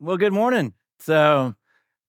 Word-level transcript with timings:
Well, 0.00 0.16
good 0.16 0.32
morning. 0.32 0.72
So, 1.00 1.54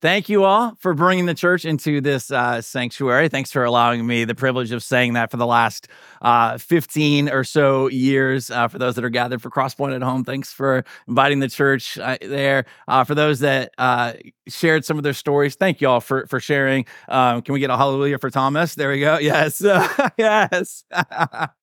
thank 0.01 0.29
you 0.29 0.45
all 0.45 0.75
for 0.79 0.93
bringing 0.93 1.25
the 1.25 1.33
church 1.33 1.65
into 1.65 2.01
this 2.01 2.31
uh, 2.31 2.61
sanctuary. 2.61 3.29
Thanks 3.29 3.51
for 3.51 3.65
allowing 3.65 4.07
me 4.07 4.25
the 4.25 4.35
privilege 4.35 4.71
of 4.71 4.83
saying 4.83 5.13
that 5.13 5.31
for 5.31 5.37
the 5.37 5.45
last 5.45 5.89
uh, 6.21 6.57
15 6.57 7.29
or 7.29 7.43
so 7.43 7.87
years. 7.89 8.51
Uh, 8.51 8.67
for 8.69 8.79
those 8.79 8.95
that 8.95 9.05
are 9.05 9.09
gathered 9.09 9.41
for 9.41 9.49
Crosspoint 9.49 9.95
at 9.95 10.01
home, 10.03 10.23
thanks 10.23 10.53
for 10.53 10.85
inviting 11.07 11.39
the 11.39 11.49
church 11.49 11.97
uh, 11.99 12.17
there. 12.21 12.65
Uh, 12.87 13.03
for 13.03 13.15
those 13.15 13.39
that 13.41 13.73
uh, 13.77 14.13
shared 14.47 14.85
some 14.85 14.97
of 14.97 15.03
their 15.03 15.13
stories, 15.13 15.55
thank 15.55 15.81
you 15.81 15.89
all 15.89 16.01
for, 16.01 16.27
for 16.27 16.39
sharing. 16.39 16.85
Um, 17.09 17.41
can 17.41 17.53
we 17.53 17.59
get 17.59 17.69
a 17.69 17.77
hallelujah 17.77 18.19
for 18.19 18.29
Thomas? 18.29 18.75
There 18.75 18.89
we 18.91 18.99
go. 19.01 19.17
Yes. 19.21 19.61
yes. 20.17 20.83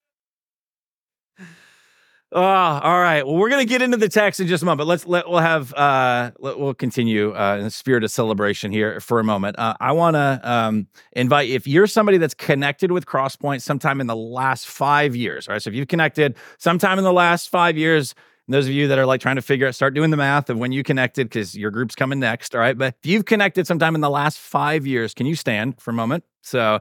Oh, 2.31 2.41
all 2.41 2.99
right. 2.99 3.25
Well, 3.25 3.37
we're 3.37 3.49
to 3.49 3.65
get 3.65 3.81
into 3.81 3.97
the 3.97 4.07
text 4.07 4.39
in 4.39 4.45
just 4.45 4.61
a 4.61 4.65
moment. 4.65 4.87
Let's 4.87 5.07
let 5.07 5.27
we'll 5.27 5.39
have 5.39 5.73
uh 5.73 6.29
let, 6.37 6.59
we'll 6.59 6.75
continue 6.75 7.35
uh, 7.35 7.57
in 7.57 7.63
the 7.63 7.71
spirit 7.71 8.03
of 8.03 8.11
celebration 8.11 8.71
here 8.71 8.99
for 8.99 9.19
a 9.19 9.23
moment. 9.23 9.57
Uh, 9.57 9.73
I 9.79 9.93
want 9.93 10.13
to 10.13 10.39
um, 10.43 10.87
invite 11.13 11.49
if 11.49 11.65
you're 11.65 11.87
somebody 11.87 12.19
that's 12.19 12.35
connected 12.35 12.91
with 12.91 13.07
Crosspoint 13.07 13.63
sometime 13.63 13.99
in 13.99 14.05
the 14.05 14.15
last 14.15 14.67
five 14.67 15.15
years. 15.15 15.47
All 15.47 15.53
right. 15.53 15.61
So 15.61 15.71
if 15.71 15.75
you've 15.75 15.87
connected 15.87 16.35
sometime 16.59 16.99
in 16.99 17.03
the 17.03 17.13
last 17.13 17.49
five 17.49 17.77
years, 17.77 18.13
those 18.47 18.67
of 18.67 18.73
you 18.73 18.87
that 18.89 18.99
are 18.99 19.07
like 19.07 19.21
trying 19.21 19.37
to 19.37 19.41
figure 19.41 19.65
out, 19.67 19.73
start 19.73 19.95
doing 19.95 20.11
the 20.11 20.17
math 20.17 20.51
of 20.51 20.59
when 20.59 20.71
you 20.71 20.83
connected 20.83 21.29
because 21.29 21.55
your 21.55 21.71
group's 21.71 21.95
coming 21.95 22.19
next. 22.19 22.53
All 22.53 22.61
right. 22.61 22.77
But 22.77 22.95
if 23.01 23.09
you've 23.09 23.25
connected 23.25 23.65
sometime 23.65 23.95
in 23.95 24.01
the 24.01 24.09
last 24.09 24.37
five 24.37 24.85
years, 24.85 25.15
can 25.15 25.25
you 25.25 25.35
stand 25.35 25.81
for 25.81 25.89
a 25.89 25.95
moment? 25.95 26.23
So, 26.43 26.79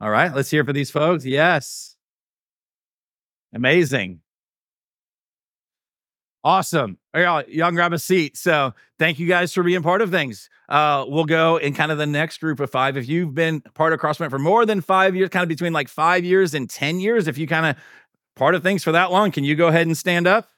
all 0.00 0.10
right, 0.10 0.34
let's 0.34 0.50
hear 0.50 0.64
for 0.64 0.72
these 0.72 0.90
folks. 0.90 1.26
Yes. 1.26 1.96
Amazing. 3.54 4.20
Awesome. 6.46 6.96
All 7.12 7.20
right, 7.20 7.48
y'all 7.48 7.56
y'all 7.56 7.72
grab 7.72 7.92
a 7.92 7.98
seat. 7.98 8.36
So 8.36 8.72
thank 9.00 9.18
you 9.18 9.26
guys 9.26 9.52
for 9.52 9.64
being 9.64 9.82
part 9.82 10.00
of 10.00 10.12
things. 10.12 10.48
Uh, 10.68 11.04
we'll 11.08 11.24
go 11.24 11.56
in 11.56 11.74
kind 11.74 11.90
of 11.90 11.98
the 11.98 12.06
next 12.06 12.38
group 12.38 12.60
of 12.60 12.70
five. 12.70 12.96
If 12.96 13.08
you've 13.08 13.34
been 13.34 13.62
part 13.74 13.92
of 13.92 13.98
Crosspoint 13.98 14.30
for 14.30 14.38
more 14.38 14.64
than 14.64 14.80
five 14.80 15.16
years, 15.16 15.28
kind 15.30 15.42
of 15.42 15.48
between 15.48 15.72
like 15.72 15.88
five 15.88 16.24
years 16.24 16.54
and 16.54 16.70
10 16.70 17.00
years, 17.00 17.26
if 17.26 17.36
you 17.36 17.48
kind 17.48 17.66
of 17.66 17.76
part 18.36 18.54
of 18.54 18.62
things 18.62 18.84
for 18.84 18.92
that 18.92 19.10
long, 19.10 19.32
can 19.32 19.42
you 19.42 19.56
go 19.56 19.66
ahead 19.66 19.88
and 19.88 19.98
stand 19.98 20.28
up? 20.28 20.48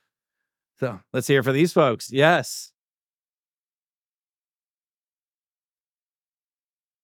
So 0.79 1.01
let's 1.15 1.27
hear 1.27 1.43
for 1.43 1.53
these 1.53 1.73
folks. 1.73 2.13
Yes. 2.13 2.71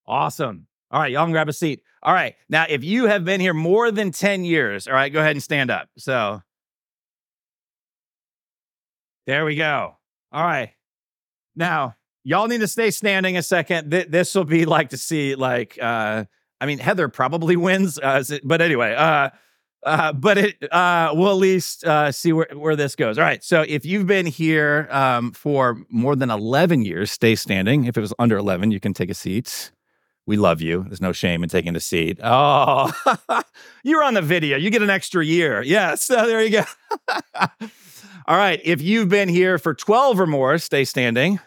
Awesome. 0.07 0.67
All 0.91 1.01
right, 1.01 1.11
y'all 1.11 1.25
can 1.25 1.33
grab 1.33 1.49
a 1.49 1.55
seat. 1.55 1.81
All 2.03 2.13
right. 2.13 2.35
Now, 2.51 2.67
if 2.69 2.85
you 2.85 3.07
have 3.07 3.25
been 3.25 3.41
here 3.41 3.55
more 3.55 3.91
than 3.91 4.11
10 4.11 4.45
years, 4.45 4.87
all 4.87 4.93
right, 4.93 5.11
go 5.11 5.21
ahead 5.21 5.37
and 5.37 5.43
stand 5.43 5.71
up. 5.71 5.89
So 5.97 6.43
there 9.27 9.45
we 9.45 9.57
go. 9.57 9.97
All 10.33 10.45
right. 10.45 10.71
Now, 11.57 11.97
y'all 12.25 12.49
need 12.49 12.61
to 12.61 12.69
stay 12.69 12.91
standing 12.91 13.37
a 13.37 13.43
second. 13.43 13.91
Th- 13.91 14.09
this 14.09 14.35
will 14.35 14.45
be 14.45 14.65
like 14.65 14.91
to 14.91 14.97
see, 14.97 15.35
like, 15.35 15.79
uh, 15.81 16.25
I 16.61 16.67
mean, 16.67 16.79
Heather 16.79 17.09
probably 17.09 17.57
wins, 17.57 17.99
uh, 17.99 18.23
but 18.43 18.61
anyway, 18.61 18.95
uh, 18.95 19.31
uh, 19.85 20.13
but 20.13 20.39
it 20.39 20.73
uh, 20.73 21.13
we'll 21.15 21.31
at 21.31 21.37
least 21.37 21.85
uh, 21.85 22.11
see 22.11 22.33
where, 22.33 22.49
where 22.55 22.75
this 22.75 22.97
goes. 22.97 23.19
All 23.19 23.25
right. 23.25 23.45
So 23.45 23.63
if 23.63 23.85
you've 23.85 24.07
been 24.07 24.27
here 24.27 24.89
um, 24.91 25.33
for 25.33 25.79
more 25.91 26.17
than 26.17 26.31
11 26.31 26.83
years, 26.85 27.11
stay 27.11 27.35
standing. 27.35 27.85
If 27.85 27.97
it 27.97 28.01
was 28.01 28.15
under 28.19 28.37
11, 28.37 28.71
you 28.71 28.81
can 28.81 28.95
take 28.95 29.11
a 29.11 29.15
seat. 29.15 29.73
We 30.27 30.39
love 30.39 30.63
you. 30.63 30.85
There's 30.85 31.03
no 31.03 31.13
shame 31.13 31.43
in 31.43 31.51
taking 31.51 31.77
a 31.77 31.81
seat. 31.81 32.19
Oh, 32.23 32.91
you're 33.85 34.03
on 34.03 34.15
the 34.15 34.23
video. 34.23 34.57
You 34.57 34.71
get 34.71 34.81
an 34.81 34.89
extra 34.89 35.23
year. 35.25 35.63
Yes. 35.63 36.09
Uh, 36.09 36.25
there 36.27 36.43
you 36.43 36.63
go. 36.63 37.67
All 38.27 38.37
right. 38.39 38.61
If 38.65 38.81
you've 38.81 39.11
been 39.11 39.29
here 39.29 39.59
for 39.59 39.75
12 39.75 40.21
or 40.21 40.27
more, 40.27 40.57
stay 40.59 40.85
standing. 40.85 41.41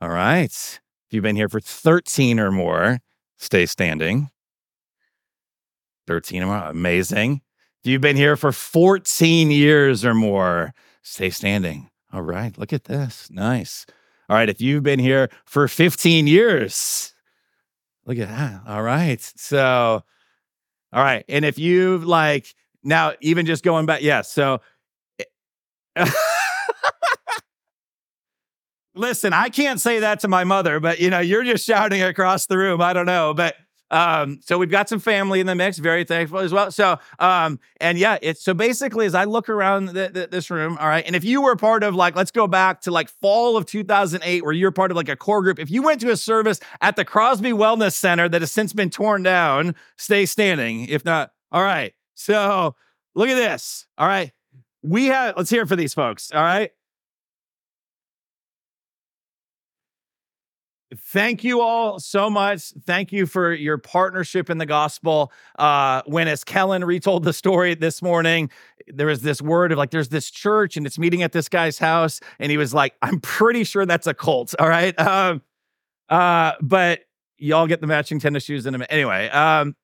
All 0.00 0.08
right. 0.08 0.46
If 0.46 0.80
you've 1.10 1.22
been 1.22 1.36
here 1.36 1.50
for 1.50 1.60
13 1.60 2.40
or 2.40 2.50
more, 2.50 3.00
stay 3.36 3.66
standing. 3.66 4.30
13 6.06 6.42
or 6.42 6.46
more, 6.46 6.56
amazing. 6.56 7.42
If 7.82 7.90
you've 7.90 8.00
been 8.00 8.16
here 8.16 8.36
for 8.36 8.52
14 8.52 9.50
years 9.50 10.02
or 10.02 10.14
more, 10.14 10.72
stay 11.02 11.28
standing. 11.28 11.90
All 12.10 12.22
right. 12.22 12.56
Look 12.56 12.72
at 12.72 12.84
this. 12.84 13.30
Nice. 13.30 13.84
All 14.30 14.36
right. 14.36 14.48
If 14.48 14.62
you've 14.62 14.82
been 14.82 14.98
here 14.98 15.28
for 15.44 15.68
15 15.68 16.26
years, 16.26 17.14
look 18.06 18.18
at 18.18 18.28
that. 18.28 18.62
All 18.66 18.82
right. 18.82 19.20
So, 19.36 20.02
all 20.92 21.02
right. 21.02 21.24
And 21.28 21.44
if 21.44 21.58
you've 21.58 22.04
like, 22.06 22.54
now, 22.82 23.12
even 23.20 23.46
just 23.46 23.64
going 23.64 23.86
back, 23.86 24.02
yes. 24.02 24.08
Yeah, 24.08 24.22
so 24.22 24.60
Listen, 28.96 29.32
I 29.32 29.48
can't 29.48 29.80
say 29.80 29.98
that 30.00 30.20
to 30.20 30.28
my 30.28 30.44
mother, 30.44 30.78
but 30.78 31.00
you 31.00 31.10
know, 31.10 31.18
you're 31.18 31.42
just 31.42 31.66
shouting 31.66 32.02
across 32.02 32.46
the 32.46 32.56
room. 32.56 32.80
I 32.80 32.92
don't 32.92 33.06
know, 33.06 33.34
but 33.34 33.56
um, 33.90 34.40
so 34.42 34.56
we've 34.56 34.70
got 34.70 34.88
some 34.88 34.98
family 34.98 35.40
in 35.40 35.46
the 35.46 35.54
mix, 35.54 35.78
very 35.78 36.04
thankful 36.04 36.38
as 36.38 36.52
well. 36.52 36.70
So, 36.70 36.98
um, 37.18 37.60
and 37.80 37.98
yeah, 37.98 38.18
it's 38.22 38.42
so 38.42 38.54
basically 38.54 39.06
as 39.06 39.14
I 39.14 39.24
look 39.24 39.48
around 39.48 39.86
the, 39.86 40.10
the, 40.12 40.28
this 40.30 40.50
room, 40.50 40.76
all 40.78 40.88
right, 40.88 41.04
and 41.06 41.14
if 41.14 41.24
you 41.24 41.42
were 41.42 41.56
part 41.56 41.82
of 41.82 41.94
like, 41.94 42.16
let's 42.16 42.30
go 42.30 42.46
back 42.46 42.80
to 42.82 42.90
like 42.90 43.08
fall 43.08 43.56
of 43.56 43.66
2008, 43.66 44.44
where 44.44 44.52
you're 44.52 44.72
part 44.72 44.90
of 44.90 44.96
like 44.96 45.08
a 45.08 45.16
core 45.16 45.42
group, 45.42 45.58
if 45.58 45.70
you 45.70 45.82
went 45.82 46.00
to 46.00 46.10
a 46.10 46.16
service 46.16 46.60
at 46.80 46.96
the 46.96 47.04
Crosby 47.04 47.50
Wellness 47.50 47.92
Center 47.92 48.28
that 48.28 48.42
has 48.42 48.52
since 48.52 48.72
been 48.72 48.90
torn 48.90 49.22
down, 49.22 49.74
stay 49.96 50.26
standing. 50.26 50.88
If 50.88 51.04
not, 51.04 51.30
all 51.52 51.62
right. 51.62 51.94
So 52.14 52.74
look 53.14 53.28
at 53.28 53.34
this. 53.34 53.86
All 53.98 54.06
right 54.08 54.32
we 54.84 55.06
have 55.06 55.34
let's 55.36 55.50
hear 55.50 55.66
for 55.66 55.76
these 55.76 55.94
folks 55.94 56.30
all 56.32 56.42
right? 56.42 56.70
Thank 60.96 61.42
you 61.42 61.60
all 61.60 61.98
so 61.98 62.30
much. 62.30 62.72
Thank 62.86 63.10
you 63.10 63.26
for 63.26 63.52
your 63.52 63.78
partnership 63.78 64.48
in 64.48 64.58
the 64.58 64.66
gospel. 64.66 65.32
Uh 65.58 66.02
when 66.06 66.28
as 66.28 66.44
kellen 66.44 66.84
retold 66.84 67.24
the 67.24 67.32
story 67.32 67.74
this 67.74 68.02
morning 68.02 68.50
there 68.88 69.06
was 69.06 69.22
this 69.22 69.40
word 69.40 69.72
of 69.72 69.78
like 69.78 69.90
there's 69.90 70.10
this 70.10 70.30
church 70.30 70.76
and 70.76 70.86
it's 70.86 70.98
meeting 70.98 71.22
at 71.22 71.32
this 71.32 71.48
guy's 71.48 71.78
house 71.78 72.20
and 72.38 72.50
he 72.50 72.58
was 72.58 72.74
like 72.74 72.92
i'm 73.00 73.18
pretty 73.20 73.64
sure 73.64 73.86
that's 73.86 74.06
a 74.06 74.12
cult 74.14 74.54
all 74.58 74.68
right? 74.68 74.98
Um 75.00 75.42
uh 76.10 76.52
but 76.60 77.00
y'all 77.38 77.66
get 77.66 77.80
the 77.80 77.86
matching 77.86 78.20
tennis 78.20 78.44
shoes 78.44 78.66
in 78.66 78.74
a 78.74 78.78
minute 78.78 78.92
anyway 78.92 79.28
um 79.30 79.74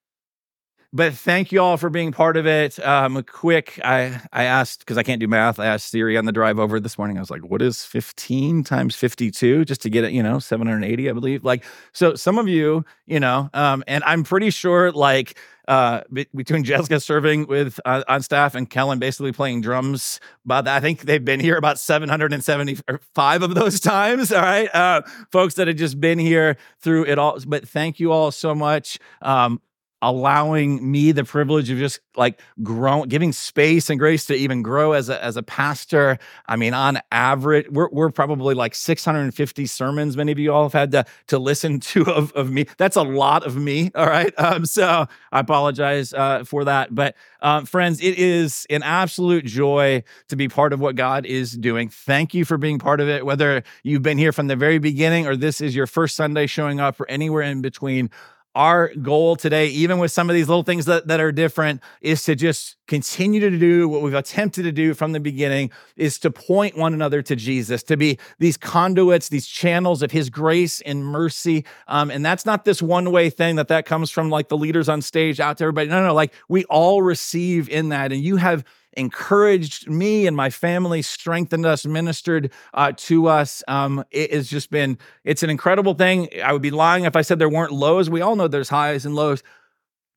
but 0.93 1.15
thank 1.15 1.53
you 1.53 1.61
all 1.61 1.77
for 1.77 1.89
being 1.89 2.11
part 2.11 2.37
of 2.37 2.47
it. 2.47 2.79
Um, 2.85 3.17
a 3.17 3.23
quick, 3.23 3.79
I 3.85 4.21
I 4.33 4.45
asked 4.45 4.81
because 4.81 4.99
I 4.99 5.03
can't 5.05 5.21
do 5.21 5.29
math. 5.29 5.61
I 5.61 5.67
asked 5.67 5.89
Siri 5.91 6.17
on 6.17 6.25
the 6.25 6.33
drive 6.33 6.59
over 6.59 6.81
this 6.81 6.99
morning. 6.99 7.17
I 7.17 7.21
was 7.21 7.31
like, 7.31 7.43
"What 7.43 7.63
is 7.63 7.85
15 7.85 8.65
times 8.65 8.97
52?" 8.97 9.65
Just 9.65 9.83
to 9.83 9.91
get 9.91 10.05
it, 10.05 10.13
you 10.13 10.23
know, 10.23 10.41
780, 10.41 11.09
I 11.09 11.13
believe. 11.13 11.45
Like, 11.45 11.65
so 11.93 12.15
some 12.15 12.39
of 12.39 12.49
you, 12.49 12.85
you 13.07 13.21
know, 13.21 13.51
um, 13.55 13.85
and 13.87 14.03
I'm 14.05 14.25
pretty 14.25 14.51
sure, 14.51 14.91
like, 14.91 15.39
uh, 15.69 16.01
between 16.35 16.65
Jessica 16.65 16.99
serving 16.99 17.47
with 17.47 17.79
uh, 17.85 18.03
on 18.09 18.23
staff 18.23 18.57
and 18.57 18.69
Kellen 18.69 18.99
basically 18.99 19.31
playing 19.31 19.61
drums. 19.61 20.19
But 20.45 20.67
I 20.67 20.81
think 20.81 21.03
they've 21.03 21.25
been 21.25 21.39
here 21.39 21.57
about 21.57 21.79
775 21.79 23.43
of 23.43 23.55
those 23.55 23.79
times. 23.81 24.33
All 24.33 24.43
right, 24.43 24.75
uh, 24.75 25.03
folks 25.31 25.55
that 25.55 25.69
have 25.69 25.77
just 25.77 26.01
been 26.01 26.19
here 26.19 26.57
through 26.81 27.05
it 27.05 27.19
all. 27.19 27.39
But 27.47 27.69
thank 27.69 28.01
you 28.01 28.11
all 28.11 28.33
so 28.33 28.57
much. 28.57 28.99
Um, 29.23 29.61
allowing 30.03 30.91
me 30.91 31.13
the 31.13 31.25
privilege 31.25 31.71
of 31.71 31.79
just 31.79 32.01
like 32.17 32.41
growing 32.63 33.09
giving 33.09 33.33
space 33.33 33.91
and 33.91 33.99
grace 33.99 34.25
to 34.27 34.35
even 34.35 34.63
grow 34.63 34.93
as 34.93 35.09
a 35.09 35.23
as 35.23 35.37
a 35.37 35.43
pastor. 35.43 36.19
I 36.47 36.57
mean 36.57 36.75
on 36.75 37.01
average 37.13 37.69
we're, 37.71 37.89
we're 37.91 38.11
probably 38.11 38.55
like 38.55 38.75
650 38.75 39.67
sermons 39.67 40.17
many 40.17 40.33
of 40.33 40.39
you 40.39 40.53
all 40.53 40.65
have 40.65 40.73
had 40.73 40.93
to 40.93 41.05
to 41.29 41.39
listen 41.39 41.81
to 41.91 42.11
of, 42.11 42.33
of 42.33 42.51
me. 42.51 42.67
That's 42.79 42.97
a 42.97 43.03
lot 43.03 43.45
of 43.45 43.57
me 43.57 43.91
all 43.95 44.07
right? 44.07 44.33
Um, 44.39 44.65
so 44.65 45.07
i 45.33 45.41
apologize 45.41 46.15
uh, 46.15 46.45
for 46.45 46.65
that. 46.65 46.95
But 46.95 47.15
um, 47.43 47.67
friends 47.67 48.01
it 48.01 48.19
is 48.19 48.67
an 48.71 48.83
absolute 48.83 49.45
joy 49.45 50.03
to 50.29 50.37
be 50.37 50.49
part 50.49 50.73
of 50.73 50.81
what 50.81 50.97
god 50.97 51.27
is 51.27 51.53
doing. 51.53 51.89
Thank 51.89 52.33
you 52.33 52.45
for 52.45 52.57
being 52.57 52.79
part 52.79 53.01
of 53.01 53.09
it. 53.09 53.27
Whether 53.27 53.63
you've 53.83 54.03
been 54.03 54.19
here 54.19 54.33
from 54.33 54.47
the 54.47 54.57
very 54.57 54.79
beginning 54.79 55.27
or 55.27 55.37
this 55.37 55.61
is 55.61 55.77
your 55.77 55.87
first 55.87 56.17
sunday 56.17 56.47
showing 56.47 56.81
up 56.81 56.99
or 57.01 57.09
anywhere 57.11 57.43
in 57.43 57.61
between 57.61 58.11
our 58.55 58.93
goal 58.95 59.37
today, 59.37 59.69
even 59.69 59.99
with 59.99 60.11
some 60.11 60.29
of 60.29 60.35
these 60.35 60.49
little 60.49 60.65
things 60.65 60.87
that, 60.87 61.07
that 61.07 61.21
are 61.21 61.31
different, 61.31 61.81
is 62.01 62.25
to 62.25 62.35
just 62.35 62.77
continue 62.87 63.39
to 63.41 63.57
do 63.57 63.89
what 63.89 64.03
we've 64.03 64.15
attempted 64.15 64.65
to 64.65 64.73
do 64.73 64.93
from 64.95 65.13
the 65.13 65.21
beginning 65.21 65.71
is 65.97 66.19
to 66.19 66.31
point 66.31 66.77
one 66.77 66.93
another 66.93 67.23
to 67.23 67.37
Jesus, 67.37 67.83
to 67.85 67.97
be 67.97 68.19
these 68.39 68.57
conduits, 68.57 69.29
these 69.29 69.47
channels 69.47 70.03
of 70.03 70.11
his 70.11 70.31
grace 70.31 70.81
and 70.81 71.05
mercy. 71.05 71.65
Um, 71.87 72.11
and 72.11 72.25
that's 72.25 72.45
not 72.45 72.65
this 72.65 72.83
one 72.83 73.13
way 73.13 73.31
thing 73.31 73.57
that 73.57 73.69
that 73.69 73.87
comes 73.87 74.11
from 74.11 74.31
like 74.31 74.49
the 74.49 74.57
leaders 74.57 74.89
on 74.89 75.03
stage 75.03 75.39
out 75.39 75.59
to 75.59 75.65
everybody. 75.65 75.89
No, 75.89 76.05
no, 76.05 76.15
like 76.15 76.35
we 76.49 76.65
all 76.65 77.03
receive 77.03 77.69
in 77.69 77.91
that. 77.91 78.11
And 78.11 78.21
you 78.21 78.37
have 78.37 78.65
encouraged 78.95 79.89
me 79.89 80.27
and 80.27 80.37
my 80.37 80.51
family, 80.51 81.03
strengthened 81.03 81.65
us, 81.67 81.87
ministered 81.87 82.53
uh, 82.75 82.93
to 82.97 83.29
us. 83.29 83.63
Um, 83.69 84.05
it 84.11 84.33
has 84.33 84.49
just 84.49 84.71
been, 84.71 84.99
it's 85.25 85.43
an 85.43 85.51
incredible 85.51 85.95
thing. 85.95 86.29
I 86.43 86.53
would 86.53 86.63
be 86.63 86.71
lying 86.71 87.05
if 87.05 87.17
I 87.17 87.23
said 87.23 87.39
there 87.39 87.49
weren't 87.49 87.73
lows. 87.73 88.11
We 88.11 88.21
all 88.21 88.37
know 88.37 88.49
there's 88.49 88.69
highs 88.69 89.07
and 89.07 89.15
lows. 89.15 89.43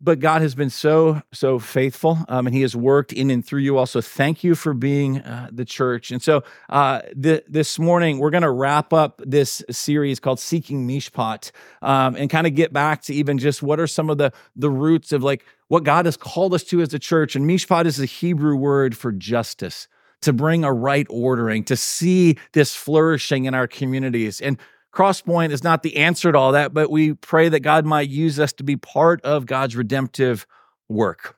But 0.03 0.19
God 0.19 0.41
has 0.41 0.53
been 0.53 0.69
so, 0.69 1.21
so 1.31 1.59
faithful, 1.59 2.17
um, 2.27 2.45
and 2.45 2.53
He 2.53 2.61
has 2.61 2.75
worked 2.75 3.13
in 3.13 3.31
and 3.31 3.45
through 3.45 3.61
you 3.61 3.77
also. 3.77 4.01
Thank 4.01 4.43
you 4.43 4.53
for 4.53 4.73
being 4.73 5.21
uh, 5.21 5.47
the 5.49 5.63
church. 5.63 6.11
And 6.11 6.21
so 6.21 6.43
uh, 6.69 7.01
th- 7.21 7.45
this 7.47 7.79
morning, 7.79 8.19
we're 8.19 8.29
going 8.29 8.43
to 8.43 8.51
wrap 8.51 8.91
up 8.91 9.21
this 9.25 9.63
series 9.71 10.19
called 10.19 10.41
Seeking 10.41 10.85
Mishpat 10.85 11.51
um, 11.81 12.17
and 12.17 12.29
kind 12.29 12.45
of 12.45 12.53
get 12.53 12.73
back 12.73 13.01
to 13.03 13.13
even 13.13 13.37
just 13.37 13.63
what 13.63 13.79
are 13.79 13.87
some 13.87 14.09
of 14.09 14.17
the, 14.17 14.33
the 14.57 14.69
roots 14.69 15.13
of 15.13 15.23
like 15.23 15.45
what 15.69 15.85
God 15.85 16.05
has 16.05 16.17
called 16.17 16.53
us 16.53 16.65
to 16.65 16.81
as 16.81 16.93
a 16.93 16.99
church. 16.99 17.37
And 17.37 17.49
Mishpat 17.49 17.85
is 17.85 17.99
a 17.99 18.05
Hebrew 18.05 18.57
word 18.57 18.97
for 18.97 19.13
justice. 19.13 19.87
To 20.21 20.31
bring 20.31 20.63
a 20.63 20.71
right 20.71 21.05
ordering, 21.09 21.65
to 21.65 21.75
see 21.75 22.37
this 22.53 22.73
flourishing 22.73 23.43
in 23.43 23.53
our 23.53 23.67
communities. 23.67 24.39
And 24.39 24.57
Crosspoint 24.93 25.51
is 25.51 25.63
not 25.63 25.81
the 25.81 25.97
answer 25.97 26.31
to 26.31 26.37
all 26.37 26.51
that, 26.51 26.73
but 26.73 26.91
we 26.91 27.13
pray 27.13 27.49
that 27.49 27.61
God 27.61 27.85
might 27.85 28.09
use 28.09 28.39
us 28.39 28.53
to 28.53 28.63
be 28.63 28.77
part 28.77 29.21
of 29.21 29.45
God's 29.45 29.75
redemptive 29.75 30.45
work. 30.87 31.35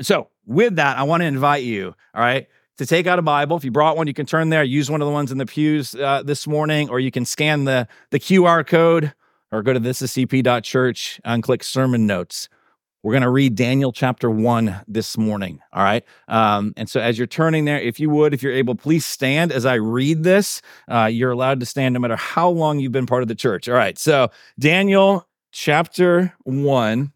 So, 0.00 0.28
with 0.46 0.76
that, 0.76 0.96
I 0.96 1.02
want 1.02 1.20
to 1.20 1.26
invite 1.26 1.64
you, 1.64 1.94
all 2.14 2.22
right, 2.22 2.46
to 2.78 2.86
take 2.86 3.06
out 3.06 3.18
a 3.18 3.22
Bible. 3.22 3.56
If 3.56 3.64
you 3.64 3.70
brought 3.70 3.98
one, 3.98 4.06
you 4.06 4.14
can 4.14 4.24
turn 4.24 4.48
there, 4.48 4.64
use 4.64 4.90
one 4.90 5.02
of 5.02 5.06
the 5.06 5.12
ones 5.12 5.30
in 5.30 5.36
the 5.36 5.44
pews 5.44 5.94
uh, 5.94 6.22
this 6.22 6.46
morning, 6.46 6.88
or 6.88 6.98
you 6.98 7.10
can 7.10 7.26
scan 7.26 7.64
the, 7.64 7.86
the 8.10 8.18
QR 8.18 8.66
code 8.66 9.12
or 9.52 9.62
go 9.62 9.74
to 9.74 9.80
thisiscp.church 9.80 11.20
and 11.24 11.42
click 11.42 11.64
sermon 11.64 12.06
notes. 12.06 12.48
We're 13.02 13.12
going 13.12 13.22
to 13.22 13.30
read 13.30 13.54
Daniel 13.54 13.92
chapter 13.92 14.28
one 14.28 14.80
this 14.88 15.16
morning. 15.16 15.60
All 15.72 15.84
right. 15.84 16.04
Um, 16.26 16.72
and 16.76 16.90
so, 16.90 17.00
as 17.00 17.16
you're 17.16 17.28
turning 17.28 17.64
there, 17.64 17.80
if 17.80 18.00
you 18.00 18.10
would, 18.10 18.34
if 18.34 18.42
you're 18.42 18.52
able, 18.52 18.74
please 18.74 19.06
stand 19.06 19.52
as 19.52 19.64
I 19.64 19.74
read 19.74 20.24
this. 20.24 20.60
Uh, 20.90 21.04
you're 21.04 21.30
allowed 21.30 21.60
to 21.60 21.66
stand 21.66 21.94
no 21.94 22.00
matter 22.00 22.16
how 22.16 22.48
long 22.48 22.80
you've 22.80 22.92
been 22.92 23.06
part 23.06 23.22
of 23.22 23.28
the 23.28 23.36
church. 23.36 23.68
All 23.68 23.74
right. 23.74 23.96
So, 23.96 24.30
Daniel 24.58 25.28
chapter 25.52 26.34
one, 26.42 27.12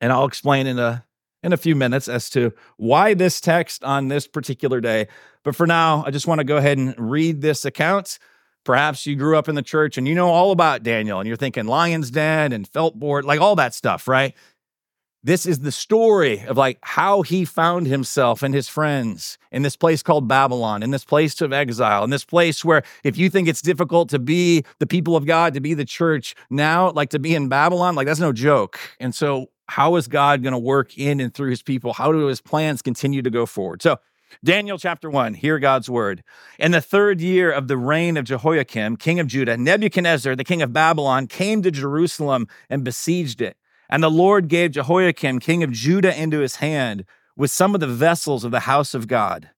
and 0.00 0.12
I'll 0.12 0.26
explain 0.26 0.66
in 0.66 0.80
a 0.80 1.04
in 1.44 1.52
a 1.52 1.56
few 1.56 1.76
minutes 1.76 2.08
as 2.08 2.28
to 2.30 2.52
why 2.76 3.14
this 3.14 3.40
text 3.40 3.84
on 3.84 4.08
this 4.08 4.26
particular 4.26 4.80
day. 4.80 5.06
But 5.44 5.54
for 5.54 5.66
now, 5.66 6.02
I 6.04 6.10
just 6.10 6.26
want 6.26 6.40
to 6.40 6.44
go 6.44 6.56
ahead 6.56 6.76
and 6.78 6.94
read 6.98 7.40
this 7.40 7.64
account. 7.64 8.18
Perhaps 8.64 9.06
you 9.06 9.14
grew 9.14 9.38
up 9.38 9.48
in 9.48 9.54
the 9.54 9.62
church 9.62 9.96
and 9.96 10.06
you 10.08 10.14
know 10.14 10.28
all 10.28 10.50
about 10.50 10.82
Daniel 10.82 11.20
and 11.20 11.28
you're 11.28 11.36
thinking 11.36 11.66
lion's 11.66 12.10
den 12.10 12.52
and 12.52 12.66
felt 12.68 12.98
board, 12.98 13.24
like 13.24 13.40
all 13.40 13.56
that 13.56 13.72
stuff, 13.72 14.08
right? 14.08 14.34
This 15.28 15.44
is 15.44 15.58
the 15.58 15.72
story 15.72 16.40
of 16.46 16.56
like 16.56 16.78
how 16.80 17.20
he 17.20 17.44
found 17.44 17.86
himself 17.86 18.42
and 18.42 18.54
his 18.54 18.66
friends 18.66 19.36
in 19.52 19.60
this 19.60 19.76
place 19.76 20.02
called 20.02 20.26
Babylon, 20.26 20.82
in 20.82 20.90
this 20.90 21.04
place 21.04 21.42
of 21.42 21.52
exile, 21.52 22.02
in 22.02 22.08
this 22.08 22.24
place 22.24 22.64
where 22.64 22.82
if 23.04 23.18
you 23.18 23.28
think 23.28 23.46
it's 23.46 23.60
difficult 23.60 24.08
to 24.08 24.18
be 24.18 24.64
the 24.78 24.86
people 24.86 25.16
of 25.16 25.26
God, 25.26 25.52
to 25.52 25.60
be 25.60 25.74
the 25.74 25.84
church 25.84 26.34
now, 26.48 26.92
like 26.92 27.10
to 27.10 27.18
be 27.18 27.34
in 27.34 27.50
Babylon, 27.50 27.94
like 27.94 28.06
that's 28.06 28.20
no 28.20 28.32
joke. 28.32 28.80
And 29.00 29.14
so, 29.14 29.50
how 29.66 29.96
is 29.96 30.08
God 30.08 30.42
going 30.42 30.54
to 30.54 30.58
work 30.58 30.96
in 30.96 31.20
and 31.20 31.34
through 31.34 31.50
his 31.50 31.60
people? 31.60 31.92
How 31.92 32.10
do 32.10 32.24
his 32.24 32.40
plans 32.40 32.80
continue 32.80 33.20
to 33.20 33.28
go 33.28 33.44
forward? 33.44 33.82
So, 33.82 33.98
Daniel 34.42 34.78
chapter 34.78 35.10
1, 35.10 35.34
hear 35.34 35.58
God's 35.58 35.90
word. 35.90 36.24
In 36.58 36.72
the 36.72 36.80
third 36.80 37.20
year 37.20 37.52
of 37.52 37.68
the 37.68 37.76
reign 37.76 38.16
of 38.16 38.24
Jehoiakim, 38.24 38.96
king 38.96 39.20
of 39.20 39.26
Judah, 39.26 39.58
Nebuchadnezzar, 39.58 40.34
the 40.36 40.44
king 40.44 40.62
of 40.62 40.72
Babylon, 40.72 41.26
came 41.26 41.60
to 41.64 41.70
Jerusalem 41.70 42.48
and 42.70 42.82
besieged 42.82 43.42
it. 43.42 43.58
And 43.88 44.02
the 44.02 44.10
Lord 44.10 44.48
gave 44.48 44.72
Jehoiakim, 44.72 45.40
king 45.40 45.62
of 45.62 45.72
Judah, 45.72 46.18
into 46.18 46.40
his 46.40 46.56
hand 46.56 47.04
with 47.36 47.50
some 47.50 47.74
of 47.74 47.80
the 47.80 47.86
vessels 47.86 48.44
of 48.44 48.50
the 48.50 48.60
house 48.60 48.94
of 48.94 49.06
God. 49.06 49.50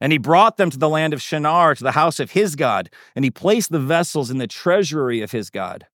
And 0.00 0.12
he 0.12 0.18
brought 0.18 0.56
them 0.56 0.70
to 0.70 0.78
the 0.78 0.88
land 0.88 1.12
of 1.12 1.22
Shinar, 1.22 1.74
to 1.74 1.84
the 1.84 1.92
house 1.92 2.18
of 2.20 2.32
his 2.32 2.56
God, 2.56 2.90
and 3.14 3.24
he 3.24 3.30
placed 3.30 3.70
the 3.70 3.78
vessels 3.78 4.30
in 4.30 4.38
the 4.38 4.46
treasury 4.46 5.22
of 5.22 5.32
his 5.32 5.50
God. 5.50 5.86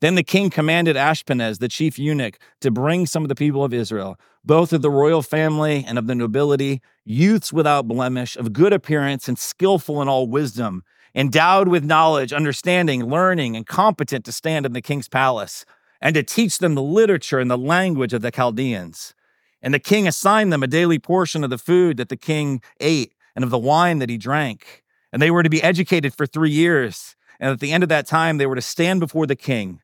Then 0.00 0.14
the 0.14 0.22
king 0.22 0.50
commanded 0.50 0.96
Ashpenaz, 0.96 1.58
the 1.58 1.68
chief 1.68 1.98
eunuch, 1.98 2.38
to 2.60 2.70
bring 2.70 3.06
some 3.06 3.22
of 3.22 3.28
the 3.28 3.34
people 3.34 3.64
of 3.64 3.74
Israel, 3.74 4.18
both 4.44 4.72
of 4.72 4.82
the 4.82 4.90
royal 4.90 5.22
family 5.22 5.84
and 5.86 5.98
of 5.98 6.06
the 6.06 6.14
nobility, 6.14 6.80
youths 7.04 7.52
without 7.52 7.88
blemish, 7.88 8.36
of 8.36 8.52
good 8.52 8.72
appearance 8.72 9.28
and 9.28 9.38
skillful 9.38 10.00
in 10.00 10.08
all 10.08 10.26
wisdom, 10.26 10.84
endowed 11.14 11.68
with 11.68 11.84
knowledge, 11.84 12.32
understanding, 12.32 13.06
learning, 13.06 13.56
and 13.56 13.66
competent 13.66 14.24
to 14.24 14.32
stand 14.32 14.64
in 14.64 14.72
the 14.72 14.80
king's 14.80 15.08
palace 15.08 15.64
and 16.00 16.14
to 16.14 16.22
teach 16.22 16.58
them 16.58 16.74
the 16.74 16.82
literature 16.82 17.38
and 17.38 17.50
the 17.50 17.58
language 17.58 18.12
of 18.12 18.22
the 18.22 18.30
Chaldeans. 18.30 19.14
And 19.62 19.74
the 19.74 19.78
king 19.78 20.08
assigned 20.08 20.52
them 20.52 20.62
a 20.62 20.66
daily 20.66 20.98
portion 20.98 21.44
of 21.44 21.50
the 21.50 21.58
food 21.58 21.96
that 21.98 22.08
the 22.08 22.16
king 22.16 22.62
ate 22.80 23.12
and 23.34 23.44
of 23.44 23.50
the 23.50 23.58
wine 23.58 23.98
that 23.98 24.08
he 24.08 24.16
drank. 24.16 24.82
And 25.12 25.20
they 25.20 25.30
were 25.30 25.42
to 25.42 25.50
be 25.50 25.62
educated 25.62 26.14
for 26.14 26.26
three 26.26 26.50
years. 26.50 27.16
And 27.38 27.50
at 27.50 27.60
the 27.60 27.72
end 27.72 27.82
of 27.82 27.88
that 27.88 28.06
time, 28.06 28.38
they 28.38 28.46
were 28.46 28.54
to 28.54 28.62
stand 28.62 29.00
before 29.00 29.26
the 29.26 29.36
king. 29.36 29.80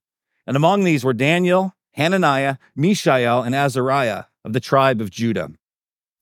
And 0.47 0.57
among 0.57 0.85
these 0.85 1.05
were 1.05 1.13
Daniel, 1.13 1.75
Hananiah, 1.93 2.57
Mishael, 2.75 3.43
and 3.43 3.55
Azariah 3.55 4.25
of 4.45 4.53
the 4.53 4.61
tribe 4.61 5.01
of 5.01 5.11
Judah. 5.11 5.51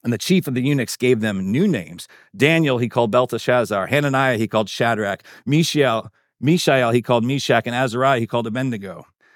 And 0.02 0.12
the 0.12 0.19
chief 0.19 0.46
of 0.46 0.55
the 0.55 0.62
eunuchs 0.62 0.96
gave 0.96 1.20
them 1.20 1.50
new 1.50 1.67
names. 1.67 2.08
Daniel 2.37 2.79
he 2.79 2.88
called 2.88 3.11
Belteshazzar, 3.11 3.87
Hananiah 3.87 4.37
he 4.37 4.46
called 4.46 4.69
Shadrach, 4.69 5.23
Mishael, 5.46 6.11
Mishael 6.41 6.91
he 6.91 7.02
called 7.02 7.25
Meshach, 7.25 7.67
and 7.67 7.75
Azariah 7.75 8.20
he 8.20 8.26
called 8.26 8.46
Abednego. 8.46 9.06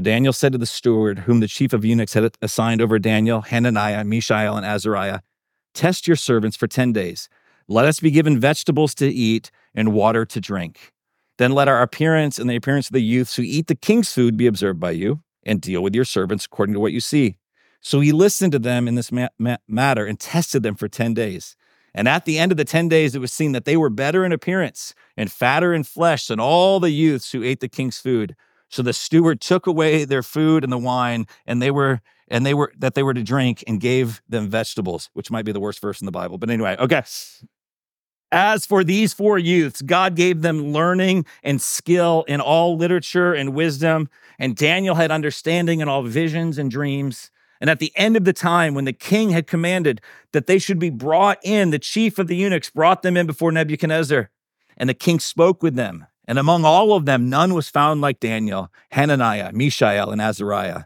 Daniel 0.00 0.32
said 0.32 0.52
to 0.52 0.58
the 0.58 0.66
steward, 0.66 1.20
whom 1.20 1.40
the 1.40 1.48
chief 1.48 1.72
of 1.72 1.84
eunuchs 1.84 2.14
had 2.14 2.36
assigned 2.42 2.82
over 2.82 2.98
Daniel, 2.98 3.40
Hananiah, 3.40 4.04
Mishael, 4.04 4.56
and 4.56 4.66
Azariah, 4.66 5.20
Test 5.76 6.06
your 6.06 6.16
servants 6.16 6.56
for 6.56 6.66
10 6.66 6.94
days. 6.94 7.28
Let 7.68 7.84
us 7.84 8.00
be 8.00 8.10
given 8.10 8.40
vegetables 8.40 8.94
to 8.94 9.06
eat 9.06 9.50
and 9.74 9.92
water 9.92 10.24
to 10.24 10.40
drink. 10.40 10.92
Then 11.36 11.52
let 11.52 11.68
our 11.68 11.82
appearance 11.82 12.38
and 12.38 12.48
the 12.48 12.56
appearance 12.56 12.88
of 12.88 12.94
the 12.94 13.02
youths 13.02 13.36
who 13.36 13.42
eat 13.42 13.66
the 13.66 13.74
king's 13.74 14.10
food 14.10 14.38
be 14.38 14.46
observed 14.46 14.80
by 14.80 14.92
you, 14.92 15.20
and 15.44 15.60
deal 15.60 15.82
with 15.82 15.94
your 15.94 16.06
servants 16.06 16.46
according 16.46 16.72
to 16.72 16.80
what 16.80 16.92
you 16.92 17.00
see. 17.00 17.36
So 17.82 18.00
he 18.00 18.10
listened 18.10 18.52
to 18.52 18.58
them 18.58 18.88
in 18.88 18.94
this 18.94 19.12
ma- 19.12 19.28
ma- 19.38 19.58
matter 19.68 20.06
and 20.06 20.18
tested 20.18 20.62
them 20.62 20.76
for 20.76 20.88
10 20.88 21.12
days. 21.12 21.56
And 21.94 22.08
at 22.08 22.24
the 22.24 22.38
end 22.38 22.52
of 22.52 22.58
the 22.58 22.64
10 22.64 22.88
days, 22.88 23.14
it 23.14 23.20
was 23.20 23.32
seen 23.32 23.52
that 23.52 23.66
they 23.66 23.76
were 23.76 23.90
better 23.90 24.24
in 24.24 24.32
appearance 24.32 24.94
and 25.14 25.30
fatter 25.30 25.74
in 25.74 25.84
flesh 25.84 26.26
than 26.26 26.40
all 26.40 26.80
the 26.80 26.90
youths 26.90 27.32
who 27.32 27.42
ate 27.42 27.60
the 27.60 27.68
king's 27.68 27.98
food. 27.98 28.34
So 28.68 28.82
the 28.82 28.92
steward 28.92 29.40
took 29.40 29.66
away 29.66 30.04
their 30.04 30.22
food 30.22 30.64
and 30.64 30.72
the 30.72 30.78
wine, 30.78 31.26
and 31.46 31.62
they 31.62 31.70
were 31.70 32.00
and 32.28 32.44
they 32.44 32.54
were 32.54 32.72
that 32.78 32.94
they 32.94 33.02
were 33.02 33.14
to 33.14 33.22
drink 33.22 33.62
and 33.66 33.80
gave 33.80 34.20
them 34.28 34.48
vegetables, 34.48 35.10
which 35.12 35.30
might 35.30 35.44
be 35.44 35.52
the 35.52 35.60
worst 35.60 35.80
verse 35.80 36.00
in 36.00 36.06
the 36.06 36.12
Bible. 36.12 36.38
But 36.38 36.50
anyway, 36.50 36.76
okay. 36.78 37.02
As 38.32 38.66
for 38.66 38.82
these 38.82 39.14
four 39.14 39.38
youths, 39.38 39.82
God 39.82 40.16
gave 40.16 40.42
them 40.42 40.72
learning 40.72 41.26
and 41.44 41.62
skill 41.62 42.24
in 42.26 42.40
all 42.40 42.76
literature 42.76 43.32
and 43.32 43.54
wisdom, 43.54 44.08
and 44.38 44.56
Daniel 44.56 44.96
had 44.96 45.12
understanding 45.12 45.80
in 45.80 45.88
all 45.88 46.02
visions 46.02 46.58
and 46.58 46.70
dreams. 46.70 47.30
And 47.60 47.70
at 47.70 47.78
the 47.78 47.92
end 47.94 48.16
of 48.16 48.24
the 48.24 48.32
time, 48.32 48.74
when 48.74 48.84
the 48.84 48.92
king 48.92 49.30
had 49.30 49.46
commanded 49.46 50.00
that 50.32 50.46
they 50.46 50.58
should 50.58 50.78
be 50.78 50.90
brought 50.90 51.38
in, 51.42 51.70
the 51.70 51.78
chief 51.78 52.18
of 52.18 52.26
the 52.26 52.36
eunuchs 52.36 52.68
brought 52.68 53.02
them 53.02 53.16
in 53.16 53.26
before 53.26 53.52
Nebuchadnezzar. 53.52 54.30
And 54.76 54.90
the 54.90 54.94
king 54.94 55.20
spoke 55.20 55.62
with 55.62 55.74
them 55.74 56.06
and 56.26 56.38
among 56.38 56.64
all 56.64 56.92
of 56.92 57.04
them, 57.04 57.28
none 57.28 57.54
was 57.54 57.68
found 57.68 58.00
like 58.00 58.20
Daniel, 58.20 58.72
Hananiah, 58.92 59.52
Mishael, 59.52 60.10
and 60.10 60.20
Azariah. 60.20 60.84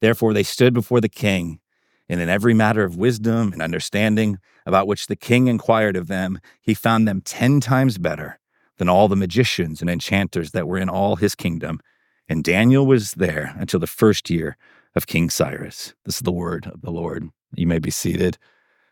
Therefore, 0.00 0.34
they 0.34 0.42
stood 0.42 0.74
before 0.74 1.00
the 1.00 1.08
king, 1.08 1.60
and 2.08 2.20
in 2.20 2.28
every 2.28 2.54
matter 2.54 2.84
of 2.84 2.96
wisdom 2.96 3.52
and 3.52 3.62
understanding 3.62 4.38
about 4.66 4.86
which 4.86 5.06
the 5.06 5.16
king 5.16 5.46
inquired 5.46 5.96
of 5.96 6.08
them, 6.08 6.38
he 6.60 6.74
found 6.74 7.06
them 7.06 7.20
ten 7.20 7.60
times 7.60 7.98
better 7.98 8.38
than 8.78 8.88
all 8.88 9.08
the 9.08 9.16
magicians 9.16 9.80
and 9.80 9.88
enchanters 9.88 10.50
that 10.50 10.66
were 10.66 10.78
in 10.78 10.88
all 10.88 11.16
his 11.16 11.34
kingdom. 11.34 11.80
And 12.28 12.44
Daniel 12.44 12.86
was 12.86 13.12
there 13.12 13.54
until 13.58 13.80
the 13.80 13.86
first 13.86 14.28
year 14.30 14.56
of 14.94 15.06
King 15.06 15.30
Cyrus. 15.30 15.94
This 16.04 16.16
is 16.16 16.22
the 16.22 16.32
word 16.32 16.66
of 16.66 16.82
the 16.82 16.90
Lord. 16.90 17.28
You 17.54 17.66
may 17.66 17.78
be 17.78 17.90
seated. 17.90 18.38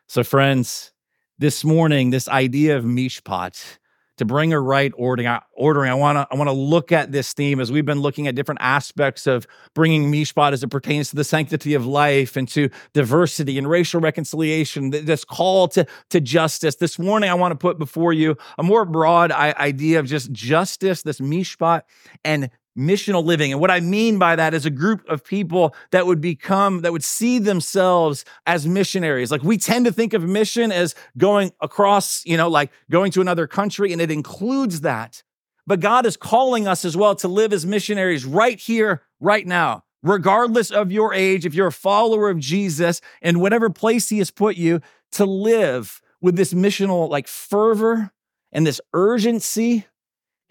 So, 0.07 0.23
friends, 0.25 0.92
this 1.38 1.64
morning, 1.64 2.11
this 2.11 2.28
idea 2.28 2.76
of 2.76 2.85
mishpat, 2.85 3.78
to 4.20 4.26
bring 4.26 4.52
a 4.52 4.60
right 4.60 4.92
ordering. 4.98 5.26
Uh, 5.26 5.40
ordering. 5.54 5.90
I 5.90 5.94
want 5.94 6.16
to 6.16 6.28
I 6.30 6.36
want 6.36 6.48
to 6.48 6.52
look 6.52 6.92
at 6.92 7.10
this 7.10 7.32
theme 7.32 7.58
as 7.58 7.72
we've 7.72 7.86
been 7.86 8.00
looking 8.00 8.28
at 8.28 8.34
different 8.34 8.60
aspects 8.60 9.26
of 9.26 9.46
bringing 9.74 10.12
mishpat 10.12 10.52
as 10.52 10.62
it 10.62 10.68
pertains 10.68 11.08
to 11.08 11.16
the 11.16 11.24
sanctity 11.24 11.72
of 11.72 11.86
life 11.86 12.36
and 12.36 12.46
to 12.48 12.68
diversity 12.92 13.56
and 13.56 13.68
racial 13.68 13.98
reconciliation. 13.98 14.90
This 14.90 15.24
call 15.24 15.68
to 15.68 15.86
to 16.10 16.20
justice. 16.20 16.76
This 16.76 16.98
morning, 16.98 17.30
I 17.30 17.34
want 17.34 17.52
to 17.52 17.56
put 17.56 17.78
before 17.78 18.12
you 18.12 18.36
a 18.58 18.62
more 18.62 18.84
broad 18.84 19.32
idea 19.32 19.98
of 19.98 20.04
just 20.06 20.30
justice, 20.32 21.02
this 21.02 21.18
mishpat, 21.18 21.82
and 22.22 22.50
missional 22.78 23.24
living. 23.24 23.52
And 23.52 23.60
what 23.60 23.70
I 23.70 23.80
mean 23.80 24.18
by 24.18 24.36
that 24.36 24.54
is 24.54 24.64
a 24.64 24.70
group 24.70 25.06
of 25.08 25.24
people 25.24 25.74
that 25.90 26.06
would 26.06 26.20
become, 26.20 26.82
that 26.82 26.92
would 26.92 27.04
see 27.04 27.38
themselves 27.38 28.24
as 28.46 28.66
missionaries. 28.66 29.30
Like 29.30 29.42
we 29.42 29.58
tend 29.58 29.86
to 29.86 29.92
think 29.92 30.12
of 30.12 30.22
mission 30.22 30.72
as 30.72 30.94
going 31.18 31.52
across, 31.60 32.24
you 32.24 32.36
know, 32.36 32.48
like 32.48 32.70
going 32.90 33.10
to 33.12 33.20
another 33.20 33.46
country, 33.46 33.92
and 33.92 34.00
it 34.00 34.10
includes 34.10 34.82
that. 34.82 35.22
But 35.66 35.80
God 35.80 36.06
is 36.06 36.16
calling 36.16 36.66
us 36.66 36.84
as 36.84 36.96
well 36.96 37.14
to 37.16 37.28
live 37.28 37.52
as 37.52 37.66
missionaries 37.66 38.24
right 38.24 38.58
here, 38.58 39.02
right 39.20 39.46
now, 39.46 39.84
regardless 40.02 40.70
of 40.70 40.90
your 40.90 41.12
age. 41.12 41.44
If 41.44 41.54
you're 41.54 41.68
a 41.68 41.72
follower 41.72 42.30
of 42.30 42.38
Jesus 42.38 43.00
and 43.20 43.40
whatever 43.40 43.70
place 43.70 44.08
He 44.08 44.18
has 44.18 44.30
put 44.30 44.56
you, 44.56 44.80
to 45.12 45.24
live 45.24 46.00
with 46.20 46.36
this 46.36 46.54
missional 46.54 47.08
like 47.08 47.26
fervor 47.26 48.12
and 48.52 48.66
this 48.66 48.80
urgency 48.92 49.86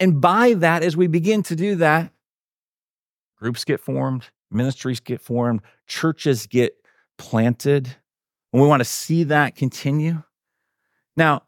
and 0.00 0.20
by 0.20 0.54
that, 0.54 0.82
as 0.82 0.96
we 0.96 1.06
begin 1.06 1.42
to 1.44 1.54
do 1.54 1.76
that, 1.76 2.10
groups 3.36 3.64
get 3.64 3.80
formed, 3.80 4.30
ministries 4.50 4.98
get 4.98 5.20
formed, 5.20 5.60
churches 5.86 6.46
get 6.46 6.74
planted. 7.18 7.96
And 8.52 8.62
we 8.62 8.66
want 8.66 8.80
to 8.80 8.84
see 8.84 9.24
that 9.24 9.54
continue. 9.54 10.22
Now, 11.16 11.42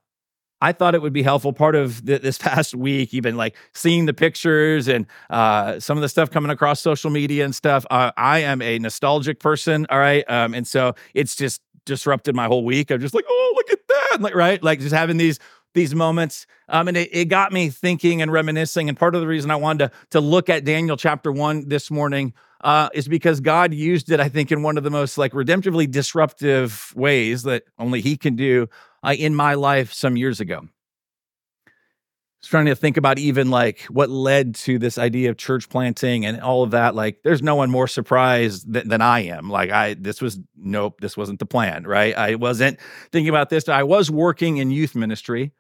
I 0.61 0.71
thought 0.73 0.95
it 0.95 1.03
would 1.03 1.13
be 1.13 1.23
helpful. 1.23 1.53
Part 1.53 1.75
of 1.75 2.05
this 2.05 2.39
past 2.39 2.75
week, 2.75 3.13
even 3.15 3.37
like 3.37 3.57
seeing 3.75 4.07
the 4.07 4.15
pictures 4.15 4.87
and 4.87 5.07
uh, 5.31 5.81
some 5.81 5.99
of 5.99 6.03
the 6.03 6.09
stuff 6.09 6.31
coming 6.31 6.51
across 6.51 6.81
social 6.81 7.11
media 7.11 7.45
and 7.45 7.55
stuff. 7.55 7.85
Uh, 7.91 8.13
I 8.17 8.41
am 8.41 8.63
a 8.63 8.79
nostalgic 8.79 9.41
person, 9.41 9.87
all 9.91 9.99
right, 9.99 10.25
um, 10.31 10.55
and 10.55 10.67
so 10.67 10.95
it's 11.15 11.35
just 11.35 11.61
disrupted 11.85 12.37
my 12.37 12.47
whole 12.47 12.65
week. 12.65 12.93
I'm 12.93 13.01
just 13.01 13.15
like, 13.15 13.25
oh, 13.29 13.53
look 13.57 13.71
at 13.71 13.81
that, 13.89 14.19
like, 14.21 14.35
right? 14.37 14.63
Like 14.63 14.79
just 14.79 14.95
having 14.95 15.17
these 15.17 15.41
these 15.75 15.95
moments. 15.95 16.47
Um, 16.69 16.89
and 16.89 16.97
it, 16.97 17.11
it, 17.13 17.25
got 17.27 17.53
me 17.53 17.69
thinking 17.71 18.23
and 18.23 18.31
reminiscing. 18.31 18.89
And 18.89 18.99
part 18.99 19.15
of 19.15 19.21
the 19.21 19.27
reason 19.27 19.51
I 19.51 19.57
wanted 19.57 19.91
to, 19.91 19.97
to 20.11 20.21
look 20.21 20.49
at 20.49 20.65
Daniel 20.65 20.97
chapter 20.97 21.33
one 21.33 21.69
this 21.69 21.91
morning 21.91 22.35
uh, 22.63 22.89
is 22.95 23.09
because 23.09 23.41
God 23.41 23.75
used 23.75 24.11
it, 24.11 24.21
I 24.21 24.29
think, 24.29 24.53
in 24.53 24.63
one 24.63 24.79
of 24.79 24.85
the 24.85 24.91
most 24.91 25.19
like 25.19 25.33
redemptively 25.33 25.91
disruptive 25.91 26.93
ways 26.95 27.43
that 27.43 27.65
only 27.79 28.01
He 28.01 28.17
can 28.17 28.37
do 28.37 28.69
uh, 29.03 29.15
in 29.19 29.35
my 29.35 29.55
life 29.55 29.93
some 29.93 30.17
years 30.17 30.41
ago. 30.41 30.61
I 30.63 32.45
was 32.45 32.49
trying 32.49 32.67
to 32.67 32.75
think 32.75 32.97
about 32.97 33.19
even 33.19 33.51
like 33.51 33.83
what 33.83 34.11
led 34.11 34.57
to 34.57 34.79
this 34.79 34.99
idea 34.99 35.31
of 35.31 35.37
church 35.37 35.69
planting 35.69 36.27
and 36.27 36.41
all 36.41 36.65
of 36.65 36.73
that. 36.73 36.95
Like, 36.95 37.23
there's 37.23 37.43
no 37.43 37.55
one 37.55 37.71
more 37.71 37.87
surprised 37.87 38.73
th- 38.73 38.85
than 38.87 39.01
I 39.01 39.21
am. 39.21 39.49
Like, 39.49 39.71
I 39.71 39.95
this 39.95 40.21
was 40.21 40.41
nope, 40.57 41.01
this 41.01 41.17
wasn't 41.17 41.39
the 41.39 41.47
plan, 41.47 41.85
right? 41.85 42.17
I 42.17 42.35
wasn't 42.37 42.79
thinking 43.11 43.29
about 43.29 43.49
this. 43.49 43.69
I 43.69 43.85
was 43.85 44.11
working 44.11 44.57
in 44.57 44.71
youth 44.71 44.95
ministry 44.95 45.53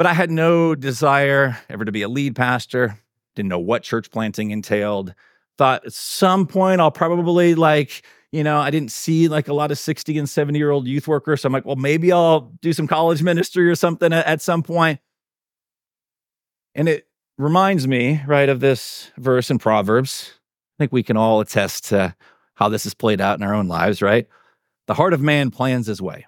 but 0.00 0.06
I 0.06 0.14
had 0.14 0.30
no 0.30 0.74
desire 0.74 1.58
ever 1.68 1.84
to 1.84 1.92
be 1.92 2.00
a 2.00 2.08
lead 2.08 2.34
pastor, 2.34 2.98
didn't 3.36 3.50
know 3.50 3.58
what 3.58 3.82
church 3.82 4.10
planting 4.10 4.50
entailed. 4.50 5.14
Thought 5.58 5.84
at 5.84 5.92
some 5.92 6.46
point 6.46 6.80
I'll 6.80 6.90
probably 6.90 7.54
like, 7.54 8.00
you 8.32 8.42
know, 8.42 8.58
I 8.58 8.70
didn't 8.70 8.92
see 8.92 9.28
like 9.28 9.48
a 9.48 9.52
lot 9.52 9.70
of 9.70 9.78
60 9.78 10.16
and 10.16 10.26
70 10.26 10.58
year 10.58 10.70
old 10.70 10.86
youth 10.86 11.06
workers. 11.06 11.42
So 11.42 11.48
I'm 11.48 11.52
like, 11.52 11.66
well, 11.66 11.76
maybe 11.76 12.12
I'll 12.12 12.50
do 12.62 12.72
some 12.72 12.86
college 12.86 13.22
ministry 13.22 13.68
or 13.68 13.74
something 13.74 14.10
at, 14.10 14.24
at 14.24 14.40
some 14.40 14.62
point. 14.62 15.00
And 16.74 16.88
it 16.88 17.06
reminds 17.36 17.86
me, 17.86 18.22
right, 18.26 18.48
of 18.48 18.60
this 18.60 19.10
verse 19.18 19.50
in 19.50 19.58
Proverbs. 19.58 20.32
I 20.78 20.84
think 20.84 20.92
we 20.92 21.02
can 21.02 21.18
all 21.18 21.40
attest 21.40 21.84
to 21.90 22.16
how 22.54 22.70
this 22.70 22.86
is 22.86 22.94
played 22.94 23.20
out 23.20 23.38
in 23.38 23.44
our 23.44 23.52
own 23.52 23.68
lives, 23.68 24.00
right? 24.00 24.26
The 24.86 24.94
heart 24.94 25.12
of 25.12 25.20
man 25.20 25.50
plans 25.50 25.88
his 25.88 26.00
way. 26.00 26.24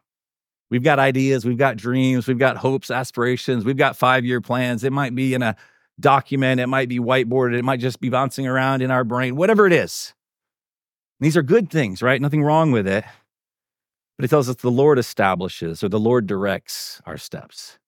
We've 0.72 0.82
got 0.82 0.98
ideas, 0.98 1.44
we've 1.44 1.58
got 1.58 1.76
dreams, 1.76 2.26
we've 2.26 2.38
got 2.38 2.56
hopes, 2.56 2.90
aspirations, 2.90 3.62
we've 3.62 3.76
got 3.76 3.94
five 3.94 4.24
year 4.24 4.40
plans. 4.40 4.84
It 4.84 4.90
might 4.90 5.14
be 5.14 5.34
in 5.34 5.42
a 5.42 5.54
document, 6.00 6.62
it 6.62 6.66
might 6.66 6.88
be 6.88 6.98
whiteboarded, 6.98 7.58
it 7.58 7.62
might 7.62 7.78
just 7.78 8.00
be 8.00 8.08
bouncing 8.08 8.46
around 8.46 8.80
in 8.80 8.90
our 8.90 9.04
brain, 9.04 9.36
whatever 9.36 9.66
it 9.66 9.74
is. 9.74 10.14
These 11.20 11.36
are 11.36 11.42
good 11.42 11.68
things, 11.68 12.00
right? 12.00 12.18
Nothing 12.18 12.42
wrong 12.42 12.72
with 12.72 12.88
it. 12.88 13.04
But 14.16 14.24
it 14.24 14.28
tells 14.28 14.48
us 14.48 14.56
the 14.56 14.70
Lord 14.70 14.98
establishes 14.98 15.84
or 15.84 15.90
the 15.90 16.00
Lord 16.00 16.26
directs 16.26 17.02
our 17.04 17.18
steps. 17.18 17.78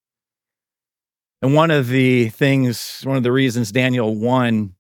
And 1.41 1.55
one 1.55 1.71
of 1.71 1.89
the 1.89 2.29
things, 2.29 3.01
one 3.05 3.17
of 3.17 3.23
the 3.23 3.33
reasons 3.33 3.73
Daniel 3.73 4.15
1 4.15 4.75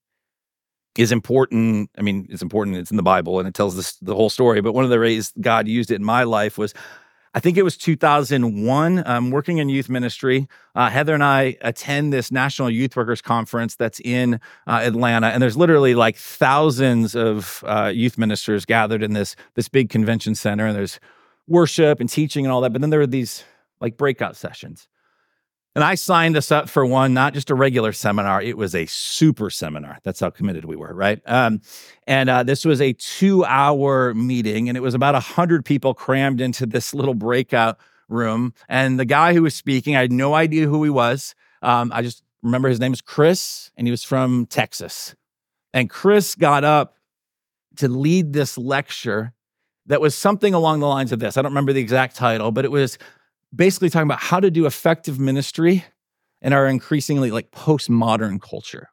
is 0.99 1.11
important. 1.11 1.89
I 1.97 2.03
mean, 2.03 2.27
it's 2.29 2.43
important, 2.43 2.77
it's 2.77 2.91
in 2.91 2.99
the 2.99 3.03
Bible 3.03 3.39
and 3.39 3.49
it 3.49 3.55
tells 3.55 3.77
this 3.77 3.97
the 4.03 4.15
whole 4.15 4.29
story. 4.29 4.61
But 4.61 4.75
one 4.75 4.85
of 4.85 4.91
the 4.91 5.01
ways 5.01 5.33
God 5.41 5.67
used 5.67 5.91
it 5.91 5.95
in 5.95 6.05
my 6.05 6.25
life 6.25 6.59
was 6.59 6.75
I 7.37 7.41
think 7.41 7.57
it 7.57 7.63
was 7.63 7.77
2001. 7.77 9.03
I'm 9.05 9.31
working 9.33 9.59
in 9.59 9.69
youth 9.69 9.89
ministry. 9.89 10.47
Uh, 10.77 10.89
Heather 10.89 11.15
and 11.15 11.25
I 11.25 11.57
attend 11.63 12.13
this 12.13 12.31
National 12.31 12.71
Youth 12.71 12.95
Workers 12.95 13.21
Conference 13.21 13.75
that's 13.75 14.01
in 14.01 14.35
uh, 14.69 14.81
Atlanta, 14.85 15.27
and 15.27 15.43
there's 15.43 15.57
literally 15.57 15.97
like 15.97 16.17
thousands 16.17 17.17
of 17.17 17.65
uh, 17.67 17.91
youth 17.93 18.19
ministers 18.19 18.65
gathered 18.65 19.03
in 19.03 19.15
this 19.15 19.35
this 19.55 19.69
big 19.69 19.91
convention 19.91 20.37
center. 20.37 20.67
And 20.67 20.77
there's 20.77 21.01
worship 21.49 21.99
and 21.99 22.09
teaching 22.09 22.47
and 22.47 22.53
all 22.53 22.61
that. 22.61 22.73
But 22.73 22.81
then 22.81 22.91
there 22.91 23.01
are 23.01 23.07
these 23.07 23.43
like 23.81 23.97
breakout 23.97 24.37
sessions. 24.37 24.87
And 25.75 25.83
I 25.83 25.97
signed 25.97 26.37
us 26.37 26.53
up 26.53 26.69
for 26.69 26.87
one, 26.87 27.15
not 27.15 27.35
just 27.35 27.51
a 27.51 27.55
regular 27.55 27.93
seminar. 27.93 28.41
It 28.41 28.57
was 28.57 28.77
a 28.77 28.87
super 28.87 29.51
seminar. 29.51 29.99
That's 30.05 30.21
how 30.21 30.31
committed 30.31 30.65
we 30.65 30.77
were, 30.77 30.95
right? 30.95 31.21
Um, 31.27 31.63
and 32.07 32.31
uh, 32.31 32.45
this 32.45 32.65
was 32.65 32.81
a 32.81 32.93
two 32.93 33.45
hour 33.45 34.15
meeting, 34.15 34.69
and 34.69 34.79
it 34.79 34.83
was 34.83 34.95
about 34.95 35.15
100 35.15 35.65
people 35.65 35.93
crammed 35.93 36.41
into 36.41 36.65
this 36.65 36.95
little 36.95 37.15
breakout 37.15 37.79
room. 38.09 38.55
And 38.69 39.01
the 39.01 39.05
guy 39.05 39.35
who 39.35 39.43
was 39.43 39.55
speaking, 39.55 39.97
I 39.97 40.03
had 40.03 40.13
no 40.13 40.35
idea 40.35 40.69
who 40.69 40.85
he 40.85 40.91
was. 40.91 41.35
Um, 41.61 41.91
I 41.93 42.03
just 42.03 42.23
remember 42.43 42.69
his 42.69 42.79
name 42.79 42.93
is 42.93 43.01
Chris, 43.01 43.73
and 43.77 43.87
he 43.87 43.91
was 43.91 44.05
from 44.05 44.47
Texas. 44.47 45.17
And 45.73 45.91
Chris 45.91 46.37
got 46.37 46.63
up 46.63 46.95
to 47.77 47.89
lead 47.89 48.33
this 48.33 48.57
lecture 48.57 49.33
that 49.87 50.01
was 50.01 50.15
something 50.15 50.55
along 50.55 50.81
the 50.81 50.87
lines 50.87 51.11
of 51.11 51.19
this. 51.19 51.37
I 51.37 51.43
don't 51.43 51.51
remember 51.51 51.73
the 51.73 51.81
exact 51.81 52.15
title, 52.17 52.53
but 52.53 52.65
it 52.65 52.71
was 52.71 52.97
basically 53.55 53.91
talking 53.91 54.09
about 54.09 54.21
how 54.21 54.41
to 54.41 54.51
do 54.51 54.67
effective 54.67 55.19
ministry 55.19 55.85
in 56.41 56.53
our 56.53 56.67
increasingly 56.67 57.31
like 57.31 57.51
postmodern 57.51 58.41
culture. 58.41 58.89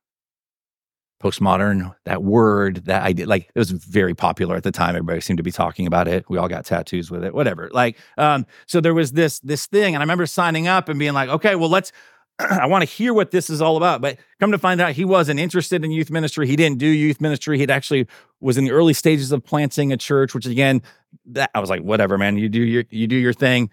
Postmodern, 1.21 1.93
that 2.05 2.23
word, 2.23 2.85
that 2.85 3.03
idea, 3.03 3.27
like 3.27 3.51
it 3.53 3.59
was 3.59 3.69
very 3.69 4.15
popular 4.15 4.55
at 4.55 4.63
the 4.63 4.71
time. 4.71 4.95
Everybody 4.95 5.21
seemed 5.21 5.37
to 5.37 5.43
be 5.43 5.51
talking 5.51 5.85
about 5.85 6.07
it. 6.07 6.25
We 6.29 6.39
all 6.39 6.47
got 6.47 6.65
tattoos 6.65 7.11
with 7.11 7.23
it, 7.23 7.33
whatever. 7.33 7.69
Like, 7.71 7.99
um, 8.17 8.47
so 8.65 8.81
there 8.81 8.95
was 8.95 9.11
this 9.11 9.39
this 9.41 9.67
thing, 9.67 9.93
and 9.93 10.01
I 10.01 10.03
remember 10.03 10.25
signing 10.25 10.67
up 10.67 10.89
and 10.89 10.97
being 10.97 11.13
like, 11.13 11.29
okay, 11.29 11.55
well, 11.55 11.69
let's 11.69 11.91
I 12.39 12.65
want 12.65 12.81
to 12.81 12.89
hear 12.89 13.13
what 13.13 13.29
this 13.29 13.51
is 13.51 13.61
all 13.61 13.77
about. 13.77 14.01
But 14.01 14.17
come 14.39 14.51
to 14.51 14.57
find 14.57 14.81
out, 14.81 14.93
he 14.93 15.05
wasn't 15.05 15.39
interested 15.39 15.85
in 15.85 15.91
youth 15.91 16.09
ministry. 16.09 16.47
He 16.47 16.55
didn't 16.55 16.79
do 16.79 16.87
youth 16.87 17.21
ministry. 17.21 17.59
He'd 17.59 17.69
actually 17.69 18.07
was 18.39 18.57
in 18.57 18.65
the 18.65 18.71
early 18.71 18.93
stages 18.93 19.31
of 19.31 19.43
planting 19.43 19.91
a 19.91 19.97
church, 19.97 20.33
which 20.33 20.47
again, 20.47 20.81
that 21.27 21.51
I 21.53 21.59
was 21.59 21.69
like, 21.69 21.81
whatever, 21.81 22.17
man. 22.17 22.37
You 22.37 22.49
do 22.49 22.61
your 22.61 22.85
you 22.89 23.05
do 23.05 23.15
your 23.15 23.33
thing. 23.33 23.69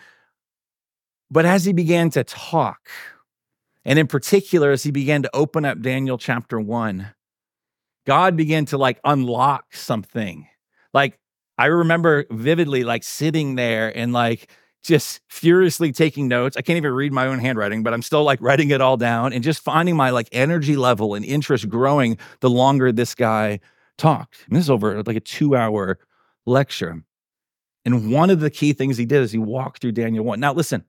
But 1.31 1.45
as 1.45 1.65
he 1.65 1.73
began 1.73 2.11
to 2.11 2.25
talk, 2.25 2.89
and 3.85 3.99
in 3.99 4.07
particular, 4.07 4.71
as 4.71 4.83
he 4.83 4.91
began 4.91 5.23
to 5.23 5.31
open 5.35 5.65
up 5.65 5.81
Daniel 5.81 6.19
chapter 6.19 6.61
one, 6.61 7.13
God 8.07 8.37
began 8.37 8.65
to 8.67 8.79
like 8.79 8.99
unlock 9.05 9.75
something. 9.75 10.47
Like 10.95 11.19
I 11.59 11.67
remember 11.67 12.25
vividly, 12.31 12.85
like 12.85 13.03
sitting 13.03 13.57
there 13.57 13.97
and 13.97 14.13
like 14.13 14.51
just 14.83 15.21
furiously 15.29 15.93
taking 15.93 16.29
notes. 16.29 16.57
I 16.57 16.63
can't 16.63 16.77
even 16.77 16.93
read 16.93 17.13
my 17.13 17.27
own 17.27 17.39
handwriting, 17.41 17.83
but 17.83 17.93
I'm 17.93 18.03
still 18.03 18.25
like 18.25 18.41
writing 18.41 18.71
it 18.71 18.81
all 18.81 18.97
down 18.97 19.33
and 19.33 19.45
just 19.45 19.61
finding 19.61 19.97
my 19.97 20.11
like 20.11 20.29
energy 20.33 20.77
level 20.77 21.15
and 21.15 21.25
interest 21.25 21.69
growing 21.69 22.17
the 22.41 22.49
longer 22.49 22.93
this 22.93 23.15
guy 23.15 23.61
talked. 23.99 24.45
And 24.47 24.57
this 24.57 24.65
is 24.65 24.71
over 24.71 25.03
like 25.03 25.17
a 25.17 25.21
two 25.21 25.57
hour 25.57 25.99
lecture. 26.47 27.03
And 27.85 28.13
one 28.13 28.31
of 28.31 28.41
the 28.41 28.51
key 28.51 28.73
things 28.73 28.97
he 28.97 29.07
did 29.07 29.23
is 29.23 29.33
he 29.33 29.39
walked 29.39 29.81
through 29.81 29.93
Daniel 29.93 30.25
1. 30.25 30.41
Now, 30.41 30.53
listen, 30.53 30.85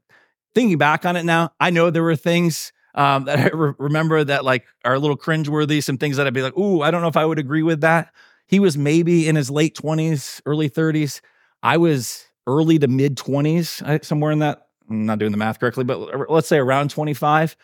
thinking 0.53 0.77
back 0.77 1.05
on 1.05 1.15
it 1.15 1.23
now, 1.23 1.51
I 1.59 1.69
know 1.69 1.89
there 1.89 2.03
were 2.03 2.15
things 2.15 2.71
um, 2.95 3.25
that 3.25 3.39
I 3.39 3.47
re- 3.55 3.73
remember 3.77 4.23
that 4.23 4.45
like 4.45 4.65
are 4.85 4.95
a 4.95 4.99
little 4.99 5.17
cringeworthy, 5.17 5.83
some 5.83 5.97
things 5.97 6.17
that 6.17 6.27
I'd 6.27 6.33
be 6.33 6.41
like, 6.41 6.57
ooh, 6.57 6.81
I 6.81 6.91
don't 6.91 7.01
know 7.01 7.07
if 7.07 7.17
I 7.17 7.25
would 7.25 7.39
agree 7.39 7.63
with 7.63 7.81
that. 7.81 8.13
He 8.47 8.59
was 8.59 8.77
maybe 8.77 9.27
in 9.27 9.35
his 9.35 9.51
late 9.51 9.75
20s, 9.75 10.41
early 10.45 10.69
30s. 10.69 11.21
I 11.61 11.77
was 11.77 12.25
early 12.47 12.79
to 12.79 12.87
mid 12.87 13.15
20s, 13.15 14.03
somewhere 14.03 14.31
in 14.31 14.39
that. 14.39 14.67
I'm 14.89 15.05
not 15.05 15.19
doing 15.19 15.31
the 15.31 15.37
math 15.37 15.59
correctly, 15.59 15.83
but 15.83 16.29
let's 16.31 16.47
say 16.47 16.57
around 16.57 16.89
25 16.89 17.55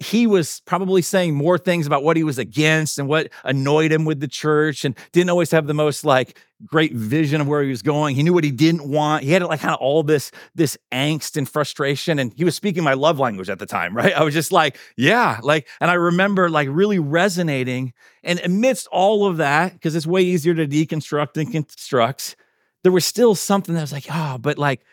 he 0.00 0.26
was 0.26 0.60
probably 0.66 1.02
saying 1.02 1.34
more 1.34 1.56
things 1.56 1.86
about 1.86 2.02
what 2.02 2.16
he 2.16 2.24
was 2.24 2.38
against 2.38 2.98
and 2.98 3.08
what 3.08 3.30
annoyed 3.44 3.92
him 3.92 4.04
with 4.04 4.18
the 4.18 4.28
church 4.28 4.84
and 4.84 4.96
didn't 5.12 5.30
always 5.30 5.52
have 5.52 5.66
the 5.66 5.74
most 5.74 6.04
like 6.04 6.40
great 6.66 6.92
vision 6.92 7.40
of 7.40 7.46
where 7.46 7.62
he 7.62 7.70
was 7.70 7.82
going. 7.82 8.16
He 8.16 8.22
knew 8.22 8.32
what 8.32 8.42
he 8.42 8.50
didn't 8.50 8.88
want. 8.88 9.22
He 9.22 9.30
had 9.30 9.42
like 9.44 9.60
kind 9.60 9.74
of 9.74 9.80
all 9.80 10.02
this 10.02 10.32
this 10.54 10.76
angst 10.92 11.36
and 11.36 11.48
frustration 11.48 12.18
and 12.18 12.32
he 12.36 12.44
was 12.44 12.56
speaking 12.56 12.82
my 12.82 12.94
love 12.94 13.20
language 13.20 13.48
at 13.48 13.60
the 13.60 13.66
time, 13.66 13.96
right? 13.96 14.12
I 14.12 14.24
was 14.24 14.34
just 14.34 14.50
like, 14.50 14.78
yeah, 14.96 15.38
like 15.42 15.68
and 15.80 15.90
I 15.90 15.94
remember 15.94 16.50
like 16.50 16.68
really 16.70 16.98
resonating 16.98 17.92
and 18.24 18.40
amidst 18.40 18.88
all 18.88 19.26
of 19.26 19.36
that 19.36 19.74
because 19.74 19.94
it's 19.94 20.06
way 20.06 20.22
easier 20.22 20.54
to 20.54 20.66
deconstruct 20.66 21.36
and 21.36 21.52
construct, 21.52 22.34
there 22.82 22.92
was 22.92 23.04
still 23.04 23.36
something 23.36 23.74
that 23.76 23.80
was 23.80 23.92
like, 23.92 24.06
oh, 24.10 24.38
but 24.38 24.58
like 24.58 24.84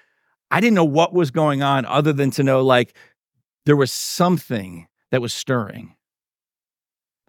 I 0.51 0.59
didn't 0.59 0.75
know 0.75 0.85
what 0.85 1.13
was 1.13 1.31
going 1.31 1.63
on 1.63 1.85
other 1.85 2.13
than 2.13 2.29
to 2.31 2.43
know 2.43 2.61
like 2.61 2.93
there 3.65 3.75
was 3.75 3.91
something 3.91 4.87
that 5.11 5.21
was 5.21 5.33
stirring. 5.33 5.95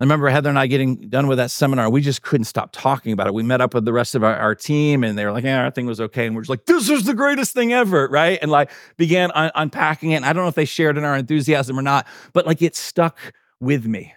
I 0.00 0.04
remember 0.04 0.28
Heather 0.30 0.48
and 0.48 0.58
I 0.58 0.66
getting 0.66 1.08
done 1.08 1.28
with 1.28 1.38
that 1.38 1.52
seminar. 1.52 1.88
We 1.88 2.00
just 2.00 2.22
couldn't 2.22 2.46
stop 2.46 2.70
talking 2.72 3.12
about 3.12 3.28
it. 3.28 3.34
We 3.34 3.44
met 3.44 3.60
up 3.60 3.72
with 3.72 3.84
the 3.84 3.92
rest 3.92 4.16
of 4.16 4.24
our, 4.24 4.34
our 4.34 4.54
team 4.54 5.04
and 5.04 5.16
they 5.16 5.24
were 5.24 5.30
like, 5.30 5.44
yeah, 5.44 5.62
our 5.62 5.70
thing 5.70 5.86
was 5.86 6.00
okay. 6.00 6.26
And 6.26 6.34
we're 6.34 6.42
just 6.42 6.50
like, 6.50 6.66
this 6.66 6.88
is 6.88 7.04
the 7.04 7.14
greatest 7.14 7.54
thing 7.54 7.72
ever. 7.72 8.08
Right. 8.08 8.36
And 8.42 8.50
like 8.50 8.72
began 8.96 9.30
un- 9.32 9.52
unpacking 9.54 10.10
it. 10.10 10.16
And 10.16 10.24
I 10.24 10.32
don't 10.32 10.42
know 10.42 10.48
if 10.48 10.56
they 10.56 10.64
shared 10.64 10.98
in 10.98 11.04
our 11.04 11.16
enthusiasm 11.16 11.78
or 11.78 11.82
not, 11.82 12.08
but 12.32 12.46
like 12.46 12.62
it 12.62 12.74
stuck 12.74 13.16
with 13.60 13.86
me. 13.86 14.12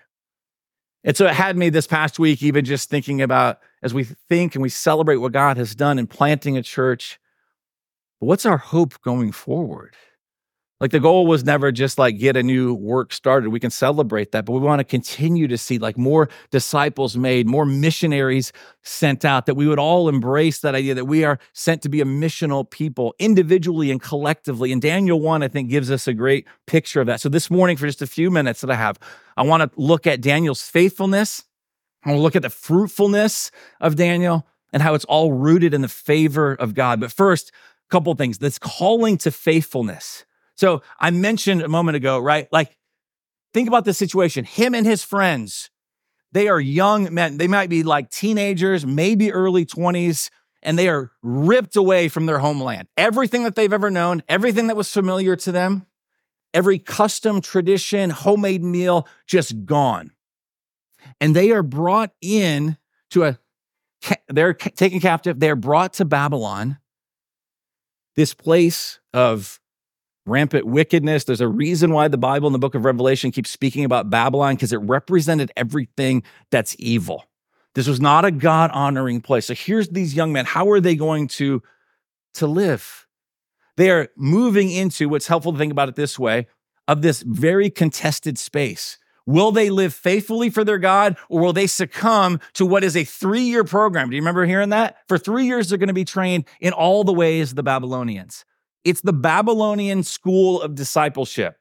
And 1.03 1.15
so 1.15 1.27
it 1.27 1.33
had 1.33 1.55
me 1.55 1.69
this 1.69 1.85
past 1.85 2.17
week, 2.17 2.41
even 2.41 2.65
just 2.65 2.89
thinking 2.89 3.21
about 3.21 3.59
as 3.83 3.93
we 3.93 4.05
think 4.05 4.55
and 4.55 4.63
we 4.63 4.69
celebrate 4.69 5.17
what 5.17 5.33
God 5.33 5.55
has 5.57 5.75
done 5.75 5.99
in 5.99 6.07
planting 6.07 6.57
a 6.57 6.63
church, 6.63 7.19
what's 8.17 8.47
our 8.47 8.57
hope 8.57 8.99
going 9.03 9.31
forward? 9.31 9.95
Like 10.85 10.91
the 10.91 10.99
goal 10.99 11.25
was 11.25 11.43
never 11.43 11.71
just 11.71 11.97
like 11.97 12.19
get 12.19 12.37
a 12.37 12.43
new 12.43 12.75
work 12.75 13.11
started. 13.11 13.49
We 13.49 13.59
can 13.59 13.71
celebrate 13.71 14.33
that, 14.33 14.45
but 14.45 14.51
we 14.51 14.59
want 14.59 14.81
to 14.81 14.83
continue 14.83 15.47
to 15.47 15.57
see 15.57 15.79
like 15.79 15.97
more 15.97 16.29
disciples 16.51 17.17
made, 17.17 17.47
more 17.47 17.65
missionaries 17.65 18.53
sent 18.83 19.25
out, 19.25 19.47
that 19.47 19.55
we 19.55 19.65
would 19.65 19.79
all 19.79 20.07
embrace 20.07 20.59
that 20.59 20.75
idea 20.75 20.93
that 20.93 21.05
we 21.05 21.23
are 21.23 21.39
sent 21.53 21.81
to 21.81 21.89
be 21.89 22.01
a 22.01 22.05
missional 22.05 22.69
people 22.69 23.15
individually 23.17 23.89
and 23.89 23.99
collectively. 23.99 24.71
And 24.71 24.79
Daniel 24.79 25.19
1, 25.19 25.41
I 25.41 25.47
think, 25.47 25.71
gives 25.71 25.89
us 25.89 26.07
a 26.07 26.13
great 26.13 26.45
picture 26.67 27.01
of 27.01 27.07
that. 27.07 27.19
So 27.19 27.29
this 27.29 27.49
morning, 27.49 27.77
for 27.77 27.87
just 27.87 28.03
a 28.03 28.05
few 28.05 28.29
minutes 28.29 28.61
that 28.61 28.69
I 28.69 28.75
have, 28.75 28.99
I 29.35 29.41
want 29.41 29.63
to 29.63 29.81
look 29.81 30.05
at 30.05 30.21
Daniel's 30.21 30.61
faithfulness. 30.61 31.45
I 32.03 32.09
want 32.09 32.19
to 32.19 32.21
look 32.21 32.35
at 32.35 32.43
the 32.43 32.51
fruitfulness 32.51 33.49
of 33.81 33.95
Daniel 33.95 34.45
and 34.71 34.83
how 34.83 34.93
it's 34.93 35.05
all 35.05 35.33
rooted 35.33 35.73
in 35.73 35.81
the 35.81 35.87
favor 35.87 36.53
of 36.53 36.75
God. 36.75 36.99
But 36.99 37.11
first, 37.11 37.49
a 37.49 37.89
couple 37.89 38.13
things. 38.13 38.37
This 38.37 38.59
calling 38.59 39.17
to 39.17 39.31
faithfulness 39.31 40.25
so 40.55 40.81
I 40.99 41.11
mentioned 41.11 41.61
a 41.61 41.67
moment 41.67 41.97
ago, 41.97 42.19
right? 42.19 42.47
Like, 42.51 42.77
think 43.53 43.67
about 43.67 43.85
this 43.85 43.97
situation. 43.97 44.45
Him 44.45 44.73
and 44.73 44.85
his 44.85 45.03
friends, 45.03 45.69
they 46.31 46.47
are 46.47 46.59
young 46.59 47.13
men. 47.13 47.37
They 47.37 47.47
might 47.47 47.69
be 47.69 47.83
like 47.83 48.09
teenagers, 48.09 48.85
maybe 48.85 49.31
early 49.31 49.65
20s, 49.65 50.29
and 50.63 50.79
they 50.79 50.89
are 50.89 51.11
ripped 51.21 51.75
away 51.75 52.07
from 52.07 52.25
their 52.25 52.39
homeland. 52.39 52.87
Everything 52.97 53.43
that 53.43 53.55
they've 53.55 53.71
ever 53.71 53.91
known, 53.91 54.23
everything 54.27 54.67
that 54.67 54.75
was 54.75 54.91
familiar 54.91 55.35
to 55.35 55.51
them, 55.51 55.85
every 56.53 56.79
custom, 56.79 57.41
tradition, 57.41 58.09
homemade 58.09 58.63
meal, 58.63 59.07
just 59.27 59.65
gone. 59.65 60.11
And 61.21 61.35
they 61.35 61.51
are 61.51 61.63
brought 61.63 62.11
in 62.21 62.77
to 63.11 63.25
a, 63.25 63.39
they're 64.27 64.53
taken 64.53 64.99
captive. 64.99 65.39
They're 65.39 65.55
brought 65.55 65.93
to 65.93 66.05
Babylon, 66.05 66.79
this 68.15 68.33
place 68.33 68.99
of 69.13 69.59
rampant 70.25 70.65
wickedness. 70.65 71.23
There's 71.23 71.41
a 71.41 71.47
reason 71.47 71.91
why 71.91 72.07
the 72.07 72.17
Bible 72.17 72.47
in 72.47 72.53
the 72.53 72.59
book 72.59 72.75
of 72.75 72.85
Revelation 72.85 73.31
keeps 73.31 73.49
speaking 73.49 73.85
about 73.85 74.09
Babylon 74.09 74.55
because 74.55 74.73
it 74.73 74.77
represented 74.77 75.51
everything 75.55 76.23
that's 76.49 76.75
evil. 76.79 77.25
This 77.75 77.87
was 77.87 77.99
not 77.99 78.25
a 78.25 78.31
God 78.31 78.71
honoring 78.71 79.21
place. 79.21 79.45
So 79.45 79.53
here's 79.53 79.89
these 79.89 80.15
young 80.15 80.31
men. 80.31 80.45
How 80.45 80.69
are 80.71 80.79
they 80.79 80.95
going 80.95 81.27
to, 81.29 81.61
to 82.35 82.47
live? 82.47 83.05
They 83.77 83.91
are 83.91 84.07
moving 84.15 84.71
into 84.71 85.09
what's 85.09 85.27
helpful 85.27 85.51
to 85.51 85.57
think 85.57 85.71
about 85.71 85.89
it 85.89 85.95
this 85.95 86.17
way 86.17 86.47
of 86.87 87.01
this 87.01 87.21
very 87.21 87.69
contested 87.69 88.37
space. 88.37 88.97
Will 89.25 89.51
they 89.51 89.69
live 89.69 89.93
faithfully 89.93 90.49
for 90.49 90.63
their 90.63 90.77
God 90.77 91.17
or 91.29 91.41
will 91.41 91.53
they 91.53 91.67
succumb 91.67 92.39
to 92.53 92.65
what 92.65 92.83
is 92.83 92.95
a 92.95 93.03
three 93.03 93.41
year 93.41 93.63
program? 93.63 94.09
Do 94.09 94.15
you 94.15 94.21
remember 94.21 94.45
hearing 94.45 94.69
that? 94.69 94.97
For 95.07 95.17
three 95.17 95.45
years, 95.45 95.67
they're 95.67 95.79
going 95.79 95.87
to 95.87 95.93
be 95.93 96.05
trained 96.05 96.45
in 96.61 96.73
all 96.73 97.03
the 97.03 97.13
ways 97.13 97.51
of 97.51 97.55
the 97.55 97.63
Babylonians. 97.63 98.45
It's 98.85 99.01
the 99.01 99.13
Babylonian 99.13 100.03
school 100.03 100.61
of 100.61 100.75
discipleship. 100.75 101.57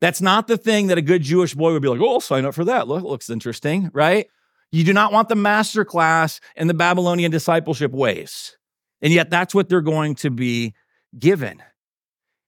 That's 0.00 0.22
not 0.22 0.46
the 0.46 0.56
thing 0.56 0.86
that 0.86 0.96
a 0.96 1.02
good 1.02 1.22
Jewish 1.22 1.54
boy 1.54 1.72
would 1.72 1.82
be 1.82 1.88
like, 1.88 2.00
oh, 2.00 2.14
I'll 2.14 2.20
sign 2.20 2.44
up 2.44 2.54
for 2.54 2.64
that. 2.64 2.86
Look, 2.86 3.02
looks 3.02 3.28
interesting, 3.28 3.90
right? 3.92 4.28
You 4.70 4.84
do 4.84 4.92
not 4.92 5.12
want 5.12 5.28
the 5.28 5.34
master 5.34 5.84
class 5.84 6.40
in 6.54 6.68
the 6.68 6.74
Babylonian 6.74 7.30
discipleship 7.30 7.90
ways. 7.90 8.56
And 9.02 9.12
yet 9.12 9.28
that's 9.28 9.54
what 9.54 9.68
they're 9.68 9.80
going 9.80 10.14
to 10.16 10.30
be 10.30 10.74
given. 11.18 11.62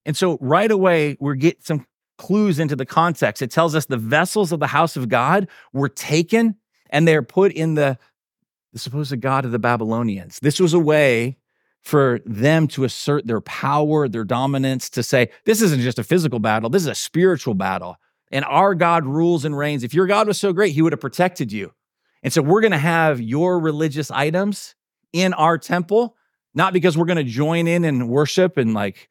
And 0.07 0.17
so 0.17 0.39
right 0.41 0.71
away, 0.71 1.17
we 1.21 1.37
get 1.37 1.65
some 1.65 1.87
clues 2.19 2.59
into 2.59 2.77
the 2.77 2.87
context. 2.87 3.43
It 3.43 3.51
tells 3.51 3.75
us 3.75 3.87
the 3.87 3.97
vessels 3.97 4.53
of 4.53 4.61
the 4.61 4.67
house 4.67 4.97
of 4.97 5.09
God 5.09 5.49
were 5.73 5.89
taken 5.89 6.57
and 6.91 7.09
they're 7.09 7.23
put 7.23 7.53
in 7.53 7.75
the, 7.75 7.99
the 8.73 8.79
supposed 8.79 9.19
God 9.21 9.45
of 9.45 9.53
the 9.53 9.59
Babylonians. 9.59 10.39
This 10.41 10.61
was 10.61 10.75
a 10.75 10.79
way 10.79 11.39
for 11.83 12.21
them 12.27 12.69
to 12.69 12.85
assert 12.85 13.27
their 13.27 13.41
power, 13.41 14.09
their 14.09 14.25
dominance, 14.25 14.91
to 14.91 15.03
say, 15.03 15.31
this 15.45 15.63
isn't 15.63 15.81
just 15.81 15.99
a 15.99 16.05
physical 16.05 16.39
battle, 16.39 16.71
this 16.71 16.83
is 16.83 16.89
a 16.89 16.95
spiritual 16.95 17.55
battle. 17.55 17.97
And 18.31 18.45
our 18.45 18.75
God 18.75 19.07
rules 19.07 19.45
and 19.45 19.57
reigns. 19.57 19.83
If 19.83 19.93
your 19.93 20.07
God 20.07 20.29
was 20.29 20.39
so 20.39 20.53
great, 20.53 20.73
he 20.73 20.83
would 20.83 20.93
have 20.93 21.01
protected 21.01 21.51
you. 21.51 21.73
And 22.23 22.33
so 22.33 22.43
we're 22.43 22.61
going 22.61 22.71
to 22.71 22.79
have 22.79 23.21
your 23.21 23.59
religious 23.59 24.11
items 24.11 24.75
in 25.13 25.33
our 25.35 25.59
temple, 25.59 26.17
not 26.55 26.73
because 26.73 26.97
we're 26.97 27.07
going 27.07 27.17
to 27.17 27.25
join 27.25 27.67
in 27.67 27.85
and 27.85 28.09
worship 28.09 28.57
and 28.57 28.75
like 28.75 29.09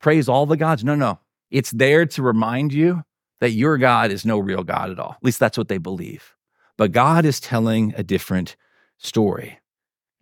praise 0.00 0.28
all 0.28 0.46
the 0.46 0.56
gods. 0.56 0.82
No, 0.82 0.94
no. 0.94 1.20
It's 1.50 1.70
there 1.70 2.06
to 2.06 2.22
remind 2.22 2.72
you 2.72 3.04
that 3.40 3.50
your 3.50 3.78
God 3.78 4.10
is 4.10 4.24
no 4.24 4.38
real 4.38 4.64
God 4.64 4.90
at 4.90 4.98
all. 4.98 5.12
At 5.12 5.22
least 5.24 5.38
that's 5.38 5.58
what 5.58 5.68
they 5.68 5.78
believe. 5.78 6.34
But 6.76 6.92
God 6.92 7.24
is 7.24 7.38
telling 7.38 7.94
a 7.96 8.02
different 8.02 8.56
story. 8.98 9.60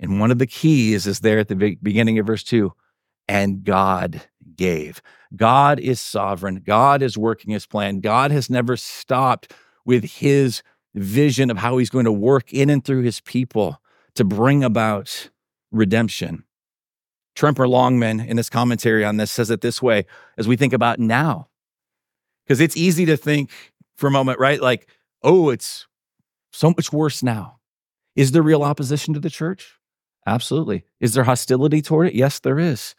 And 0.01 0.21
one 0.21 0.31
of 0.31 0.39
the 0.39 0.47
keys 0.47 1.07
is 1.07 1.21
there 1.21 1.39
at 1.39 1.49
the 1.49 1.77
beginning 1.83 2.19
of 2.19 2.27
verse 2.27 2.43
2 2.43 2.73
and 3.29 3.65
God 3.65 4.23
gave. 4.57 5.01
God 5.35 5.81
is 5.81 6.01
sovereign. 6.01 6.63
God 6.65 7.03
is 7.03 7.19
working 7.19 7.53
his 7.53 7.67
plan. 7.67 8.01
God 8.01 8.31
has 8.31 8.51
never 8.51 8.77
stopped 8.77 9.53
with 9.85 10.05
his 10.05 10.63
vision 10.95 11.51
of 11.51 11.59
how 11.59 11.79
he's 11.79 11.91
going 11.91 12.05
to 12.05 12.13
work 12.13 12.53
in 12.53 12.71
and 12.71 12.85
through 12.85 13.03
his 13.03 13.21
people 13.21 13.81
to 14.15 14.25
bring 14.25 14.63
about 14.63 15.31
redemption. 15.73 16.45
Tremper 17.35 17.69
Longman, 17.69 18.21
in 18.21 18.37
his 18.37 18.49
commentary 18.49 19.05
on 19.05 19.17
this, 19.17 19.33
says 19.33 19.51
it 19.51 19.61
this 19.61 19.83
way 19.83 20.07
as 20.39 20.47
we 20.47 20.57
think 20.57 20.73
about 20.73 21.01
now. 21.01 21.49
Because 22.45 22.61
it's 22.61 22.77
easy 22.77 23.07
to 23.07 23.17
think 23.17 23.51
for 23.97 24.07
a 24.07 24.11
moment, 24.11 24.39
right? 24.39 24.61
Like, 24.61 24.89
oh, 25.23 25.51
it's 25.51 25.89
so 26.53 26.71
much 26.71 26.93
worse 26.93 27.23
now. 27.23 27.59
Is 28.15 28.31
there 28.31 28.43
real 28.43 28.63
opposition 28.63 29.15
to 29.15 29.21
the 29.21 29.31
church? 29.31 29.75
Absolutely. 30.27 30.85
Is 31.01 31.15
there 31.15 31.25
hostility 31.25 31.83
toward 31.83 32.09
it? 32.09 32.15
Yes, 32.15 32.41
there 32.41 32.59
is. 32.59 32.95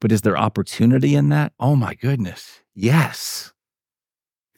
But 0.00 0.10
is 0.10 0.22
there 0.22 0.36
opportunity 0.36 1.14
in 1.14 1.28
that? 1.28 1.52
Oh 1.60 1.76
my 1.76 1.94
goodness. 1.94 2.60
Yes. 2.74 3.52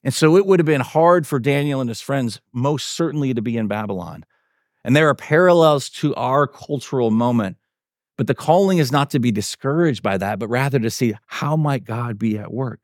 And 0.02 0.14
so 0.14 0.36
it 0.36 0.46
would 0.46 0.58
have 0.58 0.66
been 0.66 0.80
hard 0.80 1.26
for 1.26 1.38
Daniel 1.38 1.80
and 1.80 1.88
his 1.88 2.00
friends, 2.00 2.40
most 2.52 2.88
certainly, 2.88 3.34
to 3.34 3.42
be 3.42 3.56
in 3.56 3.68
Babylon. 3.68 4.24
And 4.84 4.94
there 4.94 5.08
are 5.08 5.14
parallels 5.14 5.88
to 5.90 6.14
our 6.14 6.46
cultural 6.46 7.10
moment. 7.10 7.56
But 8.16 8.26
the 8.26 8.34
calling 8.34 8.78
is 8.78 8.92
not 8.92 9.10
to 9.10 9.18
be 9.18 9.32
discouraged 9.32 10.02
by 10.02 10.18
that, 10.18 10.38
but 10.38 10.48
rather 10.48 10.78
to 10.78 10.90
see 10.90 11.14
how 11.26 11.56
might 11.56 11.84
God 11.84 12.18
be 12.18 12.38
at 12.38 12.52
work. 12.52 12.80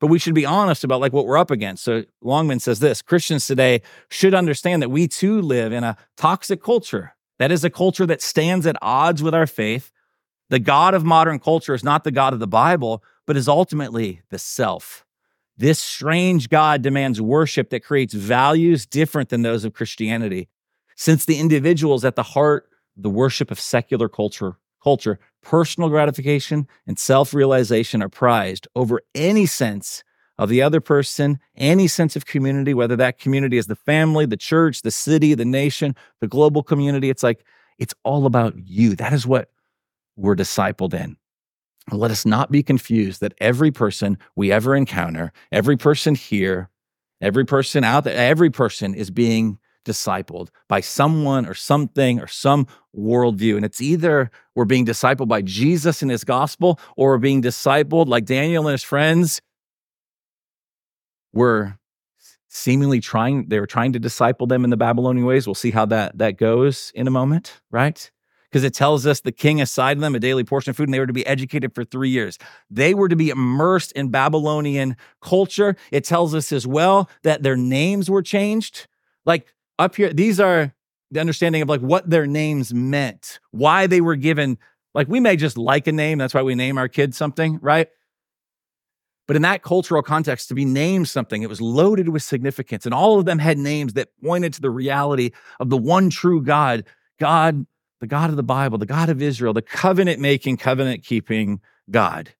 But 0.00 0.06
we 0.06 0.18
should 0.18 0.34
be 0.34 0.46
honest 0.46 0.82
about 0.82 1.00
like 1.00 1.12
what 1.12 1.26
we're 1.26 1.36
up 1.36 1.50
against. 1.50 1.84
So 1.84 2.04
Longman 2.22 2.60
says 2.60 2.80
this 2.80 3.02
Christians 3.02 3.46
today 3.46 3.82
should 4.08 4.34
understand 4.34 4.80
that 4.80 4.88
we 4.88 5.06
too 5.06 5.42
live 5.42 5.72
in 5.72 5.84
a 5.84 5.96
toxic 6.16 6.62
culture 6.62 7.14
that 7.40 7.50
is 7.50 7.64
a 7.64 7.70
culture 7.70 8.04
that 8.04 8.20
stands 8.20 8.66
at 8.66 8.76
odds 8.82 9.22
with 9.22 9.34
our 9.34 9.46
faith. 9.46 9.90
The 10.50 10.58
God 10.58 10.92
of 10.92 11.04
modern 11.04 11.38
culture 11.38 11.72
is 11.72 11.82
not 11.82 12.04
the 12.04 12.10
God 12.10 12.34
of 12.34 12.38
the 12.38 12.46
Bible, 12.46 13.02
but 13.26 13.34
is 13.34 13.48
ultimately 13.48 14.20
the 14.28 14.38
self. 14.38 15.06
This 15.56 15.78
strange 15.78 16.50
God 16.50 16.82
demands 16.82 17.18
worship 17.18 17.70
that 17.70 17.82
creates 17.82 18.12
values 18.12 18.84
different 18.84 19.30
than 19.30 19.40
those 19.40 19.64
of 19.64 19.72
Christianity. 19.72 20.50
Since 20.96 21.24
the 21.24 21.38
individual 21.38 21.94
is 21.94 22.04
at 22.04 22.14
the 22.14 22.22
heart 22.22 22.68
the 22.94 23.08
worship 23.08 23.50
of 23.50 23.58
secular 23.58 24.10
culture, 24.10 24.58
culture, 24.82 25.18
personal 25.42 25.88
gratification 25.88 26.68
and 26.86 26.98
self-realization 26.98 28.02
are 28.02 28.10
prized 28.10 28.68
over 28.76 29.00
any 29.14 29.46
sense 29.46 30.04
of 30.40 30.48
the 30.48 30.62
other 30.62 30.80
person, 30.80 31.38
any 31.54 31.86
sense 31.86 32.16
of 32.16 32.24
community, 32.24 32.72
whether 32.72 32.96
that 32.96 33.18
community 33.18 33.58
is 33.58 33.66
the 33.66 33.76
family, 33.76 34.24
the 34.24 34.38
church, 34.38 34.80
the 34.80 34.90
city, 34.90 35.34
the 35.34 35.44
nation, 35.44 35.94
the 36.22 36.26
global 36.26 36.62
community. 36.62 37.10
It's 37.10 37.22
like, 37.22 37.44
it's 37.78 37.92
all 38.04 38.24
about 38.24 38.54
you. 38.56 38.96
That 38.96 39.12
is 39.12 39.26
what 39.26 39.50
we're 40.16 40.34
discipled 40.34 40.94
in. 40.94 41.18
Let 41.92 42.10
us 42.10 42.24
not 42.24 42.50
be 42.50 42.62
confused 42.62 43.20
that 43.20 43.34
every 43.38 43.70
person 43.70 44.16
we 44.34 44.50
ever 44.50 44.74
encounter, 44.74 45.30
every 45.52 45.76
person 45.76 46.14
here, 46.14 46.70
every 47.20 47.44
person 47.44 47.84
out 47.84 48.04
there, 48.04 48.16
every 48.16 48.48
person 48.48 48.94
is 48.94 49.10
being 49.10 49.58
discipled 49.84 50.48
by 50.70 50.80
someone 50.80 51.44
or 51.44 51.54
something 51.54 52.18
or 52.18 52.26
some 52.26 52.66
worldview. 52.96 53.56
And 53.56 53.64
it's 53.66 53.82
either 53.82 54.30
we're 54.54 54.64
being 54.64 54.86
discipled 54.86 55.28
by 55.28 55.42
Jesus 55.42 56.00
and 56.00 56.10
his 56.10 56.24
gospel 56.24 56.80
or 56.96 57.10
we're 57.10 57.18
being 57.18 57.42
discipled 57.42 58.08
like 58.08 58.24
Daniel 58.24 58.66
and 58.66 58.72
his 58.72 58.82
friends 58.82 59.42
were 61.32 61.78
seemingly 62.48 63.00
trying 63.00 63.48
they 63.48 63.60
were 63.60 63.66
trying 63.66 63.92
to 63.92 63.98
disciple 63.98 64.46
them 64.46 64.64
in 64.64 64.70
the 64.70 64.76
babylonian 64.76 65.26
ways 65.26 65.46
we'll 65.46 65.54
see 65.54 65.70
how 65.70 65.86
that 65.86 66.16
that 66.18 66.36
goes 66.36 66.90
in 66.94 67.06
a 67.06 67.10
moment 67.10 67.60
right 67.70 68.10
because 68.50 68.64
it 68.64 68.74
tells 68.74 69.06
us 69.06 69.20
the 69.20 69.30
king 69.30 69.60
assigned 69.60 70.02
them 70.02 70.16
a 70.16 70.18
daily 70.18 70.42
portion 70.42 70.70
of 70.70 70.76
food 70.76 70.88
and 70.88 70.94
they 70.94 70.98
were 70.98 71.06
to 71.06 71.12
be 71.12 71.26
educated 71.26 71.72
for 71.74 71.84
three 71.84 72.08
years 72.08 72.38
they 72.68 72.92
were 72.92 73.08
to 73.08 73.14
be 73.16 73.30
immersed 73.30 73.92
in 73.92 74.08
babylonian 74.08 74.96
culture 75.20 75.76
it 75.92 76.04
tells 76.04 76.34
us 76.34 76.50
as 76.50 76.66
well 76.66 77.08
that 77.22 77.42
their 77.42 77.56
names 77.56 78.10
were 78.10 78.22
changed 78.22 78.88
Like 79.24 79.46
up 79.78 79.96
here, 79.96 80.12
these 80.12 80.40
are 80.40 80.74
the 81.10 81.20
understanding 81.20 81.62
of 81.62 81.68
like 81.68 81.80
what 81.80 82.08
their 82.08 82.26
names 82.26 82.72
meant, 82.72 83.40
why 83.50 83.86
they 83.86 84.00
were 84.00 84.16
given. 84.16 84.58
Like 84.94 85.08
we 85.08 85.20
may 85.20 85.36
just 85.36 85.56
like 85.56 85.86
a 85.86 85.92
name, 85.92 86.18
that's 86.18 86.34
why 86.34 86.42
we 86.42 86.54
name 86.54 86.78
our 86.78 86.88
kids 86.88 87.16
something, 87.16 87.58
right? 87.62 87.88
But 89.30 89.36
in 89.36 89.42
that 89.42 89.62
cultural 89.62 90.02
context, 90.02 90.48
to 90.48 90.56
be 90.56 90.64
named 90.64 91.08
something, 91.08 91.44
it 91.44 91.48
was 91.48 91.60
loaded 91.60 92.08
with 92.08 92.24
significance. 92.24 92.84
And 92.84 92.92
all 92.92 93.20
of 93.20 93.26
them 93.26 93.38
had 93.38 93.58
names 93.58 93.92
that 93.92 94.08
pointed 94.20 94.52
to 94.54 94.60
the 94.60 94.70
reality 94.70 95.30
of 95.60 95.70
the 95.70 95.76
one 95.76 96.10
true 96.10 96.42
God, 96.42 96.84
God, 97.20 97.64
the 98.00 98.08
God 98.08 98.30
of 98.30 98.36
the 98.36 98.42
Bible, 98.42 98.76
the 98.76 98.86
God 98.86 99.08
of 99.08 99.22
Israel, 99.22 99.52
the 99.52 99.62
covenant 99.62 100.18
making, 100.18 100.56
covenant 100.56 101.04
keeping 101.04 101.60
God. 101.88 102.30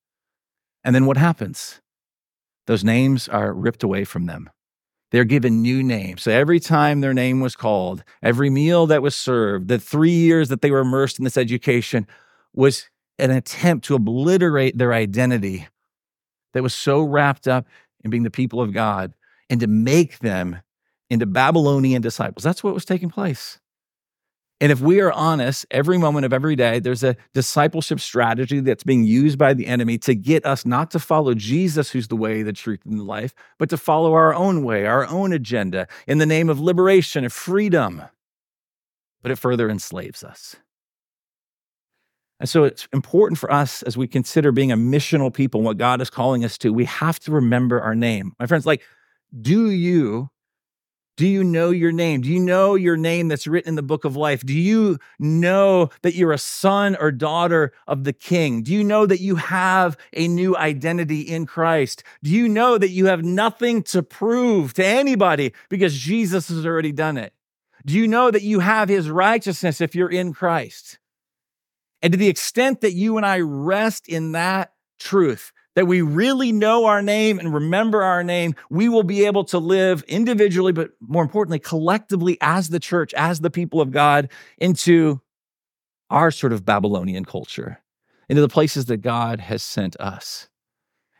And 0.82 0.92
then 0.92 1.06
what 1.06 1.16
happens? 1.16 1.80
Those 2.66 2.82
names 2.82 3.28
are 3.28 3.54
ripped 3.54 3.84
away 3.84 4.02
from 4.02 4.26
them. 4.26 4.50
They're 5.12 5.22
given 5.22 5.62
new 5.62 5.84
names. 5.84 6.24
So 6.24 6.32
every 6.32 6.58
time 6.58 7.02
their 7.02 7.14
name 7.14 7.38
was 7.38 7.54
called, 7.54 8.02
every 8.20 8.50
meal 8.50 8.88
that 8.88 9.00
was 9.00 9.14
served, 9.14 9.68
the 9.68 9.78
three 9.78 10.10
years 10.10 10.48
that 10.48 10.60
they 10.60 10.72
were 10.72 10.80
immersed 10.80 11.20
in 11.20 11.24
this 11.24 11.38
education 11.38 12.08
was 12.52 12.90
an 13.16 13.30
attempt 13.30 13.84
to 13.84 13.94
obliterate 13.94 14.76
their 14.76 14.92
identity 14.92 15.68
that 16.52 16.62
was 16.62 16.74
so 16.74 17.02
wrapped 17.02 17.48
up 17.48 17.66
in 18.02 18.10
being 18.10 18.22
the 18.22 18.30
people 18.30 18.60
of 18.60 18.72
God 18.72 19.14
and 19.48 19.60
to 19.60 19.66
make 19.66 20.18
them 20.18 20.60
into 21.08 21.26
Babylonian 21.26 22.02
disciples. 22.02 22.44
That's 22.44 22.62
what 22.62 22.74
was 22.74 22.84
taking 22.84 23.10
place. 23.10 23.58
And 24.62 24.70
if 24.70 24.80
we 24.80 25.00
are 25.00 25.10
honest, 25.12 25.64
every 25.70 25.96
moment 25.96 26.26
of 26.26 26.34
every 26.34 26.54
day, 26.54 26.80
there's 26.80 27.02
a 27.02 27.16
discipleship 27.32 27.98
strategy 27.98 28.60
that's 28.60 28.84
being 28.84 29.04
used 29.04 29.38
by 29.38 29.54
the 29.54 29.66
enemy 29.66 29.96
to 29.98 30.14
get 30.14 30.44
us 30.44 30.66
not 30.66 30.90
to 30.90 30.98
follow 30.98 31.32
Jesus, 31.32 31.90
who's 31.90 32.08
the 32.08 32.16
way, 32.16 32.42
the 32.42 32.52
truth, 32.52 32.80
and 32.84 32.98
the 32.98 33.04
life, 33.04 33.34
but 33.58 33.70
to 33.70 33.78
follow 33.78 34.12
our 34.12 34.34
own 34.34 34.62
way, 34.62 34.84
our 34.84 35.06
own 35.06 35.32
agenda 35.32 35.88
in 36.06 36.18
the 36.18 36.26
name 36.26 36.50
of 36.50 36.60
liberation 36.60 37.24
and 37.24 37.32
freedom. 37.32 38.02
But 39.22 39.32
it 39.32 39.36
further 39.36 39.70
enslaves 39.70 40.22
us. 40.22 40.56
And 42.40 42.48
so 42.48 42.64
it's 42.64 42.88
important 42.92 43.38
for 43.38 43.52
us 43.52 43.82
as 43.82 43.96
we 43.96 44.08
consider 44.08 44.50
being 44.50 44.72
a 44.72 44.76
missional 44.76 45.32
people 45.32 45.60
and 45.60 45.66
what 45.66 45.76
God 45.76 46.00
is 46.00 46.10
calling 46.10 46.44
us 46.44 46.56
to, 46.58 46.72
we 46.72 46.86
have 46.86 47.20
to 47.20 47.30
remember 47.30 47.80
our 47.80 47.94
name. 47.94 48.32
My 48.40 48.46
friends, 48.46 48.66
like, 48.66 48.82
do 49.40 49.70
you 49.70 50.30
do 51.20 51.26
you 51.26 51.44
know 51.44 51.68
your 51.68 51.92
name? 51.92 52.22
Do 52.22 52.30
you 52.30 52.40
know 52.40 52.76
your 52.76 52.96
name 52.96 53.28
that's 53.28 53.46
written 53.46 53.68
in 53.68 53.74
the 53.74 53.82
book 53.82 54.06
of 54.06 54.16
life? 54.16 54.40
Do 54.40 54.54
you 54.54 54.98
know 55.18 55.90
that 56.00 56.14
you're 56.14 56.32
a 56.32 56.38
son 56.38 56.96
or 56.98 57.12
daughter 57.12 57.72
of 57.86 58.04
the 58.04 58.14
king? 58.14 58.62
Do 58.62 58.72
you 58.72 58.82
know 58.82 59.04
that 59.04 59.20
you 59.20 59.36
have 59.36 59.98
a 60.14 60.28
new 60.28 60.56
identity 60.56 61.20
in 61.20 61.44
Christ? 61.44 62.04
Do 62.22 62.30
you 62.30 62.48
know 62.48 62.78
that 62.78 62.88
you 62.88 63.04
have 63.04 63.22
nothing 63.22 63.82
to 63.82 64.02
prove 64.02 64.72
to 64.74 64.86
anybody 64.86 65.52
because 65.68 65.94
Jesus 65.94 66.48
has 66.48 66.64
already 66.64 66.90
done 66.90 67.18
it? 67.18 67.34
Do 67.84 67.98
you 67.98 68.08
know 68.08 68.30
that 68.30 68.42
you 68.42 68.60
have 68.60 68.88
his 68.88 69.10
righteousness 69.10 69.82
if 69.82 69.94
you're 69.94 70.10
in 70.10 70.32
Christ? 70.32 70.99
And 72.02 72.12
to 72.12 72.18
the 72.18 72.28
extent 72.28 72.80
that 72.80 72.92
you 72.92 73.16
and 73.16 73.26
I 73.26 73.40
rest 73.40 74.08
in 74.08 74.32
that 74.32 74.72
truth, 74.98 75.52
that 75.76 75.86
we 75.86 76.02
really 76.02 76.52
know 76.52 76.86
our 76.86 77.02
name 77.02 77.38
and 77.38 77.54
remember 77.54 78.02
our 78.02 78.24
name, 78.24 78.54
we 78.70 78.88
will 78.88 79.02
be 79.02 79.24
able 79.26 79.44
to 79.44 79.58
live 79.58 80.02
individually, 80.04 80.72
but 80.72 80.90
more 81.00 81.22
importantly, 81.22 81.58
collectively 81.58 82.38
as 82.40 82.68
the 82.68 82.80
church, 82.80 83.14
as 83.14 83.40
the 83.40 83.50
people 83.50 83.80
of 83.80 83.90
God, 83.90 84.30
into 84.58 85.20
our 86.08 86.30
sort 86.30 86.52
of 86.52 86.64
Babylonian 86.64 87.24
culture, 87.24 87.80
into 88.28 88.42
the 88.42 88.48
places 88.48 88.86
that 88.86 88.98
God 88.98 89.40
has 89.40 89.62
sent 89.62 89.96
us. 90.00 90.48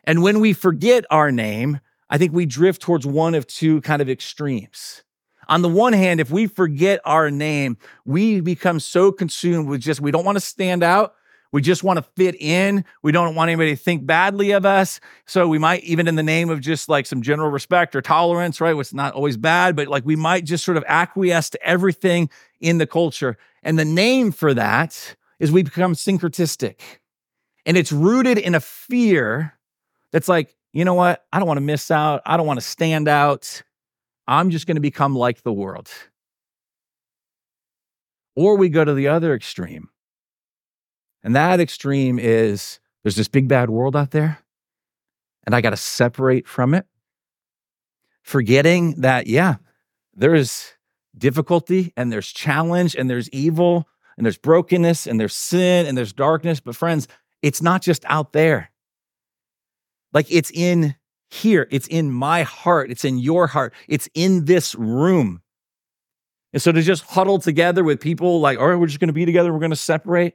And 0.04 0.22
when 0.22 0.40
we 0.40 0.52
forget 0.52 1.04
our 1.10 1.30
name, 1.30 1.80
I 2.08 2.18
think 2.18 2.32
we 2.32 2.46
drift 2.46 2.82
towards 2.82 3.06
one 3.06 3.34
of 3.34 3.46
two 3.46 3.80
kind 3.82 4.02
of 4.02 4.10
extremes. 4.10 5.04
On 5.50 5.62
the 5.62 5.68
one 5.68 5.92
hand, 5.92 6.20
if 6.20 6.30
we 6.30 6.46
forget 6.46 7.00
our 7.04 7.28
name, 7.30 7.76
we 8.04 8.40
become 8.40 8.78
so 8.78 9.10
consumed 9.10 9.68
with 9.68 9.80
just, 9.80 10.00
we 10.00 10.12
don't 10.12 10.24
want 10.24 10.36
to 10.36 10.40
stand 10.40 10.84
out. 10.84 11.14
We 11.52 11.60
just 11.60 11.82
want 11.82 11.96
to 11.96 12.02
fit 12.16 12.40
in. 12.40 12.84
We 13.02 13.10
don't 13.10 13.34
want 13.34 13.48
anybody 13.48 13.74
to 13.74 13.82
think 13.82 14.06
badly 14.06 14.52
of 14.52 14.64
us. 14.64 15.00
So 15.26 15.48
we 15.48 15.58
might, 15.58 15.82
even 15.82 16.06
in 16.06 16.14
the 16.14 16.22
name 16.22 16.50
of 16.50 16.60
just 16.60 16.88
like 16.88 17.04
some 17.04 17.20
general 17.20 17.50
respect 17.50 17.96
or 17.96 18.00
tolerance, 18.00 18.60
right? 18.60 18.74
What's 18.74 18.94
not 18.94 19.14
always 19.14 19.36
bad, 19.36 19.74
but 19.74 19.88
like 19.88 20.06
we 20.06 20.14
might 20.14 20.44
just 20.44 20.64
sort 20.64 20.76
of 20.76 20.84
acquiesce 20.86 21.50
to 21.50 21.62
everything 21.66 22.30
in 22.60 22.78
the 22.78 22.86
culture. 22.86 23.36
And 23.64 23.76
the 23.76 23.84
name 23.84 24.30
for 24.30 24.54
that 24.54 25.16
is 25.40 25.50
we 25.50 25.64
become 25.64 25.94
syncretistic. 25.94 26.80
And 27.66 27.76
it's 27.76 27.90
rooted 27.90 28.38
in 28.38 28.54
a 28.54 28.60
fear 28.60 29.58
that's 30.12 30.28
like, 30.28 30.54
you 30.72 30.84
know 30.84 30.94
what? 30.94 31.24
I 31.32 31.40
don't 31.40 31.48
want 31.48 31.58
to 31.58 31.62
miss 31.62 31.90
out. 31.90 32.22
I 32.24 32.36
don't 32.36 32.46
want 32.46 32.60
to 32.60 32.66
stand 32.66 33.08
out. 33.08 33.62
I'm 34.30 34.50
just 34.50 34.68
going 34.68 34.76
to 34.76 34.80
become 34.80 35.16
like 35.16 35.42
the 35.42 35.52
world. 35.52 35.90
Or 38.36 38.56
we 38.56 38.68
go 38.68 38.84
to 38.84 38.94
the 38.94 39.08
other 39.08 39.34
extreme. 39.34 39.88
And 41.24 41.34
that 41.34 41.58
extreme 41.58 42.20
is 42.20 42.78
there's 43.02 43.16
this 43.16 43.26
big 43.26 43.48
bad 43.48 43.70
world 43.70 43.96
out 43.96 44.12
there, 44.12 44.38
and 45.44 45.54
I 45.54 45.60
got 45.60 45.70
to 45.70 45.76
separate 45.76 46.46
from 46.46 46.74
it, 46.74 46.86
forgetting 48.22 49.00
that, 49.00 49.26
yeah, 49.26 49.56
there's 50.14 50.74
difficulty 51.18 51.92
and 51.96 52.12
there's 52.12 52.28
challenge 52.30 52.94
and 52.94 53.10
there's 53.10 53.28
evil 53.30 53.88
and 54.16 54.24
there's 54.24 54.38
brokenness 54.38 55.08
and 55.08 55.18
there's 55.18 55.34
sin 55.34 55.86
and 55.86 55.98
there's 55.98 56.12
darkness. 56.12 56.60
But 56.60 56.76
friends, 56.76 57.08
it's 57.42 57.60
not 57.60 57.82
just 57.82 58.04
out 58.06 58.32
there. 58.32 58.70
Like 60.12 60.26
it's 60.30 60.52
in 60.52 60.94
here. 61.30 61.68
It's 61.70 61.86
in 61.86 62.10
my 62.10 62.42
heart. 62.42 62.90
It's 62.90 63.04
in 63.04 63.18
your 63.18 63.46
heart. 63.46 63.72
It's 63.88 64.08
in 64.14 64.44
this 64.44 64.74
room. 64.74 65.40
And 66.52 66.60
so 66.60 66.72
to 66.72 66.82
just 66.82 67.04
huddle 67.04 67.38
together 67.38 67.84
with 67.84 68.00
people 68.00 68.40
like, 68.40 68.58
all 68.58 68.68
right, 68.68 68.74
we're 68.74 68.88
just 68.88 69.00
going 69.00 69.08
to 69.08 69.14
be 69.14 69.24
together, 69.24 69.52
we're 69.52 69.60
going 69.60 69.70
to 69.70 69.76
separate. 69.76 70.34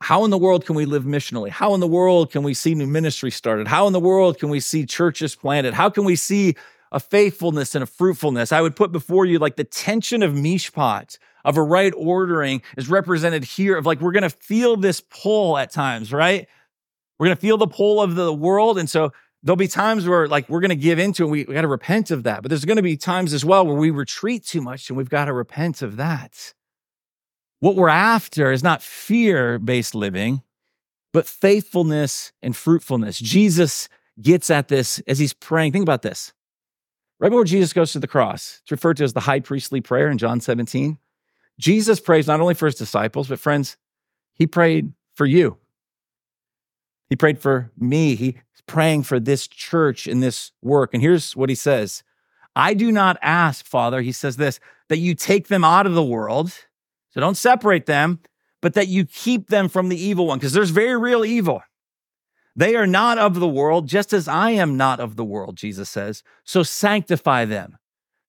How 0.00 0.24
in 0.24 0.30
the 0.30 0.38
world 0.38 0.66
can 0.66 0.74
we 0.74 0.84
live 0.84 1.04
missionally? 1.04 1.48
How 1.48 1.74
in 1.74 1.80
the 1.80 1.86
world 1.86 2.32
can 2.32 2.42
we 2.42 2.54
see 2.54 2.74
new 2.74 2.88
ministry 2.88 3.30
started? 3.30 3.68
How 3.68 3.86
in 3.86 3.92
the 3.92 4.00
world 4.00 4.40
can 4.40 4.48
we 4.48 4.58
see 4.58 4.84
churches 4.84 5.36
planted? 5.36 5.74
How 5.74 5.88
can 5.88 6.04
we 6.04 6.16
see 6.16 6.56
a 6.90 6.98
faithfulness 6.98 7.76
and 7.76 7.84
a 7.84 7.86
fruitfulness? 7.86 8.50
I 8.50 8.60
would 8.60 8.74
put 8.74 8.90
before 8.90 9.26
you 9.26 9.38
like 9.38 9.54
the 9.54 9.62
tension 9.62 10.24
of 10.24 10.32
mishpat, 10.32 11.18
of 11.44 11.56
a 11.56 11.62
right 11.62 11.92
ordering, 11.96 12.62
is 12.76 12.88
represented 12.88 13.44
here. 13.44 13.76
Of 13.76 13.86
like, 13.86 14.00
we're 14.00 14.10
going 14.10 14.24
to 14.24 14.30
feel 14.30 14.76
this 14.76 15.00
pull 15.00 15.56
at 15.56 15.70
times, 15.70 16.12
right? 16.12 16.48
We're 17.20 17.26
going 17.26 17.36
to 17.36 17.40
feel 17.40 17.56
the 17.56 17.68
pull 17.68 18.02
of 18.02 18.16
the 18.16 18.32
world. 18.32 18.78
And 18.78 18.90
so 18.90 19.12
there'll 19.42 19.56
be 19.56 19.68
times 19.68 20.06
where 20.06 20.28
like 20.28 20.48
we're 20.48 20.60
going 20.60 20.70
to 20.70 20.76
give 20.76 20.98
into 20.98 21.24
it. 21.24 21.30
We, 21.30 21.44
we 21.44 21.54
got 21.54 21.62
to 21.62 21.68
repent 21.68 22.10
of 22.10 22.22
that. 22.24 22.42
But 22.42 22.48
there's 22.48 22.64
going 22.64 22.76
to 22.76 22.82
be 22.82 22.96
times 22.96 23.32
as 23.32 23.44
well 23.44 23.66
where 23.66 23.76
we 23.76 23.90
retreat 23.90 24.44
too 24.44 24.60
much 24.60 24.88
and 24.88 24.96
we've 24.96 25.10
got 25.10 25.26
to 25.26 25.32
repent 25.32 25.82
of 25.82 25.96
that. 25.96 26.54
What 27.60 27.76
we're 27.76 27.88
after 27.88 28.50
is 28.50 28.62
not 28.62 28.82
fear 28.82 29.58
based 29.58 29.94
living, 29.94 30.42
but 31.12 31.26
faithfulness 31.26 32.32
and 32.42 32.56
fruitfulness. 32.56 33.18
Jesus 33.18 33.88
gets 34.20 34.50
at 34.50 34.68
this 34.68 35.00
as 35.06 35.18
he's 35.18 35.32
praying. 35.32 35.72
Think 35.72 35.84
about 35.84 36.02
this. 36.02 36.32
Right 37.20 37.28
before 37.28 37.44
Jesus 37.44 37.72
goes 37.72 37.92
to 37.92 38.00
the 38.00 38.08
cross, 38.08 38.58
it's 38.62 38.72
referred 38.72 38.96
to 38.96 39.04
as 39.04 39.12
the 39.12 39.20
high 39.20 39.38
priestly 39.38 39.80
prayer 39.80 40.08
in 40.08 40.18
John 40.18 40.40
17. 40.40 40.98
Jesus 41.58 42.00
prays 42.00 42.26
not 42.26 42.40
only 42.40 42.54
for 42.54 42.66
his 42.66 42.74
disciples, 42.74 43.28
but 43.28 43.38
friends, 43.38 43.76
he 44.34 44.46
prayed 44.46 44.92
for 45.14 45.24
you. 45.24 45.56
He 47.08 47.16
prayed 47.16 47.38
for 47.38 47.70
me. 47.78 48.16
He's 48.16 48.34
praying 48.66 49.02
for 49.02 49.20
this 49.20 49.46
church 49.46 50.06
and 50.06 50.22
this 50.22 50.52
work. 50.62 50.90
And 50.92 51.02
here's 51.02 51.36
what 51.36 51.48
he 51.48 51.54
says 51.54 52.02
I 52.54 52.74
do 52.74 52.92
not 52.92 53.18
ask, 53.22 53.64
Father, 53.64 54.02
he 54.02 54.12
says 54.12 54.36
this, 54.36 54.60
that 54.88 54.98
you 54.98 55.14
take 55.14 55.48
them 55.48 55.64
out 55.64 55.86
of 55.86 55.94
the 55.94 56.02
world. 56.02 56.52
So 57.10 57.20
don't 57.20 57.36
separate 57.36 57.86
them, 57.86 58.20
but 58.60 58.74
that 58.74 58.88
you 58.88 59.04
keep 59.04 59.48
them 59.48 59.68
from 59.68 59.88
the 59.88 60.02
evil 60.02 60.26
one, 60.26 60.38
because 60.38 60.52
there's 60.52 60.70
very 60.70 60.96
real 60.96 61.24
evil. 61.24 61.62
They 62.54 62.76
are 62.76 62.86
not 62.86 63.18
of 63.18 63.34
the 63.40 63.48
world, 63.48 63.86
just 63.86 64.12
as 64.12 64.28
I 64.28 64.50
am 64.50 64.76
not 64.76 65.00
of 65.00 65.16
the 65.16 65.24
world, 65.24 65.56
Jesus 65.56 65.88
says. 65.88 66.22
So 66.44 66.62
sanctify 66.62 67.46
them, 67.46 67.78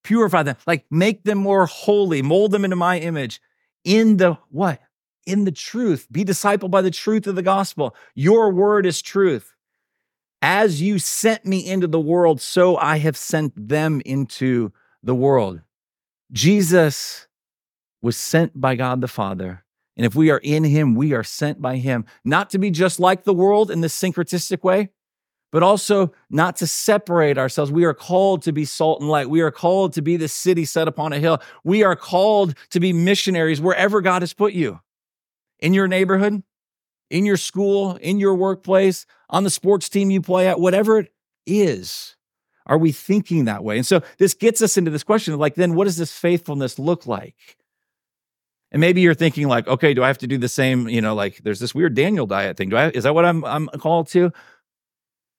purify 0.03 0.43
them, 0.43 0.55
like 0.65 0.85
make 0.89 1.23
them 1.23 1.37
more 1.37 1.65
holy, 1.65 2.21
mold 2.21 2.51
them 2.51 2.63
into 2.63 2.77
my 2.77 2.99
image 2.99 3.41
in 3.83 4.17
the 4.17 4.37
what? 4.49 4.79
in 5.25 5.45
the 5.45 5.51
truth. 5.51 6.07
Be 6.11 6.25
discipled 6.25 6.71
by 6.71 6.81
the 6.81 6.91
truth 6.91 7.27
of 7.27 7.35
the 7.35 7.41
gospel. 7.41 7.95
Your 8.15 8.51
word 8.51 8.85
is 8.85 9.01
truth. 9.01 9.52
As 10.45 10.81
you 10.81 10.99
sent 10.99 11.45
me 11.45 11.65
into 11.65 11.87
the 11.87 12.01
world, 12.01 12.41
so 12.41 12.75
I 12.75 12.97
have 12.97 13.15
sent 13.15 13.53
them 13.55 14.01
into 14.03 14.73
the 15.01 15.15
world. 15.15 15.61
Jesus 16.33 17.27
was 18.01 18.17
sent 18.17 18.59
by 18.59 18.75
God 18.75 18.99
the 18.99 19.07
Father. 19.07 19.63
And 19.95 20.05
if 20.05 20.15
we 20.15 20.31
are 20.31 20.39
in 20.39 20.65
him, 20.65 20.95
we 20.95 21.13
are 21.13 21.23
sent 21.23 21.61
by 21.61 21.77
him, 21.77 22.03
not 22.25 22.49
to 22.49 22.57
be 22.57 22.71
just 22.71 22.99
like 22.99 23.23
the 23.23 23.33
world 23.33 23.71
in 23.71 23.79
this 23.79 23.97
syncretistic 23.97 24.63
way, 24.65 24.89
but 25.53 25.63
also 25.63 26.13
not 26.29 26.57
to 26.57 26.67
separate 26.67 27.37
ourselves. 27.37 27.71
We 27.71 27.85
are 27.85 27.93
called 27.93 28.41
to 28.41 28.51
be 28.51 28.65
salt 28.65 28.99
and 28.99 29.09
light. 29.09 29.29
We 29.29 29.39
are 29.39 29.51
called 29.51 29.93
to 29.93 30.01
be 30.01 30.17
the 30.17 30.27
city 30.27 30.65
set 30.65 30.89
upon 30.89 31.13
a 31.13 31.19
hill. 31.19 31.41
We 31.63 31.83
are 31.83 31.95
called 31.95 32.55
to 32.71 32.81
be 32.81 32.91
missionaries 32.91 33.61
wherever 33.61 34.01
God 34.01 34.21
has 34.21 34.33
put 34.33 34.51
you 34.51 34.81
in 35.59 35.73
your 35.73 35.87
neighborhood, 35.87 36.43
in 37.13 37.25
your 37.25 37.37
school, 37.37 37.95
in 37.97 38.19
your 38.19 38.33
workplace, 38.33 39.05
on 39.29 39.43
the 39.43 39.49
sports 39.51 39.87
team 39.87 40.09
you 40.09 40.19
play 40.19 40.47
at, 40.47 40.59
whatever 40.59 40.97
it 40.97 41.13
is. 41.45 42.15
Are 42.65 42.77
we 42.77 42.91
thinking 42.91 43.45
that 43.45 43.63
way? 43.63 43.77
And 43.77 43.85
so 43.85 44.01
this 44.17 44.33
gets 44.33 44.61
us 44.63 44.77
into 44.77 44.89
this 44.89 45.03
question 45.03 45.37
like, 45.37 45.53
then 45.53 45.75
what 45.75 45.83
does 45.85 45.97
this 45.97 46.11
faithfulness 46.11 46.79
look 46.79 47.05
like? 47.05 47.35
And 48.71 48.79
maybe 48.79 49.01
you're 49.01 49.13
thinking 49.13 49.47
like, 49.47 49.67
okay, 49.67 49.93
do 49.93 50.03
I 50.03 50.07
have 50.07 50.17
to 50.19 50.27
do 50.27 50.39
the 50.39 50.49
same? 50.49 50.89
You 50.89 51.01
know, 51.01 51.13
like 51.13 51.37
there's 51.43 51.59
this 51.59 51.75
weird 51.75 51.93
Daniel 51.93 52.25
diet 52.25 52.57
thing. 52.57 52.69
Do 52.69 52.77
I? 52.77 52.89
Is 52.89 53.03
that 53.03 53.13
what 53.13 53.25
I'm 53.25 53.45
I'm 53.45 53.67
called 53.67 54.07
to? 54.09 54.31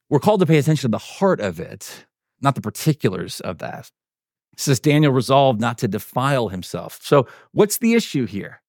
We're 0.08 0.20
called 0.20 0.40
to 0.40 0.46
pay 0.46 0.58
attention 0.58 0.90
to 0.90 0.92
the 0.92 0.98
heart 0.98 1.40
of 1.40 1.58
it, 1.58 2.06
not 2.40 2.54
the 2.54 2.60
particulars 2.60 3.40
of 3.40 3.58
that. 3.58 3.90
It 4.52 4.60
says 4.60 4.78
Daniel 4.78 5.12
resolved 5.12 5.60
not 5.60 5.78
to 5.78 5.88
defile 5.88 6.50
himself. 6.50 7.00
So 7.02 7.26
what's 7.50 7.78
the 7.78 7.94
issue 7.94 8.26
here? 8.26 8.62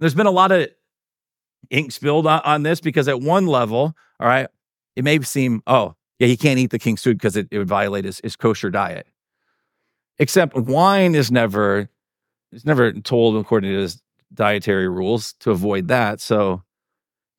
There's 0.00 0.16
been 0.16 0.26
a 0.26 0.32
lot 0.32 0.50
of 0.50 0.68
ink 1.70 1.92
spilled 1.92 2.26
on, 2.26 2.40
on 2.44 2.62
this 2.62 2.80
because 2.80 3.08
at 3.08 3.20
one 3.20 3.46
level, 3.46 3.94
all 4.20 4.28
right, 4.28 4.48
it 4.96 5.04
may 5.04 5.20
seem, 5.20 5.62
oh, 5.66 5.94
yeah, 6.18 6.26
he 6.28 6.36
can't 6.36 6.58
eat 6.58 6.70
the 6.70 6.78
king's 6.78 7.02
food 7.02 7.18
because 7.18 7.36
it, 7.36 7.48
it 7.50 7.58
would 7.58 7.68
violate 7.68 8.04
his, 8.04 8.20
his 8.22 8.36
kosher 8.36 8.70
diet. 8.70 9.06
Except 10.18 10.54
wine 10.54 11.14
is 11.14 11.32
never 11.32 11.88
He's 12.52 12.66
never 12.66 12.92
told, 12.92 13.36
according 13.36 13.72
to 13.72 13.80
his 13.80 14.00
dietary 14.32 14.88
rules, 14.88 15.32
to 15.40 15.50
avoid 15.50 15.88
that. 15.88 16.20
So 16.20 16.62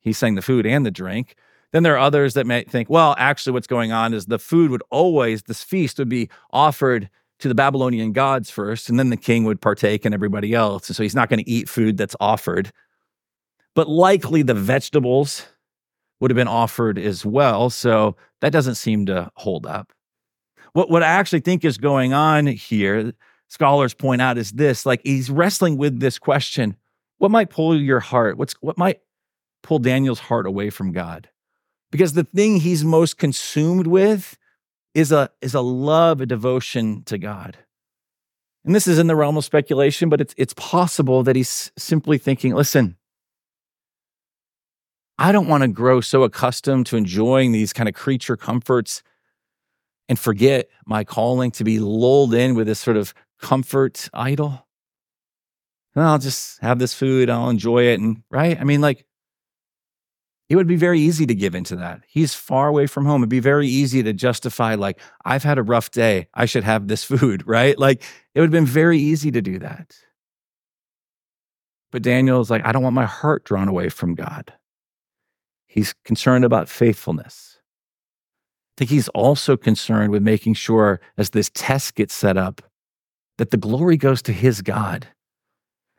he's 0.00 0.18
saying 0.18 0.34
the 0.34 0.42
food 0.42 0.66
and 0.66 0.84
the 0.84 0.90
drink. 0.90 1.36
Then 1.72 1.84
there 1.84 1.94
are 1.94 2.00
others 2.00 2.34
that 2.34 2.46
may 2.46 2.64
think, 2.64 2.90
well, 2.90 3.14
actually, 3.16 3.52
what's 3.52 3.66
going 3.66 3.92
on 3.92 4.12
is 4.12 4.26
the 4.26 4.38
food 4.38 4.70
would 4.70 4.82
always, 4.90 5.44
this 5.44 5.62
feast 5.62 5.98
would 5.98 6.08
be 6.08 6.28
offered 6.50 7.08
to 7.40 7.48
the 7.48 7.54
Babylonian 7.54 8.12
gods 8.12 8.50
first, 8.50 8.88
and 8.88 8.98
then 8.98 9.10
the 9.10 9.16
king 9.16 9.44
would 9.44 9.60
partake 9.60 10.04
and 10.04 10.14
everybody 10.14 10.52
else. 10.52 10.88
And 10.88 10.96
so 10.96 11.02
he's 11.02 11.14
not 11.14 11.28
going 11.28 11.42
to 11.42 11.50
eat 11.50 11.68
food 11.68 11.96
that's 11.96 12.16
offered. 12.20 12.72
But 13.74 13.88
likely 13.88 14.42
the 14.42 14.54
vegetables 14.54 15.46
would 16.20 16.30
have 16.30 16.36
been 16.36 16.48
offered 16.48 16.98
as 16.98 17.26
well. 17.26 17.70
So 17.70 18.16
that 18.40 18.52
doesn't 18.52 18.76
seem 18.76 19.06
to 19.06 19.30
hold 19.34 19.66
up. 19.66 19.92
What, 20.72 20.90
what 20.90 21.02
I 21.02 21.08
actually 21.08 21.40
think 21.40 21.64
is 21.64 21.78
going 21.78 22.12
on 22.12 22.46
here 22.46 23.12
scholars 23.48 23.94
point 23.94 24.20
out 24.20 24.38
is 24.38 24.52
this 24.52 24.84
like 24.84 25.00
he's 25.04 25.30
wrestling 25.30 25.76
with 25.76 26.00
this 26.00 26.18
question 26.18 26.76
what 27.18 27.30
might 27.30 27.50
pull 27.50 27.78
your 27.78 28.00
heart 28.00 28.36
what's 28.36 28.54
what 28.54 28.76
might 28.76 29.00
pull 29.62 29.78
daniel's 29.78 30.18
heart 30.18 30.46
away 30.46 30.70
from 30.70 30.90
god 30.92 31.28
because 31.92 32.14
the 32.14 32.24
thing 32.24 32.56
he's 32.56 32.84
most 32.84 33.16
consumed 33.16 33.86
with 33.86 34.36
is 34.94 35.12
a 35.12 35.30
is 35.40 35.54
a 35.54 35.60
love 35.60 36.20
a 36.20 36.26
devotion 36.26 37.02
to 37.04 37.16
god 37.16 37.56
and 38.64 38.74
this 38.74 38.88
is 38.88 38.98
in 38.98 39.06
the 39.06 39.16
realm 39.16 39.36
of 39.36 39.44
speculation 39.44 40.08
but 40.08 40.20
it's 40.20 40.34
it's 40.36 40.54
possible 40.54 41.22
that 41.22 41.36
he's 41.36 41.70
simply 41.78 42.18
thinking 42.18 42.54
listen 42.54 42.96
i 45.18 45.32
don't 45.32 45.48
want 45.48 45.62
to 45.62 45.68
grow 45.68 46.00
so 46.00 46.22
accustomed 46.22 46.86
to 46.86 46.96
enjoying 46.96 47.52
these 47.52 47.72
kind 47.72 47.88
of 47.88 47.94
creature 47.94 48.36
comforts 48.36 49.02
and 50.08 50.18
forget 50.18 50.68
my 50.86 51.04
calling 51.04 51.50
to 51.52 51.64
be 51.64 51.78
lulled 51.78 52.34
in 52.34 52.54
with 52.54 52.66
this 52.66 52.80
sort 52.80 52.96
of 52.96 53.14
comfort 53.40 54.08
idol. 54.12 54.66
I'll 55.96 56.18
just 56.18 56.60
have 56.60 56.78
this 56.78 56.92
food, 56.92 57.30
I'll 57.30 57.50
enjoy 57.50 57.84
it. 57.84 58.00
And 58.00 58.22
right? 58.30 58.60
I 58.60 58.64
mean, 58.64 58.80
like, 58.80 59.06
it 60.48 60.56
would 60.56 60.66
be 60.66 60.76
very 60.76 61.00
easy 61.00 61.24
to 61.26 61.34
give 61.34 61.54
into 61.54 61.76
that. 61.76 62.02
He's 62.06 62.34
far 62.34 62.68
away 62.68 62.86
from 62.86 63.06
home. 63.06 63.22
It'd 63.22 63.30
be 63.30 63.40
very 63.40 63.68
easy 63.68 64.02
to 64.02 64.12
justify, 64.12 64.74
like, 64.74 65.00
I've 65.24 65.44
had 65.44 65.56
a 65.56 65.62
rough 65.62 65.90
day. 65.90 66.26
I 66.34 66.46
should 66.46 66.64
have 66.64 66.88
this 66.88 67.04
food, 67.12 67.46
right? 67.46 67.78
Like, 67.78 68.02
it 68.34 68.40
would 68.40 68.46
have 68.46 68.52
been 68.52 68.66
very 68.66 68.98
easy 68.98 69.30
to 69.30 69.40
do 69.40 69.58
that. 69.60 69.96
But 71.92 72.02
Daniel's 72.02 72.50
like, 72.50 72.66
I 72.66 72.72
don't 72.72 72.82
want 72.82 72.94
my 72.94 73.06
heart 73.06 73.44
drawn 73.44 73.68
away 73.68 73.88
from 73.88 74.16
God. 74.16 74.52
He's 75.74 75.92
concerned 76.04 76.44
about 76.44 76.68
faithfulness. 76.68 77.58
I 77.58 78.72
think 78.78 78.90
he's 78.90 79.08
also 79.08 79.56
concerned 79.56 80.12
with 80.12 80.22
making 80.22 80.54
sure 80.54 81.00
as 81.18 81.30
this 81.30 81.50
test 81.52 81.96
gets 81.96 82.14
set 82.14 82.36
up 82.36 82.62
that 83.38 83.50
the 83.50 83.56
glory 83.56 83.96
goes 83.96 84.22
to 84.22 84.32
his 84.32 84.62
God. 84.62 85.08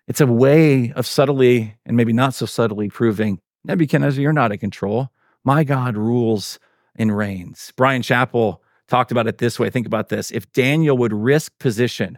It's 0.08 0.22
a 0.22 0.28
way 0.28 0.94
of 0.94 1.06
subtly 1.06 1.76
and 1.86 1.98
maybe 1.98 2.14
not 2.14 2.34
so 2.34 2.46
subtly 2.46 2.90
proving 2.90 3.42
Nebuchadnezzar, 3.66 4.22
you're 4.22 4.32
not 4.32 4.54
in 4.54 4.60
control. 4.60 5.10
My 5.44 5.66
God 5.66 5.98
rules 5.98 6.58
and 6.96 7.16
reigns. 7.16 7.74
Bryan 7.76 8.02
Chapell 8.02 8.60
talked 8.88 9.12
about 9.12 9.28
it 9.28 9.40
this 9.40 9.60
way. 9.60 9.70
Think 9.70 9.88
about 9.88 10.08
this. 10.08 10.32
If 10.32 10.50
Daniel 10.54 10.98
would 11.00 11.12
risk 11.12 11.52
position, 11.60 12.18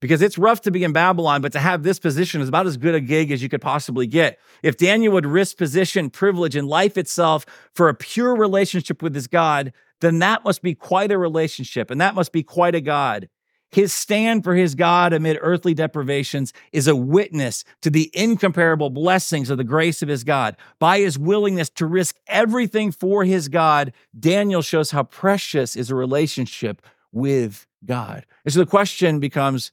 because 0.00 0.22
it's 0.22 0.38
rough 0.38 0.60
to 0.62 0.70
be 0.70 0.84
in 0.84 0.92
Babylon, 0.92 1.42
but 1.42 1.52
to 1.52 1.58
have 1.58 1.82
this 1.82 1.98
position 1.98 2.40
is 2.40 2.48
about 2.48 2.66
as 2.66 2.76
good 2.76 2.94
a 2.94 3.00
gig 3.00 3.30
as 3.30 3.42
you 3.42 3.48
could 3.48 3.60
possibly 3.60 4.06
get. 4.06 4.38
If 4.62 4.76
Daniel 4.76 5.12
would 5.14 5.26
risk 5.26 5.56
position, 5.56 6.10
privilege, 6.10 6.56
and 6.56 6.68
life 6.68 6.96
itself 6.96 7.44
for 7.74 7.88
a 7.88 7.94
pure 7.94 8.36
relationship 8.36 9.02
with 9.02 9.14
his 9.14 9.26
God, 9.26 9.72
then 10.00 10.20
that 10.20 10.44
must 10.44 10.62
be 10.62 10.74
quite 10.74 11.10
a 11.10 11.18
relationship 11.18 11.90
and 11.90 12.00
that 12.00 12.14
must 12.14 12.32
be 12.32 12.42
quite 12.42 12.74
a 12.74 12.80
God. 12.80 13.28
His 13.70 13.92
stand 13.92 14.44
for 14.44 14.54
his 14.54 14.74
God 14.74 15.12
amid 15.12 15.38
earthly 15.42 15.74
deprivations 15.74 16.54
is 16.72 16.88
a 16.88 16.96
witness 16.96 17.64
to 17.82 17.90
the 17.90 18.10
incomparable 18.14 18.88
blessings 18.88 19.50
of 19.50 19.58
the 19.58 19.64
grace 19.64 20.00
of 20.00 20.08
his 20.08 20.24
God. 20.24 20.56
By 20.78 21.00
his 21.00 21.18
willingness 21.18 21.68
to 21.70 21.84
risk 21.84 22.16
everything 22.26 22.92
for 22.92 23.24
his 23.24 23.48
God, 23.48 23.92
Daniel 24.18 24.62
shows 24.62 24.90
how 24.92 25.02
precious 25.02 25.76
is 25.76 25.90
a 25.90 25.94
relationship 25.94 26.80
with 27.12 27.66
God. 27.84 28.24
And 28.44 28.54
so 28.54 28.60
the 28.60 28.66
question 28.66 29.20
becomes 29.20 29.72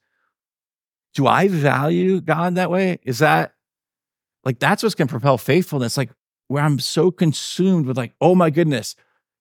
do 1.16 1.26
I 1.26 1.48
value 1.48 2.22
God 2.22 2.56
that 2.56 2.70
way? 2.70 3.00
Is 3.04 3.20
that 3.20 3.54
like 4.44 4.60
that's 4.60 4.84
what's 4.84 4.96
going 4.96 5.08
to 5.08 5.12
propel 5.12 5.40
faithfulness? 5.40 5.98
Like 5.98 6.12
where 6.48 6.64
I'm 6.64 6.78
so 6.78 7.10
consumed 7.10 7.88
with, 7.88 7.98
like, 7.98 8.14
oh 8.22 8.36
my 8.36 8.52
goodness, 8.52 8.96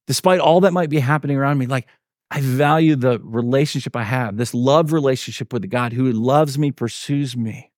despite 0.07 0.41
all 0.41 0.61
that 0.63 0.73
might 0.73 0.89
be 0.89 1.01
happening 1.01 1.37
around 1.37 1.59
me, 1.59 1.67
like 1.67 1.87
I 2.31 2.41
value 2.41 2.97
the 2.97 3.21
relationship 3.23 3.95
I 3.95 4.05
have, 4.05 4.37
this 4.37 4.55
love 4.55 4.93
relationship 4.93 5.53
with 5.53 5.69
God 5.69 5.93
who 5.93 6.11
loves 6.11 6.59
me, 6.59 6.71
pursues 6.71 7.37
me. 7.37 7.71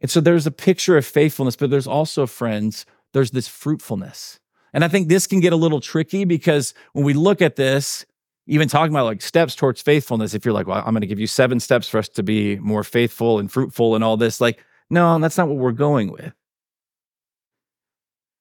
And 0.00 0.10
so 0.10 0.20
there's 0.20 0.46
a 0.46 0.50
picture 0.50 0.96
of 0.96 1.06
faithfulness, 1.06 1.56
but 1.56 1.70
there's 1.70 1.86
also, 1.86 2.26
friends, 2.26 2.86
there's 3.12 3.30
this 3.30 3.46
fruitfulness. 3.46 4.40
And 4.72 4.84
I 4.84 4.88
think 4.88 5.08
this 5.08 5.26
can 5.26 5.40
get 5.40 5.52
a 5.52 5.56
little 5.56 5.80
tricky 5.80 6.24
because 6.24 6.74
when 6.92 7.04
we 7.04 7.12
look 7.12 7.42
at 7.42 7.56
this, 7.56 8.06
even 8.50 8.68
talking 8.68 8.92
about 8.92 9.04
like 9.04 9.22
steps 9.22 9.54
towards 9.54 9.80
faithfulness, 9.80 10.34
if 10.34 10.44
you're 10.44 10.52
like, 10.52 10.66
well, 10.66 10.82
I'm 10.84 10.92
going 10.92 11.02
to 11.02 11.06
give 11.06 11.20
you 11.20 11.28
seven 11.28 11.60
steps 11.60 11.88
for 11.88 11.98
us 11.98 12.08
to 12.10 12.22
be 12.24 12.56
more 12.56 12.82
faithful 12.82 13.38
and 13.38 13.50
fruitful 13.50 13.94
and 13.94 14.02
all 14.02 14.16
this, 14.16 14.40
like, 14.40 14.62
no, 14.90 15.16
that's 15.20 15.38
not 15.38 15.46
what 15.46 15.56
we're 15.56 15.70
going 15.70 16.10
with. 16.10 16.32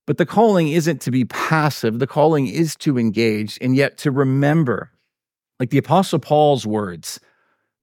But 0.08 0.18
the 0.18 0.26
calling 0.26 0.70
isn't 0.70 1.00
to 1.02 1.12
be 1.12 1.26
passive, 1.26 2.00
the 2.00 2.08
calling 2.08 2.48
is 2.48 2.76
to 2.78 2.98
engage 2.98 3.60
and 3.62 3.76
yet 3.76 4.00
to 4.00 4.10
remember. 4.10 4.92
Like 5.60 5.70
the 5.70 5.78
Apostle 5.78 6.18
Paul's 6.18 6.66
words. 6.66 7.20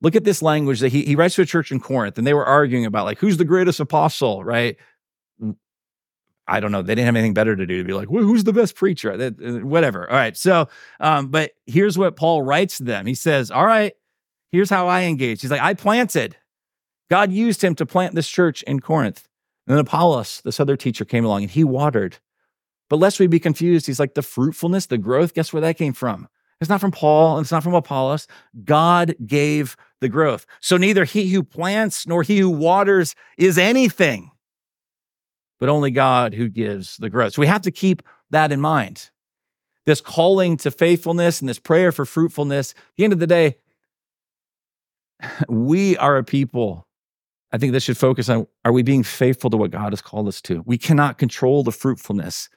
Look 0.03 0.17
at 0.17 0.25
this 0.25 0.43
language 0.43 0.81
that 0.81 0.91
he, 0.91 1.05
he 1.05 1.15
writes 1.15 1.37
to 1.37 1.43
a 1.43 1.47
church 1.47 1.71
in 1.71 1.79
Corinth, 1.79 2.19
and 2.19 2.27
they 2.27 2.35
were 2.35 2.45
arguing 2.45 2.87
about 2.87 3.05
like 3.05 3.19
who's 3.19 3.37
the 3.37 3.45
greatest 3.45 3.79
apostle, 3.79 4.43
right? 4.43 4.77
I 6.49 6.61
don't 6.61 6.71
know. 6.73 6.83
They 6.83 6.95
didn't 6.95 7.07
have 7.07 7.17
anything 7.17 7.35
better 7.35 7.57
to 7.57 7.67
do 7.67 7.79
to 7.79 7.85
be 7.85 7.93
like, 7.93 8.11
well, 8.11 8.23
who's 8.23 8.45
the 8.45 8.53
best 8.53 8.77
preacher? 8.77 9.13
Uh, 9.13 9.31
whatever. 9.65 10.09
All 10.09 10.17
right. 10.17 10.37
So, 10.37 10.69
um, 11.01 11.29
but 11.29 11.53
here's 11.67 11.99
what 11.99 12.17
Paul 12.17 12.43
writes 12.43 12.79
to 12.79 12.85
them. 12.85 13.07
He 13.07 13.15
says, 13.15 13.51
All 13.51 13.67
right, 13.67 13.93
here's 14.53 14.71
how 14.71 14.87
I 14.87 15.03
engage. 15.03 15.41
He's 15.41 15.51
like, 15.51 15.61
I 15.61 15.75
planted. 15.75 16.37
God 17.11 17.33
used 17.33 17.63
him 17.63 17.75
to 17.77 17.87
plant 17.87 18.15
this 18.15 18.29
church 18.29 18.63
in 18.63 18.81
Corinth. 18.81 19.29
And 19.67 19.77
then 19.77 19.81
Apollos, 19.81 20.43
this 20.45 20.61
other 20.61 20.77
teacher, 20.77 21.05
came 21.05 21.25
along 21.25 21.43
and 21.43 21.51
he 21.51 21.65
watered. 21.65 22.19
But 22.89 22.97
lest 22.97 23.19
we 23.19 23.27
be 23.27 23.41
confused, 23.41 23.87
he's 23.87 23.99
like 23.99 24.15
the 24.15 24.23
fruitfulness, 24.23 24.87
the 24.87 24.99
growth, 24.99 25.35
guess 25.35 25.53
where 25.53 25.63
that 25.63 25.77
came 25.77 25.93
from? 25.93 26.29
It's 26.61 26.71
not 26.71 26.81
from 26.81 26.93
Paul, 26.93 27.37
and 27.37 27.45
it's 27.45 27.53
not 27.53 27.63
from 27.63 27.75
Apollos. 27.75 28.27
God 28.65 29.15
gave 29.27 29.77
the 30.01 30.09
growth. 30.09 30.47
So 30.61 30.77
neither 30.77 31.05
he 31.05 31.31
who 31.31 31.43
plants 31.43 32.07
nor 32.07 32.23
he 32.23 32.39
who 32.39 32.49
waters 32.49 33.15
is 33.37 33.59
anything, 33.59 34.31
but 35.59 35.69
only 35.69 35.91
God 35.91 36.35
who 36.35 36.49
gives 36.49 36.97
the 36.97 37.11
growth. 37.11 37.35
So 37.35 37.41
we 37.41 37.47
have 37.47 37.63
to 37.63 37.71
keep 37.71 38.03
that 38.31 38.53
in 38.53 38.61
mind. 38.61 39.11
This 39.85 40.01
calling 40.01 40.57
to 40.59 40.71
faithfulness 40.71 41.41
and 41.41 41.49
this 41.49 41.59
prayer 41.59 41.93
for 41.93 42.05
fruitfulness, 42.05 42.73
at 42.73 42.97
the 42.97 43.05
end 43.05 43.13
of 43.13 43.21
the 43.21 43.27
day, 43.27 43.57
we 45.49 45.97
are 45.97 46.17
a 46.17 46.25
people 46.25 46.87
I 47.53 47.59
think 47.59 47.73
this 47.73 47.85
should 47.85 47.97
focus 47.97 48.29
on 48.29 48.47
are 48.65 48.73
we 48.73 48.83
being 48.83 49.03
faithful 49.03 49.51
to 49.51 49.57
what 49.57 49.71
God 49.71 49.93
has 49.93 50.03
called 50.03 50.29
us 50.29 50.41
to? 50.43 50.63
We 50.67 50.79
cannot 50.79 51.19
control 51.19 51.63
the 51.63 51.73
fruitfulness. 51.73 52.49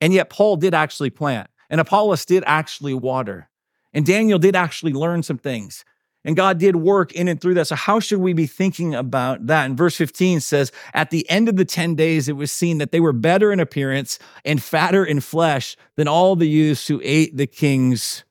And 0.00 0.12
yet, 0.12 0.30
Paul 0.30 0.56
did 0.56 0.74
actually 0.74 1.10
plant, 1.10 1.48
and 1.68 1.80
Apollos 1.80 2.24
did 2.24 2.42
actually 2.46 2.94
water, 2.94 3.50
and 3.92 4.06
Daniel 4.06 4.38
did 4.38 4.56
actually 4.56 4.92
learn 4.92 5.22
some 5.22 5.38
things. 5.38 5.84
And 6.24 6.36
God 6.36 6.58
did 6.58 6.76
work 6.76 7.12
in 7.12 7.28
and 7.28 7.40
through 7.40 7.54
that. 7.54 7.66
So, 7.66 7.76
how 7.76 7.98
should 7.98 8.20
we 8.20 8.32
be 8.34 8.46
thinking 8.46 8.94
about 8.94 9.46
that? 9.46 9.64
And 9.64 9.76
verse 9.76 9.96
15 9.96 10.40
says, 10.40 10.70
At 10.92 11.10
the 11.10 11.28
end 11.30 11.48
of 11.48 11.56
the 11.56 11.64
10 11.64 11.94
days, 11.94 12.28
it 12.28 12.36
was 12.36 12.52
seen 12.52 12.78
that 12.78 12.92
they 12.92 13.00
were 13.00 13.12
better 13.12 13.52
in 13.52 13.60
appearance 13.60 14.18
and 14.44 14.62
fatter 14.62 15.04
in 15.04 15.20
flesh 15.20 15.76
than 15.96 16.08
all 16.08 16.36
the 16.36 16.48
youths 16.48 16.86
who 16.88 17.00
ate 17.02 17.36
the 17.36 17.46
king's 17.46 18.24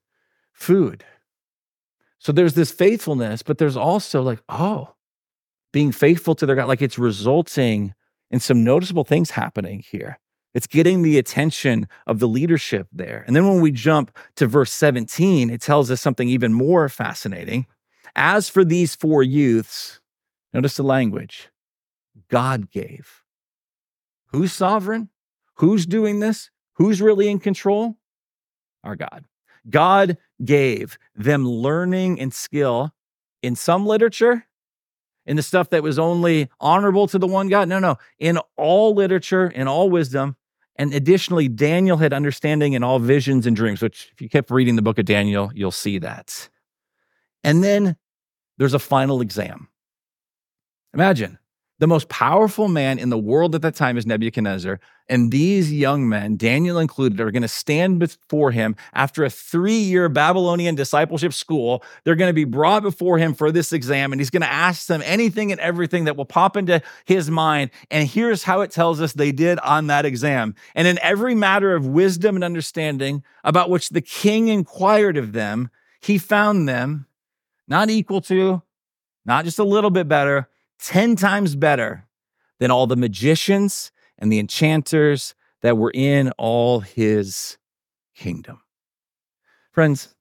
food. 0.54 1.04
So, 2.20 2.32
there's 2.32 2.54
this 2.54 2.72
faithfulness, 2.72 3.42
but 3.42 3.58
there's 3.58 3.78
also 3.78 4.22
like, 4.22 4.42
oh, 4.50 4.94
being 5.72 5.92
faithful 5.92 6.36
to 6.36 6.46
their 6.46 6.56
God, 6.56 6.68
like 6.68 6.84
it's 6.84 7.00
resulting 7.00 7.96
in 8.30 8.40
some 8.40 8.64
noticeable 8.64 9.04
things 9.04 9.32
happening 9.32 9.84
here. 9.90 10.20
It's 10.54 10.68
getting 10.68 11.02
the 11.02 11.18
attention 11.18 11.88
of 12.08 12.20
the 12.20 12.28
leadership 12.28 12.88
there. 12.92 13.24
And 13.28 13.36
then 13.36 13.48
when 13.48 13.62
we 13.62 13.72
jump 13.72 14.16
to 14.36 14.48
verse 14.48 14.72
17, 14.72 15.50
it 15.50 15.62
tells 15.62 15.92
us 15.92 16.02
something 16.02 16.28
even 16.28 16.54
more 16.54 16.90
fascinating. 16.90 17.68
As 18.16 18.50
for 18.50 18.64
these 18.66 18.96
four 18.96 19.24
youths, 19.24 20.00
notice 20.54 20.76
the 20.78 20.84
language 20.84 21.50
God 22.30 22.70
gave. 22.72 23.24
Who's 24.28 24.54
sovereign? 24.54 25.10
Who's 25.56 25.86
doing 25.86 26.20
this? 26.20 26.50
Who's 26.74 27.02
really 27.02 27.30
in 27.30 27.40
control? 27.40 27.98
Our 28.84 28.96
God. 28.96 29.26
God 29.70 30.18
gave 30.44 30.98
them 31.16 31.48
learning 31.48 32.20
and 32.20 32.34
skill 32.34 32.94
in 33.42 33.56
some 33.56 33.86
literature, 33.86 34.46
in 35.26 35.36
the 35.36 35.44
stuff 35.44 35.70
that 35.70 35.84
was 35.84 36.00
only 36.00 36.50
honorable 36.60 37.08
to 37.08 37.20
the 37.20 37.28
one 37.28 37.50
God. 37.50 37.68
No, 37.68 37.80
no, 37.80 37.98
in 38.18 38.40
all 38.58 38.94
literature, 38.94 39.48
in 39.48 39.68
all 39.68 39.90
wisdom. 39.90 40.36
And 40.76 40.94
additionally, 40.94 41.50
Daniel 41.50 41.98
had 41.98 42.14
understanding 42.14 42.74
in 42.74 42.84
all 42.84 43.00
visions 43.00 43.46
and 43.46 43.56
dreams, 43.56 43.82
which, 43.82 44.10
if 44.14 44.22
you 44.22 44.30
kept 44.30 44.50
reading 44.50 44.78
the 44.78 44.82
book 44.82 44.98
of 44.98 45.06
Daniel, 45.06 45.52
you'll 45.54 45.72
see 45.72 46.00
that. 46.00 46.50
And 47.44 47.64
then 47.64 47.98
there's 48.60 48.76
a 48.76 48.80
final 48.80 49.22
exam. 49.22 49.68
Imagine 50.94 51.40
the 51.80 51.88
most 51.88 52.10
powerful 52.10 52.68
man 52.68 53.00
in 53.00 53.10
the 53.10 53.18
world 53.18 53.56
at 53.56 53.62
that 53.62 53.74
time 53.74 53.98
is 53.98 54.06
Nebuchadnezzar. 54.06 54.82
And 55.08 55.32
these 55.32 55.72
young 55.72 56.10
men, 56.10 56.36
Daniel 56.36 56.78
included, 56.78 57.22
are 57.22 57.32
going 57.32 57.42
to 57.42 57.48
stand 57.48 58.00
before 58.00 58.52
him 58.52 58.76
after 58.94 59.24
a 59.24 59.30
three 59.30 59.80
year 59.80 60.10
Babylonian 60.10 60.76
discipleship 60.76 61.34
school. 61.34 61.82
They're 62.04 62.16
going 62.16 62.30
to 62.30 62.34
be 62.34 62.44
brought 62.44 62.84
before 62.84 63.18
him 63.18 63.34
for 63.34 63.50
this 63.52 63.72
exam, 63.72 64.12
and 64.12 64.20
he's 64.20 64.30
going 64.30 64.42
to 64.42 64.52
ask 64.52 64.88
them 64.88 65.02
anything 65.06 65.54
and 65.54 65.62
everything 65.62 66.04
that 66.04 66.18
will 66.18 66.26
pop 66.26 66.58
into 66.58 66.82
his 67.06 67.32
mind. 67.32 67.72
And 67.90 68.08
here's 68.08 68.44
how 68.44 68.60
it 68.60 68.72
tells 68.72 69.00
us 69.00 69.14
they 69.14 69.32
did 69.32 69.58
on 69.60 69.88
that 69.88 70.06
exam. 70.06 70.56
And 70.76 70.86
in 70.86 71.00
every 71.02 71.34
matter 71.34 71.74
of 71.74 71.88
wisdom 71.88 72.36
and 72.36 72.44
understanding 72.44 73.24
about 73.44 73.70
which 73.70 73.90
the 73.90 74.02
king 74.02 74.50
inquired 74.50 75.16
of 75.16 75.32
them, 75.32 75.70
he 76.02 76.18
found 76.18 76.68
them 76.68 77.08
not 77.70 77.90
equal 77.90 78.20
to, 78.22 78.62
not 79.26 79.46
just 79.46 79.60
a 79.60 79.64
little 79.64 79.92
bit 79.92 80.08
better 80.08 80.50
10 80.80 81.16
times 81.16 81.56
better 81.56 82.08
than 82.60 82.72
all 82.72 82.88
the 82.88 82.96
magicians 82.96 83.92
and 84.18 84.32
the 84.32 84.40
enchanters 84.40 85.36
that 85.62 85.78
were 85.78 85.92
in 85.94 86.32
all 86.38 86.80
his 86.80 87.58
kingdom. 88.16 88.62
Friends, 89.72 90.16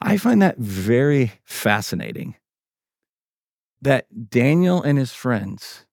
I 0.00 0.16
find 0.16 0.40
that 0.42 0.58
very 0.58 1.32
fascinating 1.44 2.36
that 3.82 4.30
Daniel 4.30 4.82
and 4.82 4.98
his 4.98 5.12
friends 5.12 5.84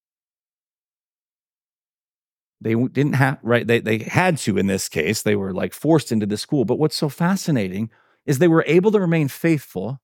they 2.62 2.76
didn't 2.76 3.14
have 3.14 3.40
right 3.42 3.66
they, 3.66 3.80
they 3.80 3.98
had 3.98 4.38
to 4.38 4.58
in 4.58 4.68
this 4.68 4.88
case 4.88 5.24
they 5.24 5.36
were 5.36 5.54
like 5.54 5.74
forced 5.74 6.12
into 6.12 6.26
the 6.26 6.38
school 6.38 6.64
but 6.64 6.78
what's 6.78 6.96
so 6.96 7.10
fascinating 7.10 7.90
is 8.26 8.38
they 8.38 8.48
were 8.48 8.64
able 8.68 8.92
to 8.92 9.00
remain 9.00 9.28
faithful 9.28 10.00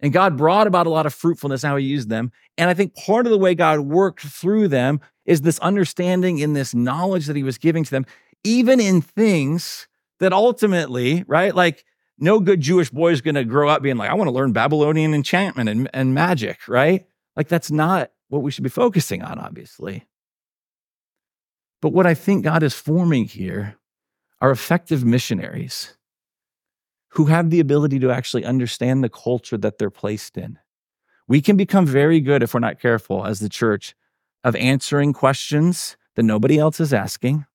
and 0.00 0.12
God 0.12 0.36
brought 0.36 0.66
about 0.66 0.86
a 0.86 0.90
lot 0.90 1.06
of 1.06 1.14
fruitfulness, 1.14 1.62
how 1.62 1.76
He 1.76 1.86
used 1.86 2.08
them. 2.08 2.32
And 2.58 2.68
I 2.68 2.74
think 2.74 2.94
part 2.94 3.26
of 3.26 3.32
the 3.32 3.38
way 3.38 3.54
God 3.54 3.80
worked 3.80 4.22
through 4.22 4.68
them 4.68 5.00
is 5.24 5.40
this 5.40 5.58
understanding 5.60 6.38
in 6.38 6.52
this 6.52 6.74
knowledge 6.74 7.26
that 7.26 7.36
He 7.36 7.42
was 7.42 7.58
giving 7.58 7.84
to 7.84 7.90
them, 7.90 8.06
even 8.44 8.80
in 8.80 9.00
things 9.00 9.88
that 10.20 10.32
ultimately, 10.32 11.24
right, 11.26 11.54
like 11.54 11.84
no 12.18 12.40
good 12.40 12.60
Jewish 12.60 12.90
boy 12.90 13.12
is 13.12 13.20
going 13.20 13.34
to 13.34 13.44
grow 13.44 13.68
up 13.68 13.82
being 13.82 13.96
like, 13.96 14.10
I 14.10 14.14
want 14.14 14.28
to 14.28 14.34
learn 14.34 14.52
Babylonian 14.52 15.14
enchantment 15.14 15.68
and, 15.68 15.90
and 15.92 16.14
magic, 16.14 16.66
right? 16.68 17.06
Like 17.34 17.48
that's 17.48 17.70
not 17.70 18.10
what 18.28 18.42
we 18.42 18.50
should 18.50 18.64
be 18.64 18.70
focusing 18.70 19.22
on, 19.22 19.38
obviously. 19.38 20.06
But 21.82 21.92
what 21.92 22.06
I 22.06 22.14
think 22.14 22.44
God 22.44 22.62
is 22.62 22.74
forming 22.74 23.26
here 23.26 23.76
are 24.40 24.50
effective 24.50 25.04
missionaries 25.04 25.95
who 27.16 27.24
have 27.26 27.50
the 27.50 27.60
ability 27.60 27.98
to 27.98 28.10
actually 28.10 28.44
understand 28.44 29.02
the 29.02 29.08
culture 29.08 29.56
that 29.56 29.78
they're 29.78 29.90
placed 29.90 30.36
in. 30.36 30.58
We 31.26 31.40
can 31.40 31.56
become 31.56 31.86
very 31.86 32.20
good, 32.20 32.42
if 32.42 32.52
we're 32.52 32.60
not 32.60 32.78
careful, 32.78 33.26
as 33.26 33.40
the 33.40 33.48
church, 33.48 33.94
of 34.44 34.54
answering 34.56 35.12
questions 35.12 35.96
that 36.14 36.22
nobody 36.22 36.58
else 36.58 36.78
is 36.78 36.92
asking 36.92 37.46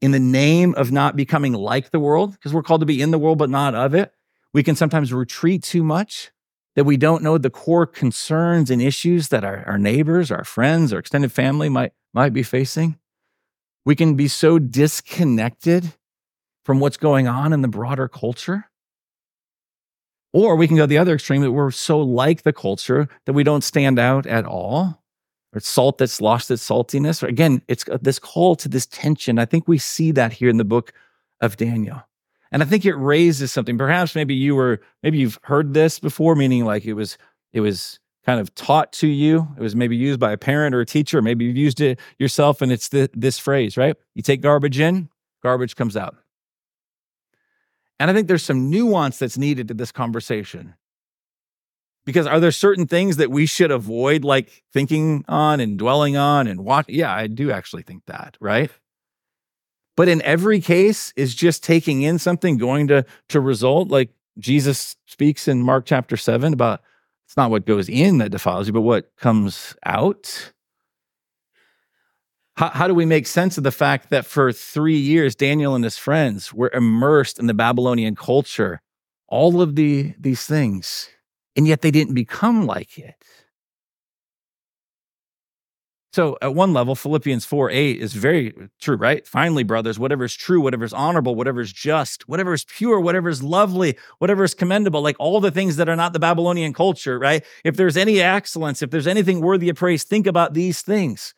in 0.00 0.12
the 0.12 0.18
name 0.18 0.74
of 0.76 0.92
not 0.92 1.14
becoming 1.16 1.52
like 1.52 1.90
the 1.90 2.00
world, 2.00 2.32
because 2.32 2.54
we're 2.54 2.62
called 2.62 2.80
to 2.80 2.86
be 2.86 3.02
in 3.02 3.10
the 3.10 3.18
world 3.18 3.36
but 3.36 3.50
not 3.50 3.74
of 3.74 3.94
it. 3.94 4.12
We 4.54 4.62
can 4.62 4.76
sometimes 4.76 5.12
retreat 5.12 5.62
too 5.62 5.82
much 5.82 6.30
that 6.74 6.84
we 6.84 6.96
don't 6.96 7.22
know 7.22 7.36
the 7.36 7.50
core 7.50 7.86
concerns 7.86 8.70
and 8.70 8.80
issues 8.80 9.28
that 9.28 9.44
our, 9.44 9.64
our 9.66 9.78
neighbors, 9.78 10.30
our 10.30 10.44
friends, 10.44 10.92
our 10.92 11.00
extended 11.00 11.32
family 11.32 11.68
might, 11.68 11.92
might 12.14 12.32
be 12.32 12.42
facing. 12.42 12.98
We 13.84 13.94
can 13.94 14.14
be 14.14 14.28
so 14.28 14.58
disconnected 14.58 15.92
from 16.68 16.80
what's 16.80 16.98
going 16.98 17.26
on 17.26 17.54
in 17.54 17.62
the 17.62 17.66
broader 17.66 18.08
culture. 18.08 18.66
Or 20.34 20.54
we 20.54 20.68
can 20.68 20.76
go 20.76 20.84
the 20.84 20.98
other 20.98 21.14
extreme 21.14 21.40
that 21.40 21.52
we're 21.52 21.70
so 21.70 21.98
like 21.98 22.42
the 22.42 22.52
culture 22.52 23.08
that 23.24 23.32
we 23.32 23.42
don't 23.42 23.64
stand 23.64 23.98
out 23.98 24.26
at 24.26 24.44
all. 24.44 25.02
Or 25.54 25.60
salt 25.60 25.96
that's 25.96 26.20
lost 26.20 26.50
its 26.50 26.68
saltiness. 26.68 27.22
Or 27.22 27.26
again, 27.26 27.62
it's 27.68 27.88
uh, 27.88 27.96
this 28.02 28.18
call 28.18 28.54
to 28.56 28.68
this 28.68 28.84
tension. 28.84 29.38
I 29.38 29.46
think 29.46 29.66
we 29.66 29.78
see 29.78 30.12
that 30.12 30.34
here 30.34 30.50
in 30.50 30.58
the 30.58 30.64
book 30.64 30.92
of 31.40 31.56
Daniel. 31.56 32.02
And 32.52 32.62
I 32.62 32.66
think 32.66 32.84
it 32.84 32.96
raises 32.96 33.50
something. 33.50 33.78
Perhaps 33.78 34.14
maybe 34.14 34.34
you 34.34 34.54
were, 34.54 34.82
maybe 35.02 35.16
you've 35.16 35.38
heard 35.44 35.72
this 35.72 35.98
before, 35.98 36.34
meaning 36.34 36.66
like 36.66 36.84
it 36.84 36.92
was, 36.92 37.16
it 37.54 37.62
was 37.62 37.98
kind 38.26 38.40
of 38.40 38.54
taught 38.54 38.92
to 38.92 39.06
you. 39.06 39.48
It 39.56 39.62
was 39.62 39.74
maybe 39.74 39.96
used 39.96 40.20
by 40.20 40.32
a 40.32 40.36
parent 40.36 40.74
or 40.74 40.82
a 40.82 40.86
teacher. 40.86 41.22
Maybe 41.22 41.46
you've 41.46 41.56
used 41.56 41.80
it 41.80 41.98
yourself, 42.18 42.60
and 42.60 42.70
it's 42.70 42.90
the, 42.90 43.08
this 43.14 43.38
phrase, 43.38 43.78
right? 43.78 43.96
You 44.14 44.20
take 44.20 44.42
garbage 44.42 44.78
in, 44.78 45.08
garbage 45.42 45.74
comes 45.74 45.96
out. 45.96 46.14
And 48.00 48.10
I 48.10 48.14
think 48.14 48.28
there's 48.28 48.44
some 48.44 48.70
nuance 48.70 49.18
that's 49.18 49.38
needed 49.38 49.68
to 49.68 49.74
this 49.74 49.92
conversation. 49.92 50.74
Because 52.04 52.26
are 52.26 52.40
there 52.40 52.52
certain 52.52 52.86
things 52.86 53.16
that 53.18 53.30
we 53.30 53.44
should 53.44 53.70
avoid, 53.70 54.24
like 54.24 54.62
thinking 54.72 55.24
on 55.28 55.60
and 55.60 55.78
dwelling 55.78 56.16
on 56.16 56.46
and 56.46 56.64
watch? 56.64 56.86
Yeah, 56.88 57.12
I 57.12 57.26
do 57.26 57.50
actually 57.50 57.82
think 57.82 58.06
that, 58.06 58.36
right? 58.40 58.70
But 59.96 60.08
in 60.08 60.22
every 60.22 60.60
case, 60.60 61.12
is 61.16 61.34
just 61.34 61.62
taking 61.62 62.02
in 62.02 62.18
something 62.18 62.56
going 62.56 62.86
to, 62.88 63.04
to 63.30 63.40
result? 63.40 63.88
Like 63.88 64.10
Jesus 64.38 64.96
speaks 65.06 65.48
in 65.48 65.62
Mark 65.62 65.84
chapter 65.86 66.16
7 66.16 66.52
about 66.52 66.80
it's 67.26 67.36
not 67.36 67.50
what 67.50 67.66
goes 67.66 67.88
in 67.88 68.18
that 68.18 68.30
defiles 68.30 68.68
you, 68.68 68.72
but 68.72 68.80
what 68.82 69.14
comes 69.16 69.76
out. 69.84 70.52
How, 72.58 72.70
how 72.70 72.88
do 72.88 72.94
we 72.94 73.06
make 73.06 73.28
sense 73.28 73.56
of 73.56 73.62
the 73.62 73.70
fact 73.70 74.10
that 74.10 74.26
for 74.26 74.50
three 74.50 74.96
years, 74.96 75.36
Daniel 75.36 75.76
and 75.76 75.84
his 75.84 75.96
friends 75.96 76.52
were 76.52 76.72
immersed 76.74 77.38
in 77.38 77.46
the 77.46 77.54
Babylonian 77.54 78.16
culture, 78.16 78.82
all 79.28 79.62
of 79.62 79.76
the, 79.76 80.12
these 80.18 80.44
things, 80.44 81.08
and 81.54 81.68
yet 81.68 81.82
they 81.82 81.92
didn't 81.92 82.14
become 82.14 82.66
like 82.66 82.98
it? 82.98 83.14
So, 86.12 86.36
at 86.42 86.52
one 86.52 86.72
level, 86.72 86.96
Philippians 86.96 87.44
4 87.44 87.70
8 87.70 88.00
is 88.00 88.14
very 88.14 88.52
true, 88.80 88.96
right? 88.96 89.24
Finally, 89.24 89.62
brothers, 89.62 90.00
whatever 90.00 90.24
is 90.24 90.34
true, 90.34 90.60
whatever 90.60 90.84
is 90.84 90.92
honorable, 90.92 91.36
whatever 91.36 91.60
is 91.60 91.72
just, 91.72 92.28
whatever 92.28 92.54
is 92.54 92.64
pure, 92.64 92.98
whatever 92.98 93.28
is 93.28 93.40
lovely, 93.40 93.96
whatever 94.18 94.42
is 94.42 94.54
commendable, 94.54 95.00
like 95.00 95.16
all 95.20 95.38
the 95.38 95.52
things 95.52 95.76
that 95.76 95.88
are 95.88 95.94
not 95.94 96.12
the 96.12 96.18
Babylonian 96.18 96.72
culture, 96.72 97.20
right? 97.20 97.44
If 97.62 97.76
there's 97.76 97.96
any 97.96 98.20
excellence, 98.20 98.82
if 98.82 98.90
there's 98.90 99.06
anything 99.06 99.42
worthy 99.42 99.68
of 99.68 99.76
praise, 99.76 100.02
think 100.02 100.26
about 100.26 100.54
these 100.54 100.82
things. 100.82 101.34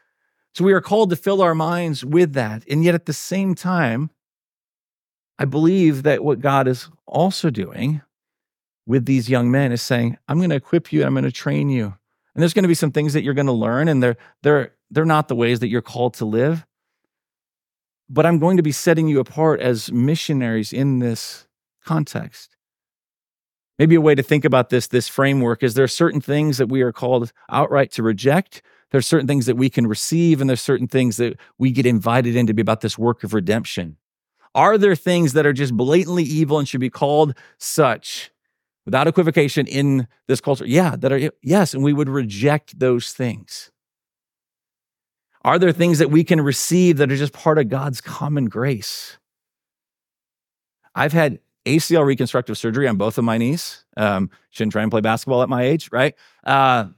So 0.54 0.64
we 0.64 0.72
are 0.72 0.80
called 0.80 1.10
to 1.10 1.16
fill 1.16 1.42
our 1.42 1.54
minds 1.54 2.04
with 2.04 2.32
that. 2.32 2.64
And 2.68 2.84
yet 2.84 2.94
at 2.94 3.06
the 3.06 3.12
same 3.12 3.54
time, 3.54 4.10
I 5.38 5.44
believe 5.44 6.02
that 6.02 6.24
what 6.24 6.40
God 6.40 6.68
is 6.68 6.88
also 7.06 7.50
doing 7.50 8.02
with 8.86 9.06
these 9.06 9.30
young 9.30 9.50
men 9.50 9.72
is 9.72 9.80
saying, 9.80 10.18
I'm 10.28 10.38
going 10.38 10.50
to 10.50 10.56
equip 10.56 10.92
you 10.92 11.00
and 11.00 11.06
I'm 11.06 11.14
going 11.14 11.24
to 11.24 11.32
train 11.32 11.70
you. 11.70 11.94
And 12.34 12.42
there's 12.42 12.54
going 12.54 12.64
to 12.64 12.68
be 12.68 12.74
some 12.74 12.92
things 12.92 13.12
that 13.12 13.22
you're 13.22 13.34
going 13.34 13.46
to 13.46 13.52
learn, 13.52 13.88
and 13.88 14.02
they're, 14.02 14.16
they're, 14.42 14.72
they're 14.90 15.04
not 15.04 15.28
the 15.28 15.34
ways 15.34 15.60
that 15.60 15.68
you're 15.68 15.82
called 15.82 16.14
to 16.14 16.24
live. 16.24 16.64
But 18.08 18.26
I'm 18.26 18.38
going 18.38 18.56
to 18.56 18.62
be 18.62 18.72
setting 18.72 19.08
you 19.08 19.20
apart 19.20 19.60
as 19.60 19.90
missionaries 19.92 20.72
in 20.72 20.98
this 20.98 21.46
context. 21.84 22.56
Maybe 23.78 23.94
a 23.94 24.00
way 24.00 24.14
to 24.14 24.22
think 24.22 24.44
about 24.44 24.70
this, 24.70 24.86
this 24.86 25.08
framework, 25.08 25.62
is 25.62 25.74
there 25.74 25.84
are 25.84 25.88
certain 25.88 26.20
things 26.20 26.58
that 26.58 26.68
we 26.68 26.82
are 26.82 26.92
called 26.92 27.32
outright 27.48 27.90
to 27.92 28.02
reject, 28.02 28.62
there's 28.90 29.07
certain 29.07 29.26
things 29.26 29.46
that 29.46 29.57
we 29.57 29.70
can 29.70 29.87
receive, 29.87 30.40
and 30.40 30.48
there's 30.48 30.61
certain 30.61 30.88
things 30.88 31.16
that 31.16 31.38
we 31.59 31.70
get 31.70 31.86
invited 31.86 32.36
in 32.36 32.47
to 32.47 32.55
be 32.55 32.62
about 32.62 32.80
this 32.80 32.99
work 32.99 33.22
of 33.24 33.34
redemption. 33.34 33.97
Are 34.55 34.76
there 34.76 34.97
things 34.97 35.32
that 35.34 35.47
are 35.47 35.53
just 35.53 35.76
blatantly 35.76 36.24
evil 36.24 36.59
and 36.59 36.68
should 36.68 36.80
be 36.80 36.91
called 36.91 37.34
such 37.59 38.30
without 38.84 39.07
equivocation 39.07 39.66
in 39.66 40.09
this 40.26 40.41
culture? 40.41 40.66
Yeah, 40.66 40.97
that 40.97 41.12
are, 41.12 41.30
yes, 41.43 41.72
and 41.72 41.84
we 41.84 41.93
would 41.93 42.09
reject 42.09 42.78
those 42.78 43.12
things. 43.12 43.70
Are 45.43 45.59
there 45.59 45.72
things 45.72 45.99
that 45.99 46.11
we 46.11 46.24
can 46.24 46.41
receive 46.41 46.99
that 46.99 47.11
are 47.11 47.16
just 47.16 47.32
part 47.32 47.59
of 47.59 47.68
God's 47.68 48.01
common 48.01 48.47
grace? 48.47 49.18
I've 50.95 51.12
had 51.12 51.38
ACL 51.64 52.05
reconstructive 52.05 52.59
surgery 52.59 52.88
on 52.88 52.97
both 52.97 53.16
of 53.18 53.24
my 53.24 53.38
knees. 53.38 53.84
Um, 53.97 54.30
shouldn't 54.51 54.72
try 54.72 54.82
and 54.82 54.91
play 54.91 55.01
basketball 55.01 55.43
at 55.43 55.49
my 55.49 55.62
age, 55.62 55.88
right? 55.93 56.14
Uh, 56.45 56.88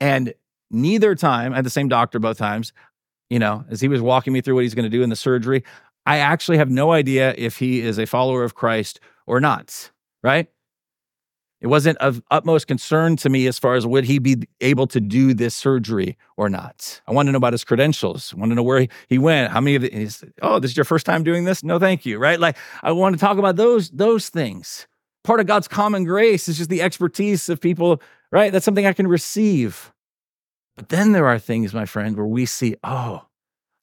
and 0.00 0.34
neither 0.74 1.14
time, 1.14 1.52
I 1.52 1.56
had 1.56 1.66
the 1.66 1.70
same 1.70 1.88
doctor 1.88 2.18
both 2.18 2.38
times. 2.38 2.72
you 3.30 3.38
know, 3.38 3.64
as 3.70 3.80
he 3.80 3.88
was 3.88 4.00
walking 4.00 4.32
me 4.32 4.40
through 4.40 4.54
what 4.54 4.64
he's 4.64 4.74
going 4.74 4.84
to 4.84 4.90
do 4.90 5.02
in 5.02 5.10
the 5.10 5.16
surgery, 5.16 5.64
I 6.06 6.18
actually 6.18 6.58
have 6.58 6.70
no 6.70 6.92
idea 6.92 7.34
if 7.36 7.58
he 7.58 7.80
is 7.80 7.98
a 7.98 8.06
follower 8.06 8.44
of 8.44 8.54
Christ 8.54 9.00
or 9.26 9.40
not, 9.40 9.90
right? 10.22 10.48
It 11.60 11.68
wasn't 11.68 11.96
of 11.98 12.22
utmost 12.30 12.66
concern 12.66 13.16
to 13.16 13.30
me 13.30 13.46
as 13.46 13.58
far 13.58 13.74
as 13.74 13.86
would 13.86 14.04
he 14.04 14.18
be 14.18 14.46
able 14.60 14.86
to 14.88 15.00
do 15.00 15.32
this 15.32 15.54
surgery 15.54 16.18
or 16.36 16.50
not. 16.50 17.00
I 17.06 17.12
want 17.12 17.26
to 17.26 17.32
know 17.32 17.38
about 17.38 17.54
his 17.54 17.64
credentials. 17.64 18.34
I 18.36 18.40
want 18.40 18.50
to 18.50 18.54
know 18.54 18.62
where 18.62 18.80
he, 18.80 18.90
he 19.08 19.16
went. 19.16 19.50
How 19.50 19.62
many 19.62 19.76
of 19.76 19.82
these? 19.82 20.22
Oh, 20.42 20.58
this 20.58 20.72
is 20.72 20.76
your 20.76 20.84
first 20.84 21.06
time 21.06 21.24
doing 21.24 21.44
this? 21.44 21.64
No, 21.64 21.78
thank 21.78 22.04
you. 22.04 22.18
Right? 22.18 22.38
Like 22.38 22.58
I 22.82 22.92
want 22.92 23.14
to 23.14 23.20
talk 23.20 23.38
about 23.38 23.56
those 23.56 23.88
those 23.88 24.28
things. 24.28 24.86
Part 25.22 25.40
of 25.40 25.46
God's 25.46 25.66
common 25.66 26.04
grace 26.04 26.48
is 26.48 26.58
just 26.58 26.68
the 26.68 26.82
expertise 26.82 27.48
of 27.48 27.62
people. 27.62 28.02
Right? 28.30 28.52
That's 28.52 28.66
something 28.66 28.84
I 28.84 28.92
can 28.92 29.06
receive. 29.06 29.90
But 30.76 30.88
then 30.88 31.12
there 31.12 31.26
are 31.26 31.38
things, 31.38 31.72
my 31.72 31.86
friend, 31.86 32.16
where 32.16 32.26
we 32.26 32.46
see, 32.46 32.76
oh, 32.82 33.26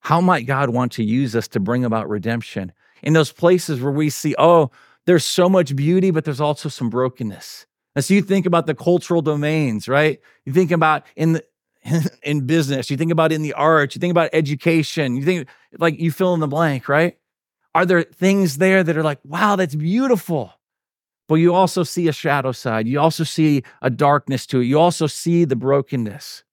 how 0.00 0.20
might 0.20 0.46
God 0.46 0.70
want 0.70 0.92
to 0.92 1.04
use 1.04 1.34
us 1.34 1.48
to 1.48 1.60
bring 1.60 1.84
about 1.84 2.08
redemption? 2.08 2.72
In 3.02 3.12
those 3.12 3.32
places 3.32 3.80
where 3.80 3.92
we 3.92 4.10
see, 4.10 4.34
oh, 4.38 4.70
there's 5.06 5.24
so 5.24 5.48
much 5.48 5.74
beauty, 5.74 6.10
but 6.10 6.24
there's 6.24 6.40
also 6.40 6.68
some 6.68 6.90
brokenness. 6.90 7.66
And 7.94 8.04
so 8.04 8.14
you 8.14 8.22
think 8.22 8.46
about 8.46 8.66
the 8.66 8.74
cultural 8.74 9.22
domains, 9.22 9.88
right? 9.88 10.20
You 10.44 10.52
think 10.52 10.70
about 10.70 11.04
in 11.16 11.34
the 11.34 11.44
in 12.22 12.46
business, 12.46 12.90
you 12.90 12.96
think 12.96 13.10
about 13.10 13.32
in 13.32 13.42
the 13.42 13.54
arts, 13.54 13.96
you 13.96 14.00
think 14.00 14.12
about 14.12 14.30
education, 14.32 15.16
you 15.16 15.24
think 15.24 15.48
like 15.78 15.98
you 15.98 16.12
fill 16.12 16.34
in 16.34 16.40
the 16.40 16.46
blank, 16.46 16.88
right? 16.88 17.18
Are 17.74 17.86
there 17.86 18.02
things 18.02 18.58
there 18.58 18.84
that 18.84 18.96
are 18.96 19.02
like, 19.02 19.18
wow, 19.24 19.56
that's 19.56 19.74
beautiful? 19.74 20.52
But 21.28 21.36
you 21.36 21.54
also 21.54 21.82
see 21.82 22.08
a 22.08 22.12
shadow 22.12 22.52
side. 22.52 22.86
You 22.86 23.00
also 23.00 23.24
see 23.24 23.62
a 23.80 23.88
darkness 23.88 24.46
to 24.48 24.60
it. 24.60 24.66
You 24.66 24.78
also 24.78 25.06
see 25.06 25.44
the 25.44 25.56
brokenness. 25.56 26.44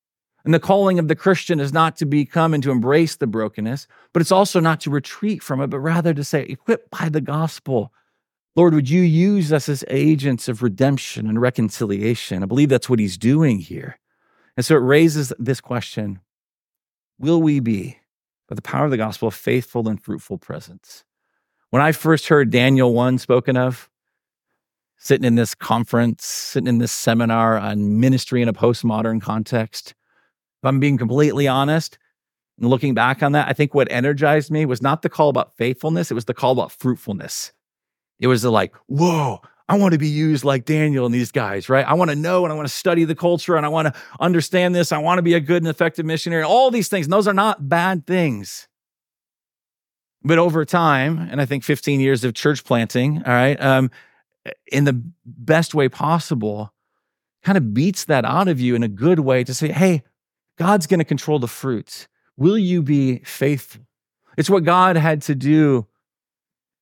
And 0.45 0.53
the 0.53 0.59
calling 0.59 0.99
of 0.99 1.07
the 1.07 1.15
Christian 1.15 1.59
is 1.59 1.73
not 1.73 1.97
to 1.97 2.05
become 2.05 2.53
and 2.53 2.63
to 2.63 2.71
embrace 2.71 3.17
the 3.17 3.27
brokenness, 3.27 3.87
but 4.13 4.21
it's 4.21 4.31
also 4.31 4.59
not 4.59 4.79
to 4.81 4.89
retreat 4.89 5.43
from 5.43 5.61
it, 5.61 5.67
but 5.67 5.79
rather 5.79 6.13
to 6.13 6.23
say, 6.23 6.43
equipped 6.43 6.89
by 6.89 7.09
the 7.09 7.21
gospel, 7.21 7.91
Lord, 8.55 8.73
would 8.73 8.89
you 8.89 9.01
use 9.01 9.53
us 9.53 9.69
as 9.69 9.83
agents 9.89 10.47
of 10.47 10.63
redemption 10.63 11.27
and 11.27 11.39
reconciliation? 11.39 12.41
I 12.41 12.45
believe 12.45 12.69
that's 12.69 12.89
what 12.89 12.99
he's 12.99 13.17
doing 13.17 13.59
here. 13.59 13.99
And 14.57 14.65
so 14.65 14.75
it 14.75 14.79
raises 14.79 15.31
this 15.39 15.61
question 15.61 16.19
Will 17.19 17.41
we 17.41 17.59
be, 17.59 17.99
by 18.47 18.55
the 18.55 18.61
power 18.61 18.85
of 18.85 18.91
the 18.91 18.97
gospel, 18.97 19.27
a 19.27 19.31
faithful 19.31 19.87
and 19.87 20.01
fruitful 20.01 20.37
presence? 20.37 21.03
When 21.69 21.81
I 21.81 21.91
first 21.91 22.27
heard 22.27 22.49
Daniel 22.49 22.93
1 22.93 23.19
spoken 23.19 23.55
of, 23.55 23.89
sitting 24.97 25.25
in 25.25 25.35
this 25.35 25.53
conference, 25.53 26.25
sitting 26.25 26.67
in 26.67 26.79
this 26.79 26.91
seminar 26.91 27.57
on 27.57 27.99
ministry 27.99 28.41
in 28.41 28.49
a 28.49 28.53
postmodern 28.53 29.21
context, 29.21 29.93
if 30.61 30.67
I'm 30.67 30.79
being 30.79 30.97
completely 30.97 31.47
honest, 31.47 31.97
and 32.59 32.69
looking 32.69 32.93
back 32.93 33.23
on 33.23 33.31
that, 33.31 33.47
I 33.47 33.53
think 33.53 33.73
what 33.73 33.89
energized 33.91 34.51
me 34.51 34.65
was 34.65 34.81
not 34.81 35.01
the 35.01 35.09
call 35.09 35.29
about 35.29 35.55
faithfulness, 35.55 36.11
it 36.11 36.15
was 36.15 36.25
the 36.25 36.33
call 36.33 36.51
about 36.51 36.71
fruitfulness. 36.71 37.53
It 38.19 38.27
was 38.27 38.41
the 38.41 38.51
like, 38.51 38.75
whoa, 38.87 39.41
I 39.69 39.77
want 39.77 39.93
to 39.93 39.97
be 39.97 40.09
used 40.09 40.43
like 40.43 40.65
Daniel 40.65 41.05
and 41.05 41.13
these 41.13 41.31
guys, 41.31 41.69
right? 41.69 41.85
I 41.85 41.93
want 41.93 42.09
to 42.09 42.15
know 42.15 42.43
and 42.43 42.51
I 42.51 42.55
want 42.55 42.67
to 42.67 42.73
study 42.73 43.05
the 43.05 43.15
culture 43.15 43.55
and 43.55 43.65
I 43.65 43.69
want 43.69 43.87
to 43.87 44.01
understand 44.19 44.75
this. 44.75 44.91
I 44.91 44.97
want 44.97 45.19
to 45.19 45.21
be 45.21 45.35
a 45.35 45.39
good 45.39 45.63
and 45.63 45.69
effective 45.69 46.05
missionary. 46.05 46.43
All 46.43 46.69
these 46.69 46.89
things, 46.89 47.05
and 47.05 47.13
those 47.13 47.27
are 47.27 47.33
not 47.33 47.69
bad 47.69 48.05
things. 48.05 48.67
But 50.23 50.37
over 50.37 50.65
time, 50.65 51.29
and 51.31 51.39
I 51.39 51.45
think 51.45 51.63
15 51.63 52.01
years 52.01 52.25
of 52.25 52.33
church 52.33 52.65
planting, 52.65 53.23
all 53.25 53.31
right, 53.31 53.61
um, 53.61 53.89
in 54.71 54.83
the 54.83 55.01
best 55.25 55.73
way 55.73 55.87
possible, 55.87 56.73
kind 57.43 57.57
of 57.57 57.73
beats 57.73 58.05
that 58.05 58.25
out 58.25 58.49
of 58.49 58.59
you 58.59 58.75
in 58.75 58.83
a 58.83 58.89
good 58.89 59.19
way 59.19 59.45
to 59.45 59.53
say, 59.53 59.71
hey, 59.71 60.03
God's 60.59 60.87
going 60.87 60.99
to 60.99 61.05
control 61.05 61.39
the 61.39 61.47
fruits. 61.47 62.07
Will 62.35 62.57
you 62.57 62.83
be 62.83 63.19
faithful? 63.19 63.81
It's 64.37 64.49
what 64.49 64.65
God 64.65 64.97
had 64.97 65.21
to 65.23 65.35
do 65.35 65.87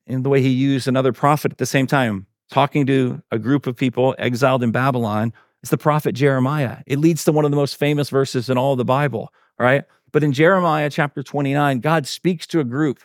in 0.08 0.24
the 0.24 0.30
way 0.30 0.42
he 0.42 0.50
used 0.50 0.88
another 0.88 1.14
prophet 1.14 1.52
at 1.52 1.58
the 1.60 1.66
same 1.66 1.86
time, 1.86 2.26
talking 2.50 2.86
to 2.88 3.22
a 3.32 3.38
group 3.38 3.68
of 3.68 3.76
people 3.76 4.16
exiled 4.18 4.64
in 4.64 4.72
Babylon. 4.72 5.32
It's 5.62 5.70
the 5.70 5.78
prophet 5.78 6.14
Jeremiah. 6.14 6.78
It 6.88 7.00
leads 7.00 7.24
to 7.26 7.32
one 7.32 7.46
of 7.46 7.52
the 7.52 7.58
most 7.58 7.76
famous 7.76 8.10
verses 8.10 8.50
in 8.50 8.58
all 8.58 8.76
the 8.76 8.86
Bible, 8.86 9.32
right? 9.60 9.84
But 10.12 10.24
in 10.24 10.34
Jeremiah 10.34 10.90
chapter 10.90 11.22
29, 11.22 11.80
God 11.80 12.08
speaks 12.08 12.48
to 12.48 12.60
a 12.60 12.64
group 12.64 13.00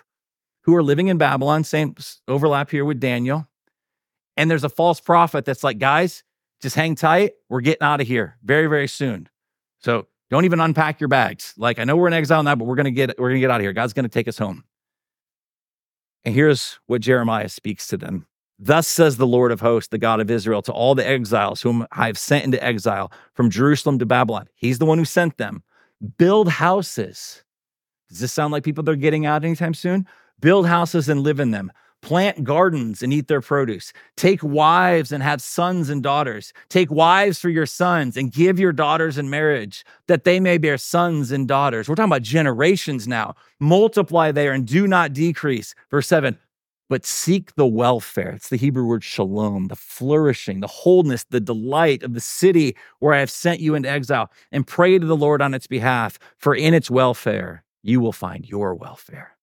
who 0.63 0.75
are 0.75 0.83
living 0.83 1.09
in 1.09 1.19
Babylon, 1.19 1.65
same 1.65 1.95
overlap 2.29 2.71
here 2.71 2.85
with 2.85 3.01
Daniel. 3.01 3.49
And 4.37 4.51
there's 4.51 4.65
a 4.65 4.71
false 4.71 5.01
prophet 5.01 5.45
that's 5.45 5.65
like, 5.65 5.79
guys, 5.79 6.25
just 6.63 6.77
hang 6.77 6.95
tight. 6.95 7.33
We're 7.49 7.61
getting 7.61 7.83
out 7.83 8.01
of 8.01 8.07
here 8.07 8.39
very, 8.43 8.69
very 8.69 8.89
soon. 8.89 9.29
So 9.81 10.07
don't 10.33 10.47
even 10.47 10.61
unpack 10.61 10.99
your 10.99 11.09
bags. 11.09 11.53
Like, 11.59 11.79
I 11.79 11.85
know 11.85 11.95
we're 11.95 12.07
in 12.07 12.15
exile 12.15 12.43
now, 12.43 12.55
but 12.55 12.65
we're 12.65 12.75
gonna 12.75 12.91
get 12.91 13.19
we're 13.19 13.29
gonna 13.29 13.41
get 13.41 13.51
out 13.51 13.61
of 13.61 13.63
here. 13.63 13.75
God's 13.75 13.93
gonna 13.93 14.09
take 14.09 14.27
us 14.27 14.39
home. 14.39 14.65
And 16.25 16.35
here's 16.35 16.79
what 16.87 17.03
Jeremiah 17.03 17.51
speaks 17.51 17.87
to 17.89 17.99
them. 17.99 18.27
Thus 18.59 18.87
says 18.87 19.17
the 19.17 19.27
Lord 19.27 19.53
of 19.53 19.61
hosts, 19.61 19.89
the 19.89 19.99
God 19.99 20.21
of 20.21 20.31
Israel, 20.31 20.63
to 20.63 20.73
all 20.73 20.95
the 20.95 21.07
exiles 21.07 21.61
whom 21.61 21.87
I 21.93 22.07
have 22.07 22.17
sent 22.17 22.45
into 22.45 22.63
exile 22.65 23.13
from 23.35 23.51
Jerusalem 23.51 23.99
to 23.99 24.07
Babylon. 24.07 24.49
He's 24.55 24.79
the 24.79 24.87
one 24.87 24.99
who 24.99 25.05
sent 25.05 25.37
them. 25.37 25.63
Build 26.17 26.49
houses. 26.49 27.45
Does 28.09 28.21
this 28.21 28.33
sound 28.33 28.53
like 28.53 28.65
people 28.65 28.85
that 28.85 28.93
are 28.93 28.97
getting 28.97 29.27
out 29.27 29.45
anytime 29.45 29.75
soon? 29.75 30.07
Build 30.41 30.67
houses 30.67 31.09
and 31.09 31.21
live 31.21 31.41
in 31.41 31.51
them 31.51 31.73
plant 32.03 32.45
gardens 32.45 33.03
and 33.03 33.13
eat 33.13 33.29
their 33.29 33.41
produce. 33.41 33.93
Take 34.17 34.43
wives 34.43 35.13
and 35.13 35.23
have 35.23 35.41
sons 35.41 35.89
and 35.89 36.03
daughters. 36.03 36.53
Take 36.69 36.91
wives 36.91 37.39
for 37.39 37.49
your 37.49 37.65
sons 37.65 38.17
and 38.17 38.31
give 38.31 38.59
your 38.59 38.73
daughters 38.73 39.17
in 39.17 39.31
marriage 39.31 39.85
that 40.09 40.25
they 40.25 40.41
may 40.41 40.59
bear 40.59 40.77
sons 40.77 41.33
and 41.33 41.49
daughters. 41.49 41.89
We're 41.89 41.95
talking 41.95 42.11
about 42.11 42.23
generations 42.23 43.09
now. 43.09 43.35
Multiply 43.61 44.33
there 44.33 44.53
and 44.53 44.67
do 44.67 44.87
not 44.87 45.13
decrease. 45.13 45.75
Verse 45.91 46.09
7 46.09 46.37
but 46.91 47.07
seek 47.07 47.55
the 47.55 47.67
welfare. 47.67 48.33
It's 48.33 48.51
the 48.51 48.59
Hebrew 48.59 48.85
word 48.85 49.03
shalom, 49.03 49.69
the 49.69 49.77
flourishing, 49.77 50.61
the 50.61 50.67
wholeness, 50.67 51.25
the 51.25 51.41
delight 51.41 52.03
of 52.03 52.13
the 52.13 52.21
city 52.21 52.77
where 52.99 53.15
I 53.15 53.21
have 53.21 53.31
sent 53.31 53.61
you 53.61 53.75
into 53.75 53.89
exile, 53.89 54.31
and 54.51 54.67
pray 54.67 54.99
to 54.99 55.07
the 55.07 55.17
Lord 55.17 55.41
on 55.41 55.55
its 55.55 55.67
behalf, 55.67 56.19
for 56.37 56.55
in 56.55 56.75
its 56.75 56.91
welfare 56.91 57.65
you 57.83 57.99
will 57.99 58.13
find 58.13 58.47
your 58.47 58.75
welfare 58.75 59.39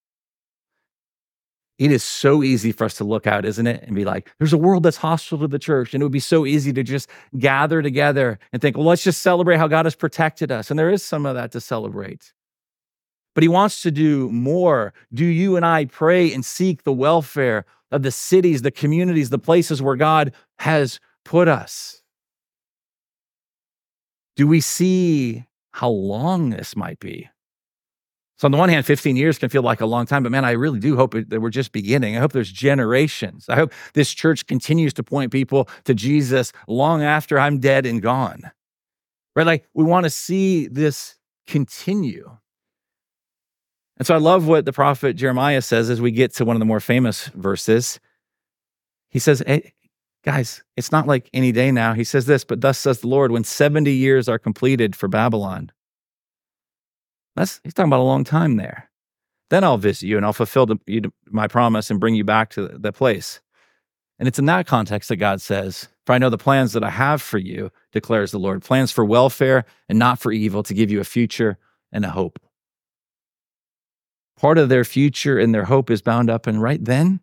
it 1.79 1.93
is 1.93 2.03
so 2.03 2.43
easy 2.43 2.73
for 2.73 2.83
us 2.83 2.95
to 2.95 3.05
look 3.05 3.25
out, 3.25 3.45
isn't 3.45 3.65
it? 3.65 3.83
And 3.83 3.95
be 3.95 4.03
like, 4.03 4.29
there's 4.37 4.51
a 4.51 4.57
world 4.57 4.83
that's 4.83 4.97
hostile 4.97 5.37
to 5.39 5.47
the 5.47 5.57
church. 5.57 5.93
And 5.93 6.03
it 6.03 6.05
would 6.05 6.11
be 6.11 6.19
so 6.19 6.45
easy 6.45 6.73
to 6.73 6.83
just 6.83 7.09
gather 7.37 7.81
together 7.81 8.37
and 8.51 8.61
think, 8.61 8.75
well, 8.75 8.85
let's 8.85 9.03
just 9.03 9.21
celebrate 9.21 9.57
how 9.57 9.69
God 9.69 9.85
has 9.85 9.95
protected 9.95 10.51
us. 10.51 10.69
And 10.69 10.77
there 10.77 10.89
is 10.89 11.03
some 11.03 11.25
of 11.25 11.35
that 11.35 11.53
to 11.53 11.61
celebrate. 11.61 12.33
But 13.33 13.43
he 13.43 13.47
wants 13.47 13.81
to 13.83 13.91
do 13.91 14.29
more. 14.29 14.93
Do 15.13 15.23
you 15.23 15.55
and 15.55 15.65
I 15.65 15.85
pray 15.85 16.33
and 16.33 16.43
seek 16.43 16.83
the 16.83 16.91
welfare 16.91 17.65
of 17.91 18.03
the 18.03 18.11
cities, 18.11 18.61
the 18.61 18.71
communities, 18.71 19.29
the 19.29 19.39
places 19.39 19.81
where 19.81 19.95
God 19.95 20.33
has 20.59 20.99
put 21.23 21.47
us? 21.47 22.01
Do 24.35 24.47
we 24.47 24.59
see 24.59 25.45
how 25.71 25.89
long 25.89 26.49
this 26.49 26.75
might 26.75 26.99
be? 26.99 27.29
So 28.39 28.45
on 28.45 28.53
the 28.53 28.57
one 28.57 28.69
hand, 28.69 28.85
15 28.85 29.17
years 29.17 29.37
can 29.37 29.49
feel 29.49 29.63
like 29.63 29.81
a 29.81 29.85
long 29.85 30.05
time, 30.05 30.23
but 30.23 30.31
man, 30.31 30.45
I 30.45 30.51
really 30.51 30.79
do 30.79 30.95
hope 30.95 31.13
that 31.13 31.41
we're 31.41 31.49
just 31.49 31.73
beginning. 31.73 32.15
I 32.15 32.21
hope 32.21 32.31
there's 32.31 32.49
generations. 32.49 33.49
I 33.49 33.55
hope 33.55 33.73
this 33.93 34.13
church 34.13 34.47
continues 34.47 34.93
to 34.93 35.03
point 35.03 35.33
people 35.33 35.67
to 35.83 35.93
Jesus 35.93 36.53
long 36.65 37.03
after 37.03 37.37
I'm 37.37 37.59
dead 37.59 37.85
and 37.85 38.01
gone. 38.01 38.49
Right? 39.35 39.45
Like 39.45 39.67
we 39.73 39.83
want 39.83 40.05
to 40.05 40.09
see 40.09 40.67
this 40.67 41.17
continue. 41.47 42.37
And 43.97 44.07
so 44.07 44.15
I 44.15 44.19
love 44.19 44.47
what 44.47 44.63
the 44.63 44.71
prophet 44.71 45.17
Jeremiah 45.17 45.61
says 45.61 45.89
as 45.89 45.99
we 45.99 46.11
get 46.11 46.33
to 46.35 46.45
one 46.45 46.55
of 46.55 46.61
the 46.61 46.65
more 46.65 46.79
famous 46.79 47.27
verses. 47.27 47.99
He 49.09 49.19
says, 49.19 49.43
hey, 49.45 49.73
guys, 50.23 50.63
it's 50.77 50.93
not 50.93 51.07
like 51.07 51.29
any 51.33 51.51
day 51.51 51.73
now. 51.73 51.93
He 51.93 52.05
says 52.05 52.25
this, 52.25 52.45
but 52.45 52.61
thus 52.61 52.79
says 52.79 53.01
the 53.01 53.07
Lord, 53.07 53.33
when 53.33 53.43
70 53.43 53.91
years 53.91 54.29
are 54.29 54.39
completed 54.39 54.95
for 54.95 55.09
Babylon, 55.09 55.73
that's 57.35 57.59
he's 57.63 57.73
talking 57.73 57.89
about 57.89 58.01
a 58.01 58.03
long 58.03 58.23
time 58.23 58.57
there. 58.57 58.89
Then 59.49 59.63
I'll 59.63 59.77
visit 59.77 60.07
you 60.07 60.17
and 60.17 60.25
I'll 60.25 60.33
fulfill 60.33 60.65
the, 60.65 60.77
you, 60.85 61.01
my 61.27 61.47
promise 61.47 61.89
and 61.89 61.99
bring 61.99 62.15
you 62.15 62.23
back 62.23 62.51
to 62.51 62.67
the 62.67 62.91
place. 62.91 63.41
And 64.19 64.27
it's 64.27 64.37
in 64.37 64.45
that 64.45 64.67
context 64.67 65.09
that 65.09 65.15
God 65.15 65.41
says, 65.41 65.87
For 66.05 66.13
I 66.13 66.17
know 66.17 66.29
the 66.29 66.37
plans 66.37 66.73
that 66.73 66.83
I 66.83 66.89
have 66.89 67.21
for 67.21 67.37
you, 67.37 67.71
declares 67.91 68.31
the 68.31 68.39
Lord 68.39 68.61
plans 68.61 68.91
for 68.91 69.05
welfare 69.05 69.65
and 69.87 69.97
not 69.97 70.19
for 70.19 70.31
evil, 70.31 70.61
to 70.63 70.73
give 70.73 70.91
you 70.91 70.99
a 70.99 71.05
future 71.05 71.57
and 71.91 72.05
a 72.05 72.09
hope. 72.09 72.39
Part 74.37 74.57
of 74.57 74.69
their 74.69 74.83
future 74.83 75.39
and 75.39 75.53
their 75.55 75.65
hope 75.65 75.89
is 75.89 76.01
bound 76.01 76.29
up 76.29 76.47
in 76.47 76.59
right 76.59 76.83
then, 76.83 77.21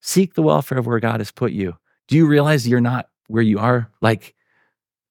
seek 0.00 0.34
the 0.34 0.42
welfare 0.42 0.78
of 0.78 0.86
where 0.86 1.00
God 1.00 1.20
has 1.20 1.30
put 1.30 1.52
you. 1.52 1.76
Do 2.08 2.16
you 2.16 2.26
realize 2.26 2.66
you're 2.66 2.80
not 2.80 3.08
where 3.28 3.42
you 3.42 3.58
are 3.58 3.90
like 4.00 4.34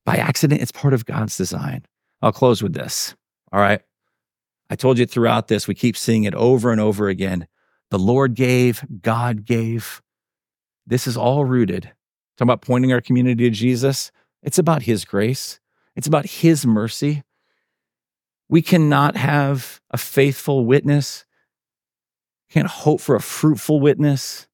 by 0.06 0.18
accident? 0.18 0.62
It's 0.62 0.72
part 0.72 0.94
of 0.94 1.06
God's 1.06 1.38
design. 1.38 1.86
I'll 2.22 2.32
close 2.32 2.62
with 2.62 2.74
this. 2.74 3.16
All 3.52 3.60
right. 3.60 3.82
I 4.70 4.76
told 4.76 4.98
you 5.00 5.06
throughout 5.06 5.48
this, 5.48 5.68
we 5.68 5.76
keep 5.76 5.98
seeing 5.98 6.26
it 6.26 6.36
over 6.36 6.72
and 6.72 6.80
over 6.80 7.10
again. 7.10 7.48
The 7.90 8.00
Lord 8.00 8.36
gave, 8.36 8.86
God 9.02 9.46
gave. 9.46 10.02
This 10.86 11.08
is 11.08 11.18
all 11.18 11.46
rooted. 11.46 11.92
Talking 12.38 12.50
about 12.50 12.62
pointing 12.62 12.94
our 12.94 13.02
community 13.02 13.50
to 13.50 13.56
Jesus. 13.56 14.12
It's 14.44 14.60
about 14.60 14.84
His 14.84 15.06
grace, 15.06 15.60
it's 15.96 16.08
about 16.08 16.26
His 16.26 16.66
mercy. 16.66 17.24
We 18.48 18.62
cannot 18.64 19.16
have 19.16 19.80
a 19.92 19.98
faithful 19.98 20.66
witness, 20.66 21.26
can't 22.50 22.68
hope 22.68 23.00
for 23.00 23.16
a 23.16 23.22
fruitful 23.22 23.80
witness 23.80 24.48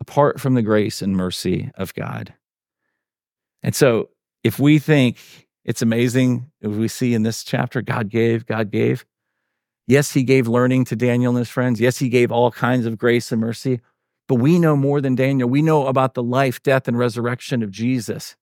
apart 0.00 0.40
from 0.40 0.54
the 0.54 0.62
grace 0.62 1.02
and 1.02 1.16
mercy 1.16 1.70
of 1.74 1.94
God. 1.94 2.34
And 3.62 3.74
so, 3.74 4.10
if 4.42 4.58
we 4.58 4.78
think 4.78 5.18
it's 5.64 5.82
amazing, 5.82 6.50
we 6.60 6.88
see 6.88 7.14
in 7.14 7.22
this 7.22 7.42
chapter, 7.42 7.82
God 7.82 8.08
gave, 8.08 8.46
God 8.46 8.70
gave. 8.70 9.04
Yes, 9.86 10.12
He 10.12 10.22
gave 10.22 10.48
learning 10.48 10.84
to 10.86 10.96
Daniel 10.96 11.32
and 11.32 11.38
his 11.38 11.50
friends. 11.50 11.80
Yes, 11.80 11.98
He 11.98 12.08
gave 12.08 12.30
all 12.30 12.50
kinds 12.50 12.86
of 12.86 12.98
grace 12.98 13.32
and 13.32 13.40
mercy. 13.40 13.80
But 14.28 14.36
we 14.36 14.58
know 14.58 14.76
more 14.76 15.00
than 15.00 15.14
Daniel. 15.14 15.48
We 15.48 15.62
know 15.62 15.86
about 15.86 16.14
the 16.14 16.22
life, 16.22 16.62
death, 16.62 16.88
and 16.88 16.98
resurrection 16.98 17.62
of 17.62 17.70
Jesus. 17.70 18.36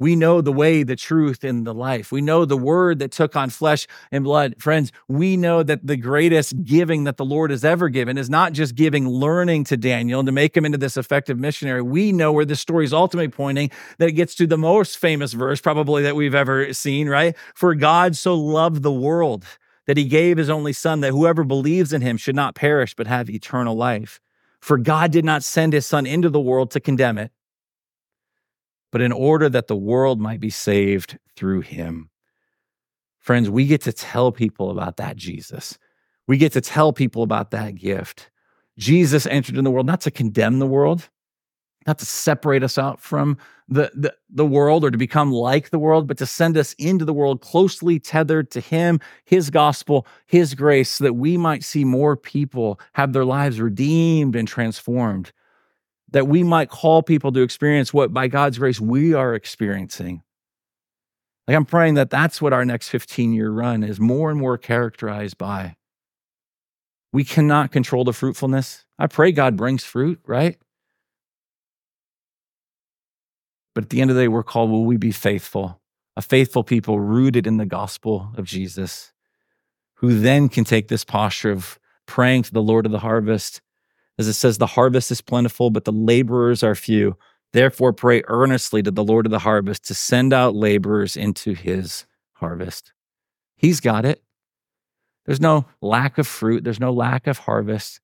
We 0.00 0.16
know 0.16 0.40
the 0.40 0.52
way, 0.52 0.82
the 0.82 0.96
truth, 0.96 1.44
and 1.44 1.66
the 1.66 1.74
life. 1.74 2.10
We 2.10 2.22
know 2.22 2.46
the 2.46 2.56
word 2.56 3.00
that 3.00 3.12
took 3.12 3.36
on 3.36 3.50
flesh 3.50 3.86
and 4.10 4.24
blood. 4.24 4.54
Friends, 4.58 4.92
we 5.08 5.36
know 5.36 5.62
that 5.62 5.86
the 5.86 5.98
greatest 5.98 6.64
giving 6.64 7.04
that 7.04 7.18
the 7.18 7.24
Lord 7.24 7.50
has 7.50 7.66
ever 7.66 7.90
given 7.90 8.16
is 8.16 8.30
not 8.30 8.54
just 8.54 8.74
giving 8.74 9.06
learning 9.06 9.64
to 9.64 9.76
Daniel 9.76 10.20
and 10.20 10.26
to 10.26 10.32
make 10.32 10.56
him 10.56 10.64
into 10.64 10.78
this 10.78 10.96
effective 10.96 11.38
missionary. 11.38 11.82
We 11.82 12.12
know 12.12 12.32
where 12.32 12.46
this 12.46 12.60
story 12.60 12.86
is 12.86 12.94
ultimately 12.94 13.28
pointing, 13.28 13.70
that 13.98 14.08
it 14.08 14.12
gets 14.12 14.34
to 14.36 14.46
the 14.46 14.56
most 14.56 14.96
famous 14.96 15.34
verse, 15.34 15.60
probably 15.60 16.02
that 16.04 16.16
we've 16.16 16.34
ever 16.34 16.72
seen, 16.72 17.06
right? 17.06 17.36
For 17.54 17.74
God 17.74 18.16
so 18.16 18.34
loved 18.34 18.82
the 18.82 18.90
world 18.90 19.44
that 19.86 19.98
he 19.98 20.04
gave 20.04 20.38
his 20.38 20.48
only 20.48 20.72
son, 20.72 21.00
that 21.00 21.10
whoever 21.10 21.44
believes 21.44 21.92
in 21.92 22.00
him 22.00 22.16
should 22.16 22.36
not 22.36 22.54
perish, 22.54 22.94
but 22.94 23.06
have 23.06 23.28
eternal 23.28 23.76
life. 23.76 24.18
For 24.60 24.78
God 24.78 25.12
did 25.12 25.26
not 25.26 25.44
send 25.44 25.74
his 25.74 25.84
son 25.84 26.06
into 26.06 26.30
the 26.30 26.40
world 26.40 26.70
to 26.70 26.80
condemn 26.80 27.18
it 27.18 27.32
but 28.92 29.00
in 29.00 29.12
order 29.12 29.48
that 29.48 29.68
the 29.68 29.76
world 29.76 30.20
might 30.20 30.40
be 30.40 30.50
saved 30.50 31.18
through 31.36 31.60
him. 31.60 32.10
Friends, 33.18 33.50
we 33.50 33.66
get 33.66 33.82
to 33.82 33.92
tell 33.92 34.32
people 34.32 34.70
about 34.70 34.96
that 34.96 35.16
Jesus. 35.16 35.78
We 36.26 36.38
get 36.38 36.52
to 36.52 36.60
tell 36.60 36.92
people 36.92 37.22
about 37.22 37.50
that 37.50 37.74
gift. 37.74 38.30
Jesus 38.78 39.26
entered 39.26 39.58
in 39.58 39.64
the 39.64 39.70
world 39.70 39.86
not 39.86 40.00
to 40.02 40.10
condemn 40.10 40.58
the 40.58 40.66
world, 40.66 41.08
not 41.86 41.98
to 41.98 42.06
separate 42.06 42.62
us 42.62 42.78
out 42.78 43.00
from 43.00 43.36
the, 43.68 43.90
the, 43.94 44.14
the, 44.28 44.46
world 44.46 44.84
or 44.84 44.90
to 44.90 44.98
become 44.98 45.32
like 45.32 45.70
the 45.70 45.78
world, 45.78 46.06
but 46.06 46.18
to 46.18 46.26
send 46.26 46.56
us 46.56 46.72
into 46.74 47.04
the 47.04 47.12
world 47.12 47.40
closely 47.40 47.98
tethered 47.98 48.50
to 48.50 48.60
Him, 48.60 49.00
His 49.24 49.50
gospel, 49.50 50.06
His 50.26 50.54
grace, 50.54 50.90
so 50.90 51.04
that 51.04 51.14
we 51.14 51.36
might 51.36 51.62
see 51.62 51.84
more 51.84 52.16
people 52.16 52.80
have 52.94 53.12
their 53.12 53.24
lives 53.24 53.60
redeemed 53.60 54.34
and 54.34 54.48
transformed 54.48 55.32
that 56.12 56.26
we 56.26 56.42
might 56.42 56.68
call 56.68 57.02
people 57.02 57.32
to 57.32 57.42
experience 57.42 57.94
what 57.94 58.12
by 58.12 58.28
God's 58.28 58.58
grace 58.58 58.80
we 58.80 59.14
are 59.14 59.34
experiencing. 59.34 60.22
Like 61.46 61.56
I'm 61.56 61.64
praying 61.64 61.94
that 61.94 62.10
that's 62.10 62.40
what 62.40 62.52
our 62.52 62.64
next 62.64 62.88
15 62.88 63.32
year 63.32 63.50
run 63.50 63.82
is 63.82 63.98
more 63.98 64.30
and 64.30 64.38
more 64.38 64.58
characterized 64.58 65.38
by. 65.38 65.76
We 67.12 67.24
cannot 67.24 67.72
control 67.72 68.04
the 68.04 68.12
fruitfulness. 68.12 68.84
I 68.98 69.08
pray 69.08 69.32
God 69.32 69.56
brings 69.56 69.82
fruit, 69.82 70.20
right? 70.26 70.58
But 73.74 73.84
at 73.84 73.90
the 73.90 74.00
end 74.00 74.10
of 74.10 74.16
the 74.16 74.22
day, 74.22 74.28
we're 74.28 74.42
called, 74.42 74.70
will 74.70 74.84
we 74.84 74.96
be 74.96 75.12
faithful? 75.12 75.80
A 76.16 76.22
faithful 76.22 76.62
people 76.64 77.00
rooted 77.00 77.46
in 77.46 77.56
the 77.56 77.66
gospel 77.66 78.32
of 78.36 78.44
Jesus, 78.44 79.12
who 79.94 80.18
then 80.20 80.48
can 80.48 80.64
take 80.64 80.88
this 80.88 81.04
posture 81.04 81.50
of 81.50 81.78
praying 82.06 82.42
to 82.44 82.52
the 82.52 82.62
Lord 82.62 82.84
of 82.84 82.92
the 82.92 82.98
harvest 82.98 83.60
as 84.20 84.28
it 84.28 84.34
says, 84.34 84.58
the 84.58 84.66
harvest 84.66 85.10
is 85.10 85.22
plentiful, 85.22 85.70
but 85.70 85.86
the 85.86 85.92
laborers 85.92 86.62
are 86.62 86.74
few. 86.74 87.16
Therefore, 87.54 87.94
pray 87.94 88.22
earnestly 88.28 88.82
to 88.82 88.90
the 88.90 89.02
Lord 89.02 89.24
of 89.24 89.32
the 89.32 89.38
harvest 89.38 89.86
to 89.86 89.94
send 89.94 90.34
out 90.34 90.54
laborers 90.54 91.16
into 91.16 91.54
his 91.54 92.04
harvest. 92.34 92.92
He's 93.56 93.80
got 93.80 94.04
it. 94.04 94.22
There's 95.24 95.40
no 95.40 95.64
lack 95.80 96.18
of 96.18 96.26
fruit, 96.26 96.64
there's 96.64 96.78
no 96.78 96.92
lack 96.92 97.26
of 97.26 97.38
harvest, 97.38 98.00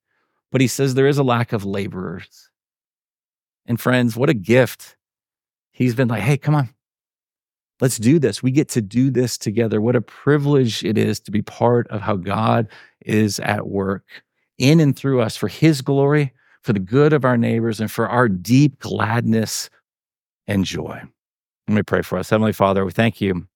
but 0.51 0.63
he 0.63 0.67
says 0.67 0.95
there 0.95 1.07
is 1.07 1.19
a 1.19 1.23
lack 1.23 1.53
of 1.53 1.67
laborers. 1.67 2.51
And 3.67 3.79
friends, 3.79 4.17
what 4.17 4.31
a 4.31 4.35
gift. 4.35 4.97
He's 5.71 5.95
been 5.95 6.09
like, 6.09 6.23
hey, 6.23 6.39
come 6.39 6.55
on, 6.55 6.71
let's 7.83 7.99
do 7.99 8.19
this. 8.19 8.43
We 8.43 8.53
get 8.53 8.71
to 8.71 8.81
do 8.81 9.11
this 9.11 9.37
together. 9.37 9.83
What 9.83 9.97
a 9.97 10.01
privilege 10.01 10.83
it 10.83 10.97
is 10.97 11.21
to 11.21 11.31
be 11.31 11.43
part 11.43 11.87
of 11.89 12.01
how 12.01 12.17
God 12.17 12.69
is 13.05 13.39
at 13.41 13.67
work 13.67 14.25
in 14.59 14.81
and 14.81 14.97
through 14.97 15.21
us 15.21 15.37
for 15.37 15.49
His 15.49 15.83
glory, 15.83 16.33
for 16.63 16.73
the 16.73 16.79
good 16.79 17.13
of 17.13 17.25
our 17.25 17.37
neighbors, 17.37 17.81
and 17.81 17.91
for 17.91 18.09
our 18.09 18.29
deep 18.29 18.79
gladness 18.79 19.71
and 20.47 20.65
joy. 20.65 21.03
Let 21.69 21.75
me 21.75 21.83
pray 21.83 22.03
for 22.03 22.19
us. 22.19 22.31
Heavenly 22.31 22.53
Father, 22.53 22.85
we 22.85 22.93
thank 22.93 23.21
you 23.21 23.47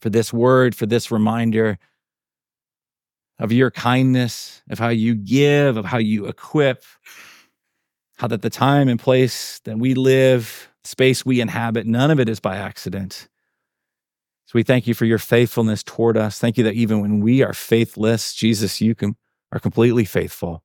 for 0.00 0.10
this 0.10 0.32
word, 0.32 0.74
for 0.74 0.86
this 0.86 1.10
reminder 1.10 1.78
of 3.38 3.52
your 3.52 3.70
kindness, 3.70 4.62
of 4.70 4.78
how 4.78 4.88
you 4.88 5.14
give, 5.14 5.76
of 5.76 5.86
how 5.86 5.98
you 5.98 6.26
equip, 6.26 6.84
how 8.18 8.26
that 8.26 8.42
the 8.42 8.50
time 8.50 8.88
and 8.88 9.00
place 9.00 9.60
that 9.60 9.78
we 9.78 9.94
live, 9.94 10.70
space 10.84 11.24
we 11.24 11.40
inhabit, 11.40 11.86
none 11.86 12.10
of 12.10 12.20
it 12.20 12.28
is 12.28 12.38
by 12.40 12.56
accident. 12.56 13.28
So 14.44 14.52
we 14.54 14.62
thank 14.62 14.86
you 14.86 14.94
for 14.94 15.06
your 15.06 15.18
faithfulness 15.18 15.82
toward 15.82 16.16
us. 16.16 16.38
Thank 16.38 16.58
you 16.58 16.64
that 16.64 16.74
even 16.74 17.00
when 17.00 17.20
we 17.20 17.42
are 17.42 17.54
faithless, 17.54 18.34
Jesus, 18.34 18.80
you 18.80 18.94
can 18.94 19.16
are 19.52 19.60
completely 19.60 20.04
faithful 20.04 20.62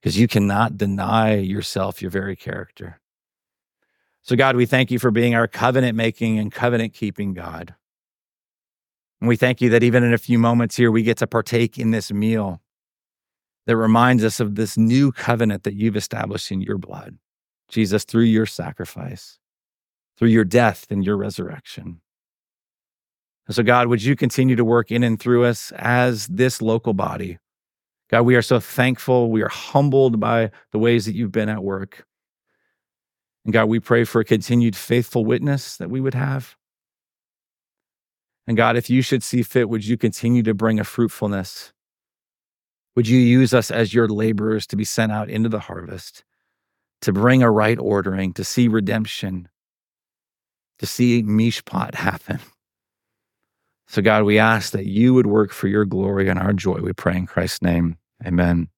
because 0.00 0.18
you 0.18 0.28
cannot 0.28 0.76
deny 0.76 1.34
yourself 1.34 2.02
your 2.02 2.10
very 2.10 2.36
character. 2.36 3.00
So, 4.22 4.36
God, 4.36 4.56
we 4.56 4.66
thank 4.66 4.90
you 4.90 4.98
for 4.98 5.10
being 5.10 5.34
our 5.34 5.46
covenant 5.46 5.96
making 5.96 6.38
and 6.38 6.50
covenant 6.50 6.94
keeping 6.94 7.34
God. 7.34 7.74
And 9.20 9.28
we 9.28 9.36
thank 9.36 9.60
you 9.60 9.70
that 9.70 9.82
even 9.82 10.02
in 10.02 10.12
a 10.12 10.18
few 10.18 10.38
moments 10.38 10.76
here, 10.76 10.90
we 10.90 11.02
get 11.02 11.18
to 11.18 11.26
partake 11.26 11.78
in 11.78 11.90
this 11.90 12.12
meal 12.12 12.60
that 13.66 13.76
reminds 13.76 14.24
us 14.24 14.40
of 14.40 14.54
this 14.54 14.76
new 14.76 15.12
covenant 15.12 15.62
that 15.62 15.74
you've 15.74 15.96
established 15.96 16.50
in 16.50 16.60
your 16.60 16.78
blood, 16.78 17.18
Jesus, 17.68 18.04
through 18.04 18.24
your 18.24 18.46
sacrifice, 18.46 19.38
through 20.18 20.28
your 20.28 20.44
death 20.44 20.86
and 20.90 21.04
your 21.04 21.16
resurrection. 21.16 22.00
so, 23.48 23.62
God, 23.62 23.88
would 23.88 24.02
you 24.02 24.16
continue 24.16 24.56
to 24.56 24.64
work 24.64 24.90
in 24.90 25.02
and 25.02 25.18
through 25.18 25.44
us 25.44 25.72
as 25.76 26.26
this 26.26 26.60
local 26.60 26.92
body? 26.92 27.38
God, 28.14 28.26
we 28.26 28.36
are 28.36 28.42
so 28.42 28.60
thankful. 28.60 29.28
We 29.28 29.42
are 29.42 29.48
humbled 29.48 30.20
by 30.20 30.52
the 30.70 30.78
ways 30.78 31.04
that 31.06 31.16
you've 31.16 31.32
been 31.32 31.48
at 31.48 31.64
work. 31.64 32.06
And 33.44 33.52
God, 33.52 33.64
we 33.64 33.80
pray 33.80 34.04
for 34.04 34.20
a 34.20 34.24
continued 34.24 34.76
faithful 34.76 35.24
witness 35.24 35.78
that 35.78 35.90
we 35.90 36.00
would 36.00 36.14
have. 36.14 36.54
And 38.46 38.56
God, 38.56 38.76
if 38.76 38.88
you 38.88 39.02
should 39.02 39.24
see 39.24 39.42
fit, 39.42 39.68
would 39.68 39.84
you 39.84 39.96
continue 39.96 40.44
to 40.44 40.54
bring 40.54 40.78
a 40.78 40.84
fruitfulness? 40.84 41.72
Would 42.94 43.08
you 43.08 43.18
use 43.18 43.52
us 43.52 43.72
as 43.72 43.92
your 43.92 44.06
laborers 44.06 44.68
to 44.68 44.76
be 44.76 44.84
sent 44.84 45.10
out 45.10 45.28
into 45.28 45.48
the 45.48 45.58
harvest, 45.58 46.22
to 47.00 47.12
bring 47.12 47.42
a 47.42 47.50
right 47.50 47.80
ordering, 47.80 48.32
to 48.34 48.44
see 48.44 48.68
redemption, 48.68 49.48
to 50.78 50.86
see 50.86 51.24
mishpat 51.24 51.96
happen? 51.96 52.38
So, 53.88 54.02
God, 54.02 54.22
we 54.22 54.38
ask 54.38 54.70
that 54.70 54.86
you 54.86 55.14
would 55.14 55.26
work 55.26 55.50
for 55.50 55.66
your 55.66 55.84
glory 55.84 56.28
and 56.28 56.38
our 56.38 56.52
joy. 56.52 56.78
We 56.80 56.92
pray 56.92 57.16
in 57.16 57.26
Christ's 57.26 57.60
name. 57.60 57.98
Amen. 58.22 58.68